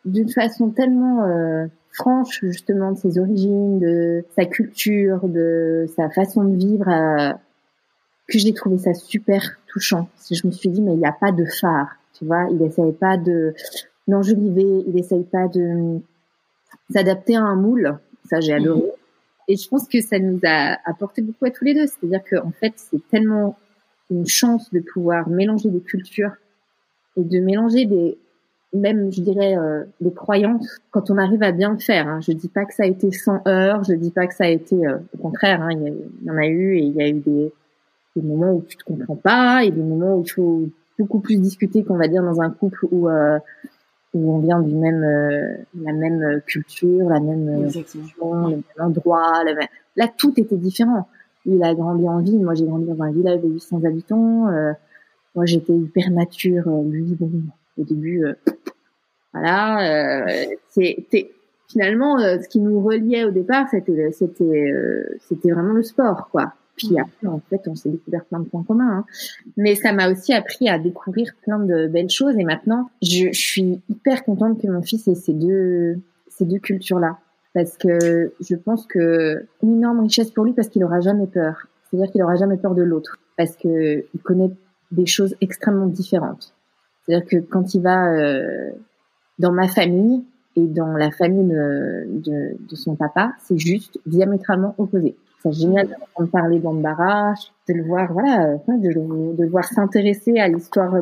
d'une 0.04 0.28
façon 0.28 0.70
tellement 0.70 1.68
franche 1.98 2.40
justement 2.42 2.92
de 2.92 2.98
ses 2.98 3.18
origines, 3.18 3.78
de 3.80 4.24
sa 4.36 4.44
culture, 4.44 5.28
de 5.28 5.86
sa 5.96 6.08
façon 6.10 6.44
de 6.44 6.56
vivre, 6.56 6.88
euh, 6.88 7.32
que 8.28 8.38
j'ai 8.38 8.52
trouvé 8.52 8.78
ça 8.78 8.94
super 8.94 9.42
touchant. 9.66 10.08
Je 10.30 10.46
me 10.46 10.52
suis 10.52 10.68
dit 10.68 10.80
mais 10.80 10.94
il 10.94 10.98
n'y 10.98 11.06
a 11.06 11.12
pas 11.12 11.32
de 11.32 11.44
phare, 11.44 11.96
tu 12.16 12.24
vois, 12.24 12.46
il 12.50 12.62
essaye 12.62 12.92
pas 12.92 13.16
de 13.16 13.54
d'enjoliver, 14.06 14.84
il 14.86 14.98
essaye 14.98 15.24
pas 15.24 15.48
de 15.48 15.98
s'adapter 16.90 17.36
à 17.36 17.42
un 17.42 17.56
moule. 17.56 17.98
Ça 18.30 18.40
j'ai 18.40 18.54
adoré. 18.54 18.87
Et 19.48 19.56
je 19.56 19.68
pense 19.68 19.88
que 19.88 20.00
ça 20.00 20.18
nous 20.18 20.40
a 20.44 20.78
apporté 20.84 21.22
beaucoup 21.22 21.46
à 21.46 21.50
tous 21.50 21.64
les 21.64 21.74
deux. 21.74 21.86
C'est-à-dire 21.86 22.22
qu'en 22.28 22.52
fait 22.52 22.74
c'est 22.76 23.06
tellement 23.08 23.58
une 24.10 24.26
chance 24.26 24.70
de 24.72 24.80
pouvoir 24.80 25.28
mélanger 25.28 25.70
des 25.70 25.80
cultures 25.80 26.32
et 27.16 27.24
de 27.24 27.40
mélanger 27.40 27.86
des 27.86 28.18
même, 28.72 29.10
je 29.10 29.22
dirais, 29.22 29.56
euh, 29.56 29.84
des 30.00 30.12
croyances, 30.12 30.78
quand 30.90 31.10
on 31.10 31.16
arrive 31.16 31.42
à 31.42 31.52
bien 31.52 31.72
le 31.72 31.78
faire. 31.78 32.06
Hein. 32.06 32.20
Je 32.20 32.32
dis 32.32 32.48
pas 32.48 32.64
que 32.64 32.74
ça 32.74 32.82
a 32.82 32.86
été 32.86 33.10
sans 33.12 33.40
heurts, 33.46 33.84
je 33.84 33.94
dis 33.94 34.10
pas 34.10 34.26
que 34.26 34.34
ça 34.34 34.44
a 34.44 34.48
été, 34.48 34.86
euh, 34.86 34.98
au 35.14 35.18
contraire, 35.18 35.62
hein, 35.62 35.70
il, 35.70 36.26
y 36.26 36.30
en 36.30 36.36
a 36.36 36.46
eu 36.46 36.76
et 36.76 36.82
il 36.82 36.92
y 36.92 37.02
a 37.02 37.08
eu 37.08 37.20
des, 37.20 37.52
des, 38.16 38.22
moments 38.22 38.52
où 38.52 38.62
tu 38.68 38.76
te 38.76 38.84
comprends 38.84 39.16
pas 39.16 39.64
et 39.64 39.70
des 39.70 39.82
moments 39.82 40.16
où 40.16 40.22
il 40.22 40.30
faut 40.30 40.68
beaucoup 40.98 41.20
plus 41.20 41.40
discuter 41.40 41.82
qu'on 41.84 41.96
va 41.96 42.08
dire 42.08 42.22
dans 42.22 42.40
un 42.40 42.50
couple 42.50 42.86
où 42.90 43.08
euh, 43.08 43.38
où 44.14 44.34
on 44.34 44.38
vient 44.38 44.60
du 44.60 44.74
même 44.74 45.02
euh, 45.02 45.56
la 45.80 45.92
même 45.92 46.40
culture, 46.46 47.08
la 47.08 47.20
même 47.20 47.48
religion, 47.66 48.48
le 48.48 48.56
même 48.56 48.62
endroit. 48.78 49.44
Là, 49.96 50.08
tout 50.16 50.32
était 50.38 50.56
différent. 50.56 51.08
Il 51.46 51.62
a 51.62 51.74
grandi 51.74 52.08
en 52.08 52.20
ville, 52.20 52.42
moi 52.42 52.54
j'ai 52.54 52.66
grandi 52.66 52.86
dans 52.86 53.02
un 53.02 53.12
village 53.12 53.40
de 53.40 53.48
800 53.48 53.84
habitants. 53.84 54.50
moi, 55.34 55.46
j'étais 55.46 55.72
hyper 55.72 56.10
nature. 56.10 56.68
lui, 56.84 57.16
bon, 57.18 57.30
au 57.78 57.84
début, 57.84 58.24
euh, 58.24 58.34
voilà, 59.32 60.26
euh, 60.26 60.44
c'était 60.68 61.30
finalement 61.68 62.18
euh, 62.18 62.38
ce 62.42 62.48
qui 62.48 62.60
nous 62.60 62.80
reliait 62.80 63.24
au 63.24 63.30
départ, 63.30 63.68
c'était 63.70 64.10
c'était 64.12 64.72
c'était 65.20 65.50
vraiment 65.50 65.74
le 65.74 65.82
sport, 65.82 66.28
quoi. 66.30 66.54
Puis 66.78 66.92
mm. 66.92 66.98
après, 67.00 67.26
en 67.26 67.40
fait, 67.50 67.68
on 67.68 67.74
s'est 67.74 67.90
découvert 67.90 68.24
plein 68.24 68.40
de 68.40 68.46
points 68.46 68.64
communs. 68.64 68.98
Hein. 68.98 69.04
Mais 69.58 69.74
ça 69.74 69.92
m'a 69.92 70.10
aussi 70.10 70.32
appris 70.32 70.68
à 70.70 70.78
découvrir 70.78 71.32
plein 71.42 71.58
de 71.58 71.86
belles 71.88 72.08
choses. 72.08 72.38
Et 72.38 72.44
maintenant, 72.44 72.88
je, 73.02 73.26
je 73.32 73.40
suis 73.40 73.82
hyper 73.90 74.24
contente 74.24 74.62
que 74.62 74.68
mon 74.68 74.82
fils 74.82 75.06
ait 75.08 75.14
ces 75.14 75.34
deux 75.34 75.98
ces 76.38 76.44
deux 76.44 76.58
cultures-là, 76.58 77.18
parce 77.52 77.76
que 77.76 78.32
je 78.40 78.54
pense 78.54 78.86
que 78.86 79.44
une 79.62 79.78
énorme 79.78 80.00
richesse 80.00 80.30
pour 80.30 80.44
lui, 80.44 80.52
parce 80.52 80.68
qu'il 80.68 80.84
aura 80.84 81.00
jamais 81.00 81.26
peur. 81.26 81.66
C'est-à-dire 81.84 82.12
qu'il 82.12 82.22
aura 82.22 82.36
jamais 82.36 82.56
peur 82.56 82.74
de 82.74 82.82
l'autre, 82.82 83.18
parce 83.36 83.56
que 83.56 84.04
il 84.14 84.20
connaît 84.22 84.50
des 84.92 85.06
choses 85.06 85.34
extrêmement 85.40 85.86
différentes. 85.86 86.54
C'est-à-dire 87.02 87.26
que 87.26 87.36
quand 87.38 87.74
il 87.74 87.82
va 87.82 88.12
euh, 88.12 88.70
dans 89.38 89.52
ma 89.52 89.68
famille 89.68 90.24
et 90.56 90.66
dans 90.66 90.92
la 90.96 91.10
famille 91.10 91.46
de, 91.46 92.04
de, 92.08 92.56
de 92.58 92.76
son 92.76 92.94
papa, 92.94 93.32
c'est 93.40 93.58
juste 93.58 93.98
diamétralement 94.06 94.74
opposé. 94.78 95.16
C'est 95.42 95.52
génial 95.52 95.86
d'entendre 95.88 96.30
parler 96.30 96.58
d'Ambara, 96.58 97.34
de 97.68 97.74
le 97.74 97.84
voir, 97.84 98.12
voilà, 98.12 98.56
de 98.66 98.88
le, 98.88 99.36
de 99.36 99.46
voir 99.46 99.64
s'intéresser 99.64 100.38
à 100.38 100.48
l'histoire 100.48 100.94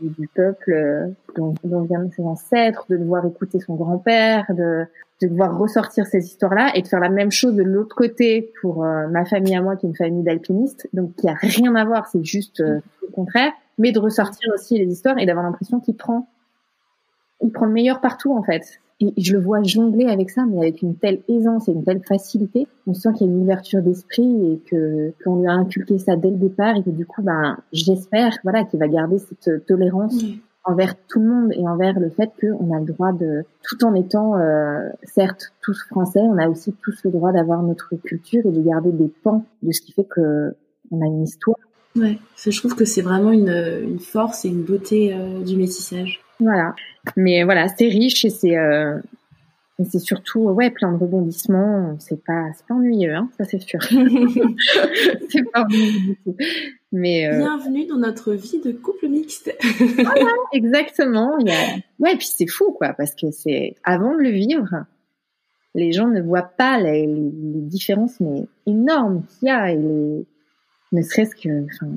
du 0.00 0.28
peuple 0.28 0.72
euh, 0.72 1.08
dont, 1.36 1.54
dont 1.62 1.82
viennent 1.82 2.10
ses 2.10 2.22
ancêtres, 2.22 2.86
de 2.88 2.96
le 2.96 3.04
voir 3.04 3.26
écouter 3.26 3.60
son 3.60 3.74
grand-père, 3.74 4.46
de, 4.48 4.86
de 5.20 5.26
le 5.28 5.34
voir 5.34 5.58
ressortir 5.58 6.06
ces 6.06 6.24
histoires-là 6.24 6.72
et 6.74 6.80
de 6.80 6.88
faire 6.88 7.00
la 7.00 7.10
même 7.10 7.30
chose 7.30 7.54
de 7.54 7.62
l'autre 7.62 7.94
côté 7.94 8.50
pour 8.62 8.82
euh, 8.82 9.08
ma 9.08 9.26
famille 9.26 9.54
à 9.54 9.60
moi 9.60 9.76
qui 9.76 9.84
est 9.84 9.90
une 9.90 9.96
famille 9.96 10.22
d'alpinistes, 10.22 10.88
donc 10.94 11.14
qui 11.16 11.28
a 11.28 11.34
rien 11.34 11.74
à 11.74 11.84
voir, 11.84 12.06
c'est 12.06 12.24
juste 12.24 12.60
euh, 12.60 12.80
contraire 13.12 13.52
mais 13.78 13.92
de 13.92 13.98
ressortir 13.98 14.50
aussi 14.54 14.78
les 14.78 14.90
histoires 14.90 15.18
et 15.18 15.26
d'avoir 15.26 15.44
l'impression 15.44 15.80
qu'il 15.80 15.96
prend, 15.96 16.28
il 17.42 17.52
prend 17.52 17.66
le 17.66 17.72
meilleur 17.72 18.00
partout 18.00 18.32
en 18.32 18.42
fait. 18.42 18.80
Et 19.00 19.12
je 19.18 19.34
le 19.34 19.42
vois 19.42 19.62
jongler 19.62 20.06
avec 20.06 20.30
ça, 20.30 20.46
mais 20.46 20.58
avec 20.58 20.80
une 20.80 20.96
telle 20.96 21.20
aisance 21.28 21.68
et 21.68 21.72
une 21.72 21.84
telle 21.84 22.02
facilité. 22.02 22.66
On 22.86 22.94
sent 22.94 23.10
qu'il 23.14 23.26
y 23.26 23.30
a 23.30 23.32
une 23.32 23.42
ouverture 23.42 23.82
d'esprit 23.82 24.52
et 24.52 24.58
que 24.70 25.12
qu'on 25.22 25.40
lui 25.40 25.48
a 25.48 25.52
inculqué 25.52 25.98
ça 25.98 26.16
dès 26.16 26.30
le 26.30 26.36
départ 26.36 26.76
et 26.76 26.82
que 26.82 26.90
du 26.90 27.04
coup, 27.04 27.22
ben, 27.22 27.58
j'espère, 27.72 28.38
voilà, 28.42 28.64
qu'il 28.64 28.80
va 28.80 28.88
garder 28.88 29.18
cette 29.18 29.66
tolérance 29.66 30.16
envers 30.66 30.94
tout 31.06 31.20
le 31.20 31.26
monde 31.26 31.52
et 31.52 31.66
envers 31.66 31.98
le 31.98 32.10
fait 32.10 32.30
qu'on 32.40 32.74
a 32.74 32.80
le 32.80 32.86
droit 32.86 33.12
de, 33.12 33.44
tout 33.62 33.84
en 33.84 33.94
étant 33.94 34.36
euh, 34.36 34.88
certes 35.04 35.52
tous 35.62 35.80
français, 35.84 36.20
on 36.20 36.38
a 36.38 36.48
aussi 36.48 36.74
tous 36.82 37.04
le 37.04 37.12
droit 37.12 37.32
d'avoir 37.32 37.62
notre 37.62 37.94
culture 37.96 38.44
et 38.44 38.50
de 38.50 38.60
garder 38.60 38.90
des 38.90 39.10
pans 39.22 39.44
de 39.62 39.72
ce 39.72 39.80
qui 39.80 39.92
fait 39.92 40.04
que 40.04 40.54
on 40.90 41.00
a 41.02 41.06
une 41.06 41.22
histoire 41.22 41.56
Ouais, 41.94 42.18
je 42.36 42.58
trouve 42.58 42.74
que 42.74 42.84
c'est 42.84 43.00
vraiment 43.00 43.30
une, 43.30 43.48
une, 43.48 43.98
force 43.98 44.44
et 44.44 44.48
une 44.48 44.62
beauté 44.62 45.14
euh, 45.14 45.42
du 45.42 45.56
métissage. 45.56 46.20
Voilà. 46.40 46.74
Mais 47.16 47.44
voilà, 47.44 47.68
c'est 47.68 47.88
riche 47.88 48.24
et 48.24 48.30
c'est 48.30 48.56
euh, 48.56 48.98
c'est 49.84 49.98
surtout 49.98 50.40
ouais 50.40 50.70
plein 50.70 50.92
de 50.92 50.98
rebondissements. 50.98 51.96
C'est 52.00 52.22
pas 52.24 52.46
c'est 52.54 52.66
pas 52.66 52.74
ennuyeux, 52.74 53.14
hein, 53.14 53.30
ça 53.36 53.44
c'est 53.44 53.60
sûr. 53.60 53.80
c'est 55.28 55.50
pas 55.52 55.64
ennuyeux 55.64 56.00
du 56.00 56.16
tout. 56.24 56.36
Mais 56.92 57.28
euh... 57.28 57.38
bienvenue 57.38 57.86
dans 57.86 57.98
notre 57.98 58.32
vie 58.32 58.60
de 58.60 58.72
couple 58.72 59.08
mixte. 59.08 59.54
voilà, 59.78 60.32
exactement. 60.52 61.38
Il 61.38 61.48
y 61.48 61.52
a... 61.52 61.76
Ouais, 61.98 62.16
puis 62.16 62.26
c'est 62.26 62.46
fou 62.46 62.72
quoi, 62.72 62.94
parce 62.94 63.14
que 63.14 63.30
c'est 63.30 63.74
avant 63.84 64.14
de 64.14 64.22
le 64.22 64.30
vivre, 64.30 64.86
les 65.74 65.92
gens 65.92 66.08
ne 66.08 66.22
voient 66.22 66.50
pas 66.56 66.80
les, 66.80 67.06
les 67.06 67.60
différences 67.60 68.18
mais 68.20 68.46
énormes 68.66 69.24
qu'il 69.26 69.48
y 69.48 69.50
a 69.50 69.72
et 69.72 69.76
les 69.76 70.26
ne 70.92 71.02
serait-ce 71.02 71.34
que, 71.34 71.64
enfin, 71.64 71.92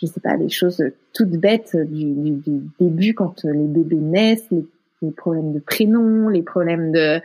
je 0.00 0.06
sais 0.06 0.20
pas, 0.20 0.36
des 0.36 0.48
choses 0.48 0.82
toutes 1.12 1.30
bêtes 1.30 1.76
du, 1.76 2.12
du, 2.14 2.62
début 2.78 3.14
quand 3.14 3.44
les 3.44 3.66
bébés 3.66 3.96
naissent, 3.96 4.48
les, 4.50 5.10
problèmes 5.10 5.52
de 5.52 5.60
prénom, 5.60 6.28
les 6.28 6.42
problèmes 6.42 6.92
de, 6.92 7.20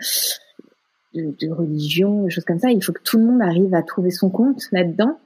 de, 1.13 1.49
religion, 1.51 2.23
des 2.23 2.29
choses 2.29 2.45
comme 2.45 2.59
ça. 2.59 2.71
Il 2.71 2.83
faut 2.83 2.93
que 2.93 3.01
tout 3.03 3.17
le 3.17 3.25
monde 3.25 3.41
arrive 3.41 3.73
à 3.73 3.81
trouver 3.81 4.11
son 4.11 4.29
compte 4.29 4.63
là-dedans 4.71 5.17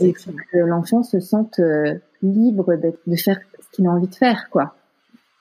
et 0.00 0.12
que 0.12 0.58
l'enfant 0.58 1.02
se 1.02 1.20
sente 1.20 1.58
euh, 1.58 1.94
libre 2.22 2.74
de 3.06 3.16
faire 3.16 3.38
ce 3.60 3.68
qu'il 3.70 3.86
a 3.86 3.90
envie 3.90 4.08
de 4.08 4.14
faire, 4.14 4.48
quoi, 4.50 4.74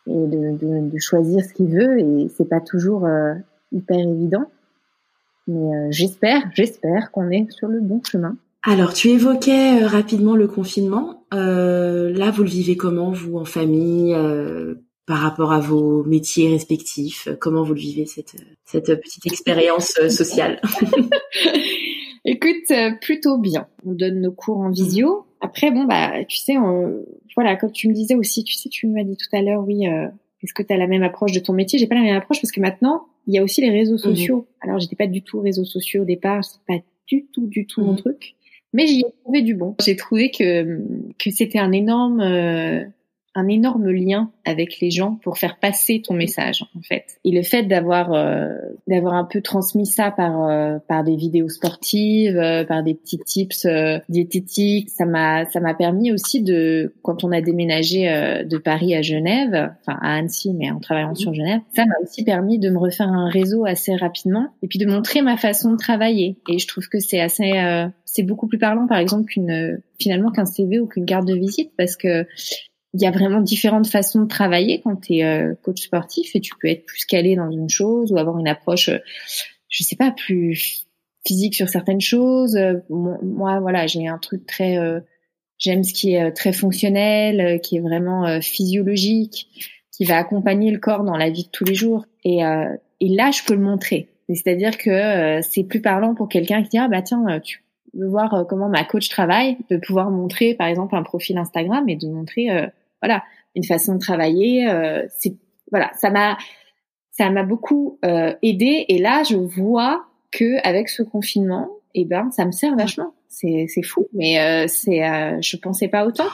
et 0.07 0.11
de, 0.11 0.57
de, 0.57 0.89
de 0.89 0.99
choisir 0.99 1.43
ce 1.43 1.53
qu'il 1.53 1.67
veut. 1.67 1.99
Et 1.99 2.29
c'est 2.35 2.47
pas 2.47 2.59
toujours 2.59 3.05
euh, 3.05 3.33
hyper 3.71 3.99
évident, 3.99 4.49
mais 5.47 5.75
euh, 5.75 5.87
j'espère, 5.91 6.49
j'espère 6.53 7.11
qu'on 7.11 7.29
est 7.29 7.49
sur 7.51 7.67
le 7.67 7.79
bon 7.79 8.01
chemin. 8.03 8.35
Alors, 8.65 8.93
tu 8.93 9.09
évoquais 9.09 9.83
euh, 9.83 9.87
rapidement 9.87 10.35
le 10.35 10.47
confinement. 10.47 11.25
Euh, 11.33 12.13
là, 12.13 12.31
vous 12.31 12.43
le 12.43 12.49
vivez 12.49 12.77
comment, 12.77 13.11
vous, 13.11 13.37
en 13.37 13.43
famille, 13.43 14.13
euh, 14.13 14.75
par 15.05 15.17
rapport 15.17 15.51
à 15.51 15.59
vos 15.59 16.05
métiers 16.05 16.49
respectifs? 16.49 17.27
Comment 17.41 17.63
vous 17.63 17.73
le 17.73 17.81
vivez, 17.81 18.05
cette, 18.05 18.35
cette 18.63 19.01
petite 19.01 19.25
expérience 19.25 19.91
sociale? 20.09 20.61
Écoute, 22.25 22.71
plutôt 23.01 23.37
bien. 23.37 23.67
On 23.85 23.91
donne 23.91 24.21
nos 24.21 24.31
cours 24.31 24.59
en 24.59 24.71
visio. 24.71 25.25
Après, 25.41 25.69
bon, 25.71 25.83
bah, 25.83 26.23
tu 26.23 26.37
sais, 26.37 26.53
voilà, 27.35 27.57
comme 27.57 27.73
tu 27.73 27.89
me 27.89 27.93
disais 27.93 28.15
aussi, 28.15 28.45
tu 28.45 28.53
sais, 28.53 28.69
tu 28.69 28.87
m'as 28.87 29.03
dit 29.03 29.17
tout 29.17 29.35
à 29.35 29.41
l'heure, 29.41 29.61
oui, 29.67 29.83
est-ce 30.41 30.53
que 30.53 30.63
tu 30.63 30.71
as 30.71 30.77
la 30.77 30.87
même 30.87 31.03
approche 31.03 31.33
de 31.33 31.41
ton 31.41 31.51
métier? 31.51 31.77
J'ai 31.79 31.87
pas 31.87 31.95
la 31.95 32.01
même 32.01 32.15
approche 32.15 32.39
parce 32.41 32.53
que 32.53 32.61
maintenant, 32.61 33.07
il 33.27 33.33
y 33.33 33.39
a 33.39 33.43
aussi 33.43 33.59
les 33.59 33.71
réseaux 33.71 33.95
mmh 33.95 34.15
sociaux. 34.15 34.47
Alors, 34.61 34.79
j'étais 34.79 34.95
pas 34.95 35.07
du 35.07 35.21
tout 35.21 35.41
réseaux 35.41 35.65
sociaux 35.65 36.03
au 36.03 36.05
départ, 36.05 36.45
c'est 36.45 36.61
pas 36.65 36.81
du 37.07 37.25
tout, 37.25 37.47
du 37.47 37.67
tout 37.67 37.81
mon 37.81 37.93
mmh 37.93 37.97
truc. 37.97 38.35
Mais 38.73 38.87
j'y 38.87 39.01
ai 39.01 39.13
trouvé 39.23 39.41
du 39.41 39.53
bon. 39.55 39.75
J'ai 39.81 39.95
trouvé 39.95 40.31
que, 40.31 40.79
que 41.19 41.29
c'était 41.31 41.59
un 41.59 41.71
énorme, 41.71 42.21
euh, 42.21 42.83
un 43.35 43.47
énorme 43.47 43.89
lien 43.89 44.31
avec 44.45 44.79
les 44.79 44.91
gens 44.91 45.17
pour 45.23 45.37
faire 45.37 45.57
passer 45.57 46.01
ton 46.05 46.13
message 46.13 46.65
en 46.75 46.81
fait. 46.81 47.17
Et 47.23 47.31
le 47.31 47.41
fait 47.41 47.63
d'avoir 47.63 48.13
euh, 48.13 48.49
d'avoir 48.87 49.15
un 49.15 49.23
peu 49.23 49.41
transmis 49.41 49.85
ça 49.85 50.11
par 50.11 50.49
euh, 50.49 50.77
par 50.87 51.03
des 51.03 51.15
vidéos 51.15 51.49
sportives, 51.49 52.37
euh, 52.37 52.63
par 52.63 52.83
des 52.83 52.93
petits 52.93 53.19
tips 53.19 53.67
diététiques, 54.09 54.89
ça 54.89 55.05
m'a 55.05 55.45
ça 55.45 55.59
m'a 55.59 55.73
permis 55.73 56.11
aussi 56.11 56.43
de 56.43 56.93
quand 57.01 57.23
on 57.23 57.31
a 57.31 57.41
déménagé 57.41 58.03
de 58.45 58.57
Paris 58.57 58.95
à 58.95 59.01
Genève, 59.01 59.71
enfin 59.81 59.97
à 60.01 60.15
Annecy 60.15 60.53
mais 60.53 60.69
en 60.69 60.79
travaillant 60.79 61.15
sur 61.15 61.33
Genève, 61.33 61.61
ça 61.75 61.85
m'a 61.85 61.95
aussi 62.03 62.23
permis 62.23 62.59
de 62.59 62.69
me 62.69 62.77
refaire 62.77 63.07
un 63.07 63.29
réseau 63.29 63.65
assez 63.65 63.95
rapidement 63.95 64.47
et 64.61 64.67
puis 64.67 64.79
de 64.79 64.85
montrer 64.85 65.21
ma 65.21 65.37
façon 65.37 65.71
de 65.71 65.77
travailler. 65.77 66.37
Et 66.49 66.59
je 66.59 66.67
trouve 66.67 66.87
que 66.87 66.99
c'est 66.99 67.19
assez 67.19 67.51
c'est 68.05 68.23
beaucoup 68.23 68.47
plus 68.47 68.59
parlant 68.59 68.85
par 68.85 68.99
exemple 68.99 69.25
qu'une 69.25 69.81
finalement 69.99 70.31
qu'un 70.31 70.45
CV 70.45 70.79
ou 70.79 70.87
qu'une 70.87 71.05
carte 71.05 71.27
de 71.27 71.33
visite 71.33 71.71
parce 71.77 71.95
que 71.95 72.27
il 72.93 73.01
y 73.01 73.05
a 73.05 73.11
vraiment 73.11 73.41
différentes 73.41 73.87
façons 73.87 74.21
de 74.21 74.27
travailler 74.27 74.81
quand 74.81 74.95
tu 74.95 75.15
es 75.15 75.23
euh, 75.23 75.55
coach 75.63 75.83
sportif 75.83 76.35
et 76.35 76.41
tu 76.41 76.53
peux 76.59 76.67
être 76.67 76.85
plus 76.85 77.05
calé 77.05 77.35
dans 77.35 77.49
une 77.49 77.69
chose 77.69 78.11
ou 78.11 78.17
avoir 78.17 78.37
une 78.37 78.47
approche, 78.47 78.89
euh, 78.89 78.99
je 79.69 79.83
sais 79.83 79.95
pas, 79.95 80.11
plus 80.11 80.85
physique 81.25 81.55
sur 81.55 81.69
certaines 81.69 82.01
choses. 82.01 82.57
moi, 82.89 83.59
voilà, 83.61 83.87
j'ai 83.87 84.07
un 84.07 84.17
truc 84.17 84.45
très 84.45 84.77
J'aime 85.57 85.85
ce 85.85 85.93
qui 85.93 86.15
est 86.15 86.33
très 86.33 86.51
fonctionnel, 86.51 87.61
qui 87.61 87.77
est 87.77 87.79
vraiment 87.79 88.41
physiologique, 88.41 89.47
qui 89.89 90.03
va 90.03 90.17
accompagner 90.17 90.69
le 90.69 90.79
corps 90.79 91.05
dans 91.05 91.15
la 91.15 91.29
vie 91.29 91.45
de 91.45 91.49
tous 91.49 91.63
les 91.63 91.75
jours. 91.75 92.05
Et, 92.25 92.39
et 92.39 93.07
là, 93.07 93.31
je 93.31 93.41
peux 93.45 93.53
le 93.53 93.61
montrer. 93.61 94.09
C'est-à-dire 94.27 94.77
que 94.77 95.39
c'est 95.41 95.63
plus 95.63 95.81
parlant 95.81 96.15
pour 96.15 96.27
quelqu'un 96.27 96.61
qui 96.63 96.69
dit 96.69 96.77
ah 96.77 96.89
bah 96.89 97.01
tiens, 97.01 97.39
tu 97.39 97.63
de 97.93 98.05
voir 98.05 98.33
euh, 98.33 98.43
comment 98.43 98.69
ma 98.69 98.83
coach 98.83 99.09
travaille, 99.09 99.57
de 99.69 99.77
pouvoir 99.77 100.09
montrer 100.09 100.55
par 100.55 100.67
exemple 100.67 100.95
un 100.95 101.03
profil 101.03 101.37
Instagram 101.37 101.87
et 101.89 101.95
de 101.95 102.07
montrer 102.07 102.49
euh, 102.49 102.67
voilà 103.03 103.23
une 103.55 103.63
façon 103.63 103.95
de 103.95 103.99
travailler. 103.99 104.67
Euh, 104.69 105.05
c'est 105.17 105.35
voilà, 105.71 105.91
ça 105.95 106.09
m'a 106.09 106.37
ça 107.11 107.29
m'a 107.29 107.43
beaucoup 107.43 107.99
aidé 108.41 108.85
et 108.87 108.97
là 108.97 109.23
je 109.23 109.35
vois 109.35 110.05
que 110.31 110.65
avec 110.67 110.89
ce 110.89 111.03
confinement, 111.03 111.69
eh 111.93 112.05
ben 112.05 112.31
ça 112.31 112.45
me 112.45 112.51
sert 112.51 112.75
vachement. 112.75 113.13
C'est 113.27 113.65
c'est 113.67 113.83
fou, 113.83 114.07
mais 114.13 114.67
c'est 114.67 115.01
je 115.41 115.57
pensais 115.57 115.87
pas 115.87 116.05
autant. 116.05 116.29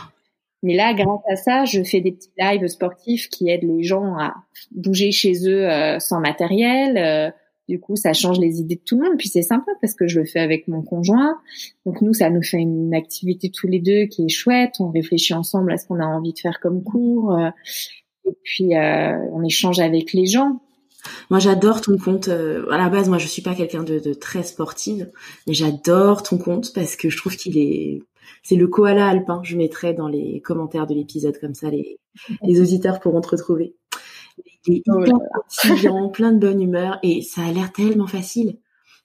Mais 0.62 0.76
là, 0.76 0.94
grâce 0.94 1.22
à 1.30 1.36
ça, 1.38 1.66
je 1.66 1.84
fais 1.84 2.02
des 2.02 2.12
petits 2.12 2.32
lives 2.38 2.68
sportifs 2.68 3.30
qui 3.30 3.50
aident 3.50 3.64
les 3.78 3.84
gens 3.84 4.18
à 4.18 4.36
bouger 4.72 5.12
chez 5.12 5.34
eux 5.48 5.68
sans 6.00 6.20
matériel 6.20 7.34
du 7.70 7.80
coup, 7.80 7.96
ça 7.96 8.14
change 8.14 8.40
les 8.40 8.60
idées 8.60 8.76
de 8.76 8.82
tout 8.84 9.00
le 9.00 9.08
monde. 9.08 9.18
Puis 9.18 9.30
c'est 9.30 9.44
sympa 9.44 9.72
parce 9.80 9.94
que 9.94 10.08
je 10.08 10.20
le 10.20 10.26
fais 10.26 10.40
avec 10.40 10.68
mon 10.68 10.82
conjoint. 10.82 11.38
Donc 11.86 12.02
nous, 12.02 12.14
ça 12.14 12.30
nous 12.30 12.42
fait 12.42 12.58
une 12.58 12.94
activité 12.96 13.52
tous 13.52 13.68
les 13.68 13.80
deux 13.80 14.06
qui 14.06 14.26
est 14.26 14.30
chouette. 14.30 14.74
On 14.80 14.90
réfléchit 14.90 15.36
ensemble 15.36 15.72
à 15.72 15.78
ce 15.78 15.86
qu'on 15.86 16.00
a 16.00 16.06
envie 16.06 16.34
de 16.34 16.40
faire 16.40 16.60
comme 16.60 16.84
cours. 16.84 17.38
Euh, 17.38 17.50
et 18.26 18.36
puis 18.44 18.76
euh, 18.76 19.18
on 19.32 19.44
échange 19.44 19.80
avec 19.80 20.14
les 20.14 20.26
gens. 20.26 20.62
Moi, 21.30 21.40
j'adore 21.40 21.82
ton 21.82 21.98
compte. 21.98 22.28
Euh, 22.28 22.68
à 22.72 22.78
la 22.78 22.90
base, 22.90 23.08
moi, 23.08 23.20
je 23.20 23.28
suis 23.28 23.44
pas 23.44 23.54
quelqu'un 23.54 23.84
de, 23.84 24.14
très 24.14 24.44
sportive, 24.44 25.12
mais 25.48 25.54
j'adore 25.54 26.24
ton 26.24 26.38
compte 26.40 26.74
parce 26.74 26.96
que 26.96 27.10
je 27.10 27.18
trouve 27.18 27.38
qu'il 27.38 27.58
est, 27.58 28.00
c'est 28.42 28.56
le 28.56 28.68
koala 28.68 29.08
alpin. 29.08 29.42
Je 29.44 29.56
mettrai 29.56 29.94
dans 29.94 30.08
les 30.08 30.42
commentaires 30.42 30.88
de 30.88 30.96
l'épisode 30.96 31.38
comme 31.40 31.54
ça, 31.54 31.70
les, 31.70 32.00
les 32.44 32.60
auditeurs 32.60 33.00
pourront 33.00 33.22
te 33.22 33.30
retrouver. 33.30 33.76
Il 34.66 34.76
est 34.76 34.84
hyper 34.88 36.12
plein 36.12 36.32
de 36.32 36.40
bonne 36.40 36.62
humeur 36.62 37.00
et 37.04 37.22
ça 37.22 37.42
a 37.44 37.52
l'air 37.52 37.72
tellement 37.72 38.08
facile. 38.08 38.58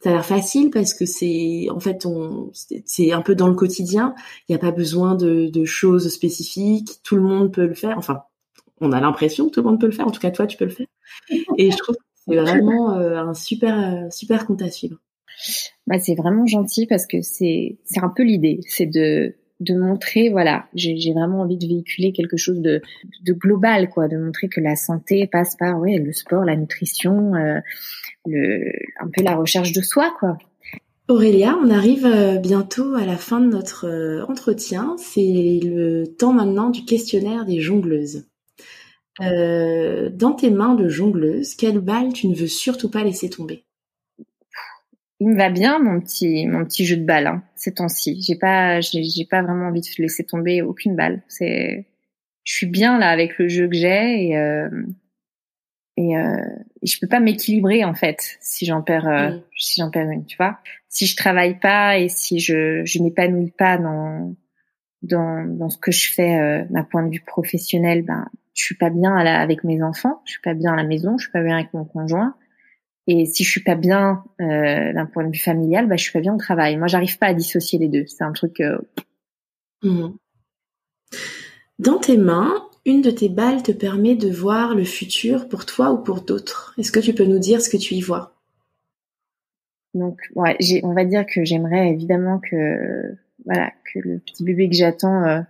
Ça 0.03 0.11
a 0.11 0.13
l'air 0.13 0.27
facile 0.27 0.71
parce 0.71 0.93
que 0.93 1.07
c'est 1.07 1.69
en 1.71 1.81
fait 1.81 2.05
on 2.05 2.51
c'est 2.85 3.13
un 3.13 3.23
peu 3.23 3.35
dans 3.35 3.49
le 3.49 3.55
quotidien. 3.55 4.15
Il 4.49 4.53
n'y 4.53 4.57
a 4.57 4.59
pas 4.59 4.73
besoin 4.73 5.15
de, 5.15 5.47
de 5.47 5.65
choses 5.65 6.09
spécifiques. 6.09 7.01
Tout 7.03 7.17
le 7.17 7.23
monde 7.23 7.53
peut 7.53 7.67
le 7.67 7.75
faire. 7.75 7.97
Enfin, 7.97 8.23
on 8.81 8.93
a 8.93 9.01
l'impression 9.01 9.47
que 9.47 9.55
tout 9.55 9.61
le 9.61 9.71
monde 9.71 9.81
peut 9.81 9.87
le 9.87 9.93
faire. 9.93 10.07
En 10.07 10.11
tout 10.11 10.21
cas, 10.21 10.31
toi, 10.31 10.47
tu 10.47 10.57
peux 10.57 10.67
le 10.67 10.71
faire. 10.71 10.87
Et 11.57 11.71
je 11.71 11.77
trouve 11.77 11.97
que 11.97 12.03
c'est 12.27 12.37
vraiment 12.37 12.95
euh, 12.95 13.17
un 13.17 13.35
super 13.35 13.79
euh, 13.79 14.11
super 14.11 14.47
compte 14.47 14.63
à 14.63 14.71
suivre. 14.71 14.99
Bah, 15.87 15.99
c'est 15.99 16.15
vraiment 16.15 16.47
gentil 16.47 16.87
parce 16.87 17.07
que 17.07 17.23
c'est 17.23 17.79
c'est 17.85 18.01
un 18.01 18.09
peu 18.09 18.23
l'idée, 18.23 18.61
c'est 18.67 18.87
de 18.87 19.35
de 19.61 19.75
montrer, 19.75 20.31
voilà, 20.31 20.67
j'ai 20.75 21.13
vraiment 21.13 21.43
envie 21.43 21.57
de 21.57 21.67
véhiculer 21.67 22.13
quelque 22.13 22.37
chose 22.37 22.61
de, 22.61 22.83
de 23.23 23.33
global, 23.33 23.89
quoi, 23.89 24.09
de 24.09 24.17
montrer 24.17 24.49
que 24.49 24.61
la 24.61 24.77
santé 24.77 25.27
passe 25.27 25.57
par, 25.57 25.79
ouais, 25.79 25.99
le 25.99 26.13
sport, 26.13 26.45
la 26.45 26.57
nutrition, 26.57 27.35
euh, 27.35 27.61
le, 28.27 28.73
un 29.01 29.09
peu 29.09 29.23
la 29.23 29.37
recherche 29.37 29.73
de 29.73 29.81
soi, 29.81 30.13
quoi. 30.19 30.39
Aurélia, 31.07 31.57
on 31.63 31.71
arrive 31.71 32.07
euh, 32.07 32.39
bientôt 32.39 32.95
à 32.95 33.05
la 33.05 33.17
fin 33.17 33.39
de 33.41 33.47
notre 33.47 33.87
euh, 33.87 34.25
entretien. 34.27 34.97
C'est 34.99 35.61
le 35.63 36.07
temps 36.07 36.33
maintenant 36.33 36.71
du 36.71 36.85
questionnaire 36.85 37.45
des 37.45 37.61
jongleuses. 37.61 38.27
dans 39.21 40.35
tes 40.37 40.51
mains 40.51 40.75
de 40.75 40.89
jongleuse, 40.89 41.55
quelle 41.55 41.79
balle 41.79 42.13
tu 42.13 42.27
ne 42.27 42.35
veux 42.35 42.49
surtout 42.49 42.91
pas 42.91 43.05
laisser 43.05 43.29
tomber? 43.31 43.65
Il 45.25 45.31
me 45.31 45.37
va 45.37 45.49
bien 45.49 45.79
mon 45.79 46.01
petit 46.01 46.47
mon 46.47 46.67
petit 46.67 46.85
jeu 46.85 46.99
de 46.99 47.05
balle 47.05 47.27
hein, 47.27 47.43
ces 47.57 47.73
temps-ci. 47.73 48.21
J'ai 48.21 48.37
pas 48.37 48.83
j'ai 48.83 49.25
pas 49.25 49.41
vraiment 49.41 49.69
envie 49.69 49.81
de 49.81 50.03
laisser 50.03 50.23
tomber 50.23 50.61
aucune 50.61 50.97
balle. 50.97 51.23
C'est 51.29 51.87
je 52.43 52.53
suis 52.53 52.67
bien 52.67 52.99
là 52.99 53.09
avec 53.09 53.39
le 53.39 53.49
jeu 53.49 53.67
que 53.67 53.75
j'ai 53.75 54.29
et 54.29 54.37
euh, 54.37 54.69
et, 55.97 56.19
euh, 56.19 56.37
et, 56.83 56.87
je 56.87 56.99
peux 57.01 57.07
pas 57.07 57.21
m'équilibrer 57.21 57.85
en 57.85 57.95
fait 57.95 58.37
si 58.41 58.67
j'en 58.67 58.83
perds 58.83 59.09
euh, 59.09 59.39
si 59.57 59.81
j'en 59.81 59.91
perds 59.91 60.11
une, 60.11 60.27
tu 60.27 60.37
vois. 60.37 60.59
Si 60.91 61.07
je 61.07 61.17
travaille 61.17 61.59
pas 61.59 61.97
et 61.97 62.11
si 62.11 62.39
je 62.39 62.83
je 62.85 63.03
m'épanouis 63.03 63.53
pas 63.57 63.79
dans 63.79 64.37
dans 65.01 65.43
dans 65.47 65.71
ce 65.71 65.79
que 65.79 65.91
je 65.91 66.13
fais 66.13 66.39
euh, 66.39 66.65
d'un 66.69 66.85
point 66.85 67.03
de 67.03 67.11
vue 67.11 67.25
professionnel, 67.25 68.03
ben 68.03 68.29
je 68.53 68.63
suis 68.63 68.77
pas 68.77 68.91
bien 68.91 69.17
avec 69.17 69.65
mes 69.65 69.83
enfants, 69.83 70.21
je 70.27 70.33
suis 70.33 70.43
pas 70.43 70.53
bien 70.53 70.75
à 70.75 70.77
la 70.77 70.85
maison, 70.85 71.17
je 71.17 71.25
suis 71.25 71.33
pas 71.33 71.43
bien 71.43 71.57
avec 71.57 71.73
mon 71.73 71.87
conjoint 71.87 72.37
et 73.07 73.27
si 73.27 73.45
je 73.45 73.51
suis 73.51 73.63
pas 73.63 73.75
bien 73.75 74.25
euh, 74.41 74.93
d'un 74.93 75.07
point 75.07 75.25
de 75.25 75.33
vue 75.33 75.39
familial, 75.39 75.87
bah 75.87 75.97
je 75.97 76.05
suis 76.05 76.13
pas 76.13 76.21
bien 76.21 76.35
au 76.35 76.39
travail. 76.39 76.77
Moi, 76.77 76.87
j'arrive 76.87 77.19
pas 77.19 77.27
à 77.27 77.35
dissocier 77.35 77.79
les 77.79 77.89
deux. 77.89 78.07
C'est 78.07 78.25
un 78.25 78.33
truc. 78.33 78.61
Euh... 78.61 78.79
Mhm. 79.83 80.17
Dans 81.79 81.99
tes 81.99 82.17
mains, 82.17 82.67
une 82.87 83.03
de 83.03 83.11
tes 83.11 83.29
balles 83.29 83.63
te 83.63 83.73
permet 83.73 84.15
de 84.15 84.31
voir 84.31 84.75
le 84.75 84.85
futur 84.85 85.49
pour 85.49 85.67
toi 85.67 85.93
ou 85.93 85.99
pour 85.99 86.23
d'autres. 86.23 86.75
Est-ce 86.79 86.93
que 86.93 87.01
tu 87.01 87.15
peux 87.15 87.25
nous 87.25 87.39
dire 87.39 87.61
ce 87.61 87.69
que 87.69 87.77
tu 87.77 87.95
y 87.95 88.01
vois? 88.01 88.35
Donc, 89.93 90.21
ouais, 90.35 90.57
on 90.83 90.95
va 90.95 91.05
dire 91.05 91.25
que 91.27 91.45
j'aimerais 91.45 91.89
évidemment 91.89 92.41
que 92.41 93.17
voilà 93.45 93.71
que 93.93 94.01
le 94.01 94.19
petit 94.19 94.43
bébé 94.43 94.69
que 94.69 94.75
j'attends 94.75 95.25
euh, 95.25 95.41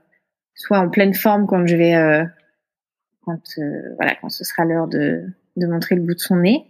soit 0.55 0.79
en 0.79 0.91
pleine 0.91 1.15
forme 1.15 1.47
quand 1.47 1.67
je 1.67 1.77
vais 1.77 1.95
euh, 1.95 2.25
quand 3.23 3.41
euh, 3.59 3.95
voilà 3.97 4.15
quand 4.21 4.29
ce 4.29 4.45
sera 4.45 4.65
l'heure 4.65 4.89
de 4.89 5.25
de 5.57 5.67
montrer 5.67 5.95
le 5.95 6.03
bout 6.03 6.15
de 6.15 6.21
son 6.21 6.37
nez 6.37 6.67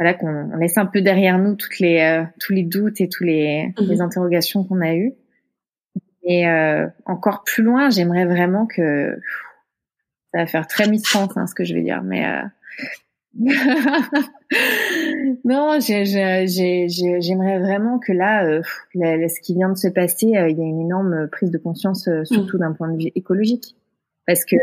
voilà 0.00 0.14
qu'on 0.14 0.56
laisse 0.56 0.78
un 0.78 0.86
peu 0.86 1.02
derrière 1.02 1.38
nous 1.38 1.54
toutes 1.56 1.78
les 1.78 2.00
euh, 2.00 2.24
tous 2.40 2.54
les 2.54 2.62
doutes 2.62 3.02
et 3.02 3.08
tous 3.10 3.22
les, 3.22 3.74
mhm. 3.78 3.86
les 3.86 4.00
interrogations 4.00 4.64
qu'on 4.64 4.80
a 4.80 4.94
eues. 4.94 5.12
Et 6.22 6.48
euh, 6.48 6.86
encore 7.04 7.44
plus 7.44 7.62
loin, 7.62 7.90
j'aimerais 7.90 8.24
vraiment 8.24 8.66
que 8.66 9.20
ça 10.32 10.38
va 10.38 10.46
faire 10.46 10.66
très 10.66 10.88
Miss 10.88 11.06
France 11.06 11.36
hein, 11.36 11.46
ce 11.46 11.54
que 11.54 11.64
je 11.64 11.74
vais 11.74 11.82
dire, 11.82 12.02
mais 12.02 12.26
euh... 12.26 12.40
non, 15.44 15.78
j'aimerais 15.80 17.58
vraiment 17.58 17.98
que 17.98 18.12
là, 18.12 18.46
euh, 18.46 18.62
ce 18.94 19.40
qui 19.40 19.52
vient 19.54 19.68
de 19.68 19.76
se 19.76 19.88
passer, 19.88 20.28
il 20.28 20.32
y 20.32 20.36
a 20.38 20.48
une 20.48 20.80
énorme 20.80 21.28
prise 21.28 21.50
de 21.50 21.58
conscience, 21.58 22.08
surtout 22.24 22.56
mhm. 22.56 22.60
d'un 22.60 22.72
point 22.72 22.88
de 22.88 22.96
vue 22.96 23.12
écologique, 23.14 23.76
parce 24.26 24.46
que 24.46 24.56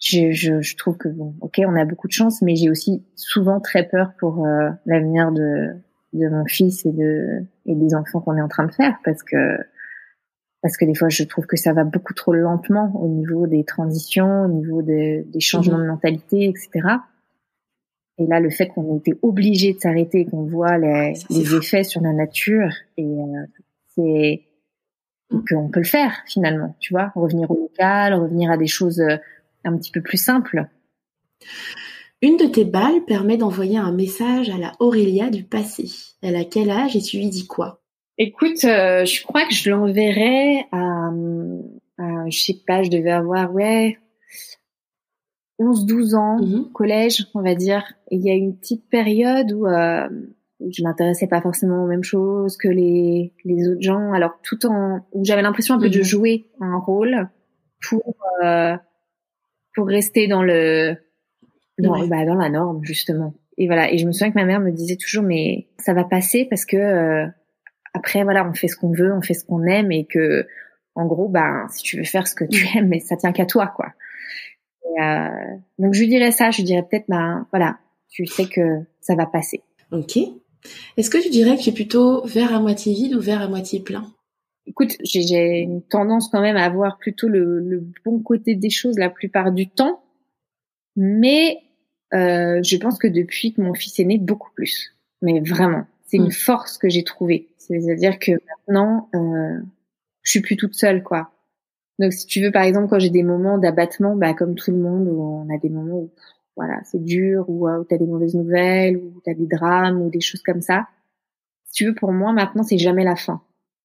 je, 0.00 0.32
je, 0.32 0.62
je, 0.62 0.76
trouve 0.76 0.96
que 0.96 1.08
bon, 1.08 1.34
ok, 1.40 1.60
on 1.66 1.76
a 1.76 1.84
beaucoup 1.84 2.08
de 2.08 2.12
chance, 2.12 2.42
mais 2.42 2.56
j'ai 2.56 2.70
aussi 2.70 3.04
souvent 3.14 3.60
très 3.60 3.86
peur 3.86 4.12
pour 4.18 4.46
euh, 4.46 4.70
l'avenir 4.86 5.30
de, 5.30 5.76
de 6.14 6.28
mon 6.28 6.46
fils 6.46 6.84
et 6.86 6.92
de 6.92 7.44
et 7.66 7.74
des 7.74 7.94
enfants 7.94 8.20
qu'on 8.20 8.36
est 8.36 8.42
en 8.42 8.48
train 8.48 8.66
de 8.66 8.72
faire, 8.72 8.96
parce 9.04 9.22
que 9.22 9.58
parce 10.62 10.76
que 10.76 10.84
des 10.84 10.94
fois, 10.94 11.08
je 11.08 11.22
trouve 11.24 11.46
que 11.46 11.56
ça 11.56 11.72
va 11.72 11.84
beaucoup 11.84 12.12
trop 12.12 12.34
lentement 12.34 12.92
au 13.00 13.08
niveau 13.08 13.46
des 13.46 13.64
transitions, 13.64 14.44
au 14.44 14.48
niveau 14.48 14.82
des, 14.82 15.24
des 15.26 15.40
changements 15.40 15.78
mhm. 15.78 15.84
de 15.84 15.88
mentalité, 15.88 16.44
etc. 16.48 16.96
Et 18.18 18.26
là, 18.26 18.40
le 18.40 18.50
fait 18.50 18.68
qu'on 18.68 18.94
ait 18.94 18.98
été 18.98 19.14
obligé 19.22 19.72
de 19.72 19.78
s'arrêter, 19.78 20.26
qu'on 20.26 20.44
voit 20.44 20.76
les, 20.76 21.14
les 21.30 21.54
effets 21.54 21.84
sur 21.84 22.02
la 22.02 22.12
nature, 22.12 22.70
et 22.98 23.04
euh, 23.06 23.46
c'est 23.94 24.42
qu'on 25.48 25.68
peut 25.68 25.80
le 25.80 25.86
faire 25.86 26.12
finalement, 26.26 26.76
tu 26.80 26.92
vois, 26.92 27.12
revenir 27.14 27.50
au 27.50 27.56
local, 27.56 28.14
revenir 28.14 28.50
à 28.50 28.58
des 28.58 28.66
choses 28.66 29.00
euh, 29.00 29.16
un 29.64 29.76
petit 29.76 29.90
peu 29.90 30.02
plus 30.02 30.18
simple. 30.18 30.66
Une 32.22 32.36
de 32.36 32.46
tes 32.46 32.64
balles 32.64 33.04
permet 33.06 33.38
d'envoyer 33.38 33.78
un 33.78 33.92
message 33.92 34.50
à 34.50 34.58
la 34.58 34.72
Aurélia 34.78 35.30
du 35.30 35.44
passé. 35.44 35.90
Elle 36.22 36.36
a 36.36 36.44
quel 36.44 36.70
âge 36.70 36.96
et 36.96 37.00
tu 37.00 37.16
lui 37.16 37.28
dis 37.28 37.46
quoi? 37.46 37.80
Écoute, 38.18 38.64
euh, 38.64 39.06
je 39.06 39.22
crois 39.22 39.46
que 39.46 39.54
je 39.54 39.70
l'enverrai 39.70 40.66
à, 40.72 41.10
je 42.28 42.38
sais 42.38 42.58
pas, 42.66 42.82
je 42.82 42.90
devais 42.90 43.10
avoir, 43.10 43.52
ouais, 43.54 43.98
11-12 45.58 46.14
ans, 46.16 46.38
mhm. 46.42 46.72
collège, 46.72 47.26
on 47.34 47.42
va 47.42 47.54
dire. 47.54 47.84
Et 48.10 48.16
il 48.16 48.22
y 48.22 48.30
a 48.30 48.34
une 48.34 48.56
petite 48.56 48.88
période 48.88 49.52
où, 49.52 49.66
euh, 49.66 50.08
je 50.68 50.82
m'intéressais 50.82 51.26
pas 51.26 51.40
forcément 51.40 51.84
aux 51.84 51.86
mêmes 51.86 52.04
choses 52.04 52.56
que 52.56 52.68
les, 52.68 53.32
les 53.44 53.68
autres 53.68 53.80
gens. 53.80 54.12
Alors 54.12 54.38
tout 54.42 54.66
en, 54.66 55.06
où 55.12 55.24
j'avais 55.24 55.42
l'impression 55.42 55.74
un 55.74 55.80
peu 55.80 55.88
de 55.88 55.98
mhm. 55.98 56.04
jouer 56.04 56.46
un 56.60 56.78
rôle 56.78 57.28
pour 57.88 58.14
euh, 58.44 58.76
pour 59.74 59.86
rester 59.86 60.28
dans 60.28 60.42
le 60.42 60.96
dans, 61.78 62.06
bah, 62.06 62.24
dans 62.24 62.34
la 62.34 62.48
norme 62.48 62.84
justement. 62.84 63.34
Et 63.58 63.66
voilà. 63.66 63.92
Et 63.92 63.98
je 63.98 64.06
me 64.06 64.12
souviens 64.12 64.30
que 64.30 64.38
ma 64.38 64.44
mère 64.44 64.60
me 64.60 64.70
disait 64.70 64.96
toujours, 64.96 65.22
mais 65.22 65.68
ça 65.78 65.92
va 65.92 66.04
passer 66.04 66.46
parce 66.48 66.64
que 66.64 66.76
euh, 66.76 67.26
après 67.94 68.22
voilà, 68.24 68.48
on 68.48 68.54
fait 68.54 68.68
ce 68.68 68.76
qu'on 68.76 68.92
veut, 68.92 69.12
on 69.12 69.22
fait 69.22 69.34
ce 69.34 69.44
qu'on 69.44 69.64
aime 69.64 69.92
et 69.92 70.06
que 70.06 70.46
en 70.94 71.06
gros, 71.06 71.28
ben 71.28 71.66
si 71.70 71.82
tu 71.82 71.96
veux 71.96 72.04
faire 72.04 72.26
ce 72.26 72.34
que 72.34 72.44
tu 72.44 72.66
aimes, 72.76 72.88
mais 72.88 73.00
ça 73.00 73.16
tient 73.16 73.32
qu'à 73.32 73.46
toi 73.46 73.66
quoi. 73.74 73.92
euh, 75.00 75.28
donc 75.78 75.94
je 75.94 76.00
lui 76.00 76.08
dirais 76.08 76.32
ça, 76.32 76.50
je 76.50 76.58
lui 76.58 76.64
dirais 76.64 76.84
peut-être, 76.88 77.06
ben 77.08 77.46
voilà, 77.52 77.78
tu 78.08 78.26
sais 78.26 78.46
que 78.46 78.80
ça 79.00 79.14
va 79.14 79.26
passer. 79.26 79.62
Ok. 79.92 80.18
Est-ce 80.96 81.10
que 81.10 81.18
tu 81.18 81.30
dirais 81.30 81.56
que 81.56 81.62
tu 81.62 81.70
es 81.70 81.72
plutôt 81.72 82.24
vers 82.26 82.54
à 82.54 82.60
moitié 82.60 82.92
vide 82.92 83.14
ou 83.14 83.20
vers 83.20 83.40
à 83.40 83.48
moitié 83.48 83.80
plein? 83.80 84.04
Écoute, 84.70 84.96
j'ai 85.02 85.58
une 85.58 85.82
tendance 85.82 86.28
quand 86.28 86.40
même 86.40 86.56
à 86.56 86.64
avoir 86.64 86.96
plutôt 86.96 87.26
le, 87.26 87.84
bon 88.04 88.20
côté 88.20 88.54
des 88.54 88.70
choses 88.70 88.98
la 88.98 89.10
plupart 89.10 89.50
du 89.50 89.68
temps, 89.68 90.00
mais 90.94 91.58
euh, 92.14 92.62
je 92.62 92.76
pense 92.76 92.98
que 92.98 93.08
depuis 93.08 93.52
que 93.52 93.60
mon 93.60 93.74
fils 93.74 93.98
est 93.98 94.04
né, 94.04 94.18
beaucoup 94.18 94.50
plus. 94.54 94.94
Mais 95.22 95.40
vraiment, 95.40 95.86
c'est 96.06 96.18
une 96.18 96.28
mm. 96.28 96.32
force 96.32 96.78
que 96.78 96.88
j'ai 96.88 97.02
trouvée. 97.02 97.48
C'est-à-dire 97.58 98.18
que 98.20 98.32
maintenant, 98.32 99.08
euh, 99.14 99.60
je 100.22 100.30
suis 100.30 100.40
plus 100.40 100.56
toute 100.56 100.74
seule, 100.74 101.02
quoi. 101.02 101.32
Donc, 101.98 102.12
si 102.12 102.26
tu 102.26 102.40
veux, 102.40 102.52
par 102.52 102.62
exemple, 102.62 102.88
quand 102.88 103.00
j'ai 103.00 103.10
des 103.10 103.24
moments 103.24 103.58
d'abattement, 103.58 104.14
bah, 104.14 104.34
comme 104.34 104.54
tout 104.54 104.70
le 104.70 104.78
monde, 104.78 105.08
où 105.08 105.20
on 105.20 105.52
a 105.52 105.58
des 105.58 105.68
moments 105.68 105.98
où, 105.98 106.10
voilà, 106.56 106.80
c'est 106.84 107.02
dur, 107.02 107.44
ou 107.48 107.68
où 107.68 107.84
tu 107.84 107.94
as 107.94 107.98
des 107.98 108.06
mauvaises 108.06 108.34
nouvelles, 108.34 108.96
ou 108.96 109.20
tu 109.24 109.30
as 109.30 109.34
des 109.34 109.46
drames, 109.46 110.00
ou 110.00 110.10
des 110.10 110.20
choses 110.20 110.42
comme 110.42 110.62
ça. 110.62 110.86
Si 111.64 111.72
tu 111.72 111.86
veux, 111.86 111.94
pour 111.94 112.12
moi, 112.12 112.32
maintenant, 112.32 112.62
c'est 112.62 112.78
jamais 112.78 113.04
la 113.04 113.16
fin. 113.16 113.42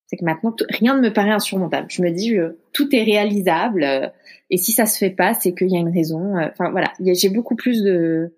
C'est 0.07 0.17
que 0.17 0.25
maintenant, 0.25 0.55
rien 0.69 0.95
ne 0.95 1.01
me 1.01 1.11
paraît 1.11 1.31
insurmontable. 1.31 1.87
Je 1.89 2.01
me 2.03 2.11
dis, 2.11 2.37
euh, 2.37 2.59
tout 2.73 2.95
est 2.95 3.03
réalisable. 3.03 3.83
Euh, 3.83 4.07
et 4.49 4.57
si 4.57 4.71
ça 4.71 4.85
se 4.85 4.97
fait 4.97 5.09
pas, 5.09 5.33
c'est 5.33 5.53
qu'il 5.55 5.71
y 5.71 5.75
a 5.75 5.79
une 5.79 5.93
raison. 5.93 6.37
Euh, 6.37 6.47
enfin, 6.51 6.69
voilà, 6.69 6.93
j'ai 6.99 7.29
beaucoup 7.29 7.55
plus 7.55 7.81
de, 7.81 8.35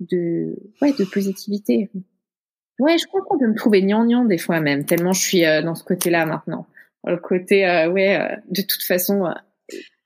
de, 0.00 0.56
ouais, 0.82 0.92
de 0.92 1.04
positivité. 1.04 1.90
Ouais, 2.80 2.98
je 2.98 3.06
crois 3.06 3.20
qu'on 3.22 3.38
peut 3.38 3.46
me 3.46 3.54
trouver 3.54 3.82
gnangnan 3.82 4.24
des 4.24 4.38
fois 4.38 4.58
même, 4.58 4.84
tellement 4.84 5.12
je 5.12 5.20
suis 5.20 5.42
dans 5.42 5.76
ce 5.76 5.84
côté-là 5.84 6.26
maintenant. 6.26 6.66
Le 7.06 7.18
côté, 7.18 7.64
ouais, 7.92 8.36
de 8.50 8.62
toute 8.62 8.82
façon, 8.82 9.32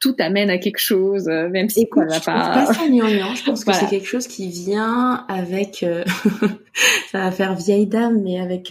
tout 0.00 0.14
amène 0.18 0.50
à 0.50 0.58
quelque 0.58 0.78
chose, 0.78 1.28
même 1.28 1.70
si 1.70 1.84
Écoute, 1.84 2.10
ça 2.10 2.18
va 2.18 2.24
pas. 2.24 2.52
Pense 2.52 2.66
pas 2.66 2.74
ça 2.74 2.88
gnangnan. 2.90 3.34
Je 3.34 3.42
pense 3.42 3.64
que 3.64 3.72
c'est 3.72 3.88
quelque 3.88 4.06
chose 4.06 4.26
qui 4.26 4.50
vient 4.50 5.24
avec, 5.30 5.82
ça 7.10 7.18
va 7.20 7.30
faire 7.30 7.54
vieille 7.54 7.86
dame, 7.86 8.20
mais 8.22 8.38
avec 8.38 8.70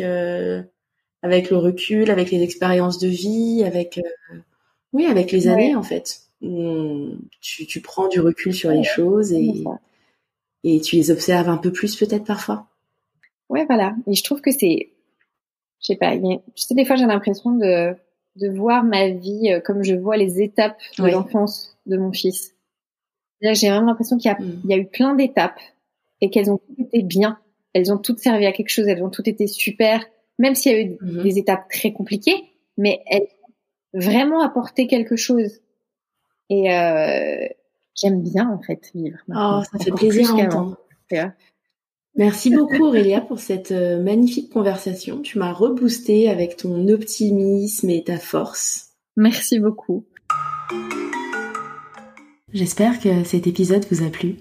avec 1.22 1.49
le 1.49 1.57
recul, 1.57 2.11
avec 2.11 2.32
les 2.32 2.41
expériences 2.41 2.99
de 2.99 3.07
vie, 3.07 3.63
avec 3.65 3.97
euh, 3.97 4.38
oui, 4.93 5.05
avec 5.05 5.32
les 5.32 5.47
années 5.47 5.76
en 5.76 5.84
fait. 5.84 6.22
Tu, 6.39 7.65
tu, 7.65 7.82
prends 7.82 8.07
du 8.07 8.20
recul 8.20 8.53
sur 8.53 8.70
les 8.70 8.84
choses 8.84 9.34
et 9.34 9.63
et 10.63 10.82
tu 10.82 10.95
les 10.95 11.11
observes 11.11 11.49
un 11.49 11.57
peu 11.57 11.72
plus 11.72 11.95
peut-être 11.95 12.26
parfois. 12.26 12.68
Ouais, 13.49 13.65
voilà. 13.65 13.95
Et 14.05 14.13
je 14.13 14.24
trouve 14.24 14.41
que 14.41 14.51
c'est, 14.51 14.89
je 15.80 15.86
sais 15.86 15.95
pas, 15.95 16.18
tu 16.18 16.24
sais, 16.55 16.76
des 16.76 16.86
fois 16.86 16.95
j'ai 16.95 17.05
l'impression 17.05 17.51
de 17.51 17.95
de 18.36 18.49
voir 18.49 18.84
ma 18.84 19.09
vie 19.09 19.51
euh, 19.51 19.59
comme 19.59 19.84
je 19.84 19.95
vois 19.95 20.18
les 20.18 20.41
étapes 20.41 20.78
de 20.99 21.07
l'enfance 21.07 21.76
de 21.86 21.97
mon 21.97 22.11
fils. 22.11 22.53
J'ai 23.41 23.70
vraiment 23.70 23.88
l'impression 23.88 24.18
qu'il 24.18 24.30
y, 24.30 24.34
a, 24.34 24.39
mm. 24.39 24.61
il 24.63 24.70
y 24.70 24.74
a 24.74 24.78
eu 24.78 24.86
plein 24.86 25.15
d'étapes 25.15 25.59
et 26.22 26.30
qu'elles 26.30 26.51
ont 26.51 26.57
toutes 26.57 26.80
été 26.80 27.03
bien. 27.03 27.39
Elles 27.74 27.91
ont 27.91 27.97
toutes 27.97 28.20
servi 28.20 28.45
à 28.45 28.51
quelque 28.51 28.70
chose. 28.70 28.88
Elles 28.88 29.03
ont 29.03 29.09
toutes 29.09 29.28
été 29.28 29.47
super 29.47 30.05
même 30.38 30.56
s'il 30.56 30.72
y 30.72 30.76
a 30.76 30.82
eu 30.82 30.98
mhm. 31.02 31.24
des 31.24 31.38
étapes 31.38 31.70
très 31.70 31.94
compliquées, 31.94 32.44
mais 32.78 33.02
elle 33.08 33.24
a 33.24 34.00
vraiment 34.00 34.42
apporté 34.42 34.88
quelque 34.88 35.16
chose. 35.16 35.62
Et 36.50 36.74
euh, 36.74 37.48
j'aime 37.96 38.22
bien 38.22 38.50
en 38.50 38.62
fait 38.62 38.92
vivre. 38.94 39.18
Oh, 39.30 39.62
ça 39.72 39.84
fait 39.84 39.92
plaisir 39.92 40.30
à 40.36 40.44
entendre. 40.44 40.78
Merci 42.16 42.50
beaucoup 42.50 42.86
Aurélia 42.86 43.22
pour 43.22 43.40
cette 43.40 43.72
euh, 43.72 44.02
magnifique 44.02 44.52
conversation. 44.52 45.22
Tu 45.22 45.38
m'as 45.38 45.54
reboosté 45.54 46.30
avec 46.30 46.58
ton 46.58 46.88
optimisme 46.88 47.90
et 47.90 48.04
ta 48.04 48.18
force. 48.18 48.94
Merci 49.16 49.60
beaucoup. 49.60 50.06
J'espère 52.54 53.00
que 53.00 53.24
cet 53.24 53.46
épisode 53.46 53.86
vous 53.92 54.04
a 54.04 54.10
plu. 54.10 54.38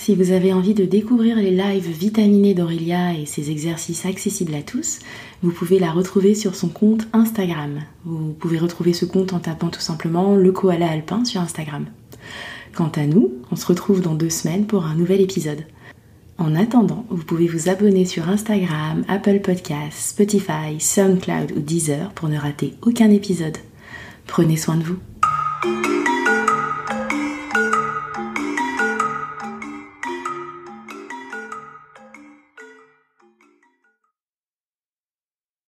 Si 0.00 0.14
vous 0.14 0.32
avez 0.32 0.54
envie 0.54 0.72
de 0.72 0.86
découvrir 0.86 1.36
les 1.36 1.50
lives 1.50 1.90
vitaminés 1.90 2.54
d'Aurélia 2.54 3.12
et 3.12 3.26
ses 3.26 3.50
exercices 3.50 4.06
accessibles 4.06 4.54
à 4.54 4.62
tous, 4.62 5.00
vous 5.42 5.50
pouvez 5.50 5.78
la 5.78 5.92
retrouver 5.92 6.34
sur 6.34 6.54
son 6.54 6.68
compte 6.68 7.06
Instagram. 7.12 7.80
Vous 8.06 8.32
pouvez 8.32 8.56
retrouver 8.56 8.94
ce 8.94 9.04
compte 9.04 9.34
en 9.34 9.40
tapant 9.40 9.68
tout 9.68 9.82
simplement 9.82 10.36
le 10.36 10.52
koala 10.52 10.90
alpin 10.90 11.26
sur 11.26 11.42
Instagram. 11.42 11.84
Quant 12.74 12.90
à 12.96 13.04
nous, 13.04 13.30
on 13.50 13.56
se 13.56 13.66
retrouve 13.66 14.00
dans 14.00 14.14
deux 14.14 14.30
semaines 14.30 14.64
pour 14.64 14.86
un 14.86 14.94
nouvel 14.94 15.20
épisode. 15.20 15.66
En 16.38 16.54
attendant, 16.54 17.04
vous 17.10 17.24
pouvez 17.24 17.46
vous 17.46 17.68
abonner 17.68 18.06
sur 18.06 18.26
Instagram, 18.26 19.04
Apple 19.06 19.40
Podcasts, 19.40 20.12
Spotify, 20.12 20.78
SoundCloud 20.80 21.52
ou 21.54 21.60
Deezer 21.60 22.10
pour 22.14 22.30
ne 22.30 22.38
rater 22.38 22.72
aucun 22.80 23.10
épisode. 23.10 23.58
Prenez 24.26 24.56
soin 24.56 24.78
de 24.78 24.84
vous. 24.84 25.99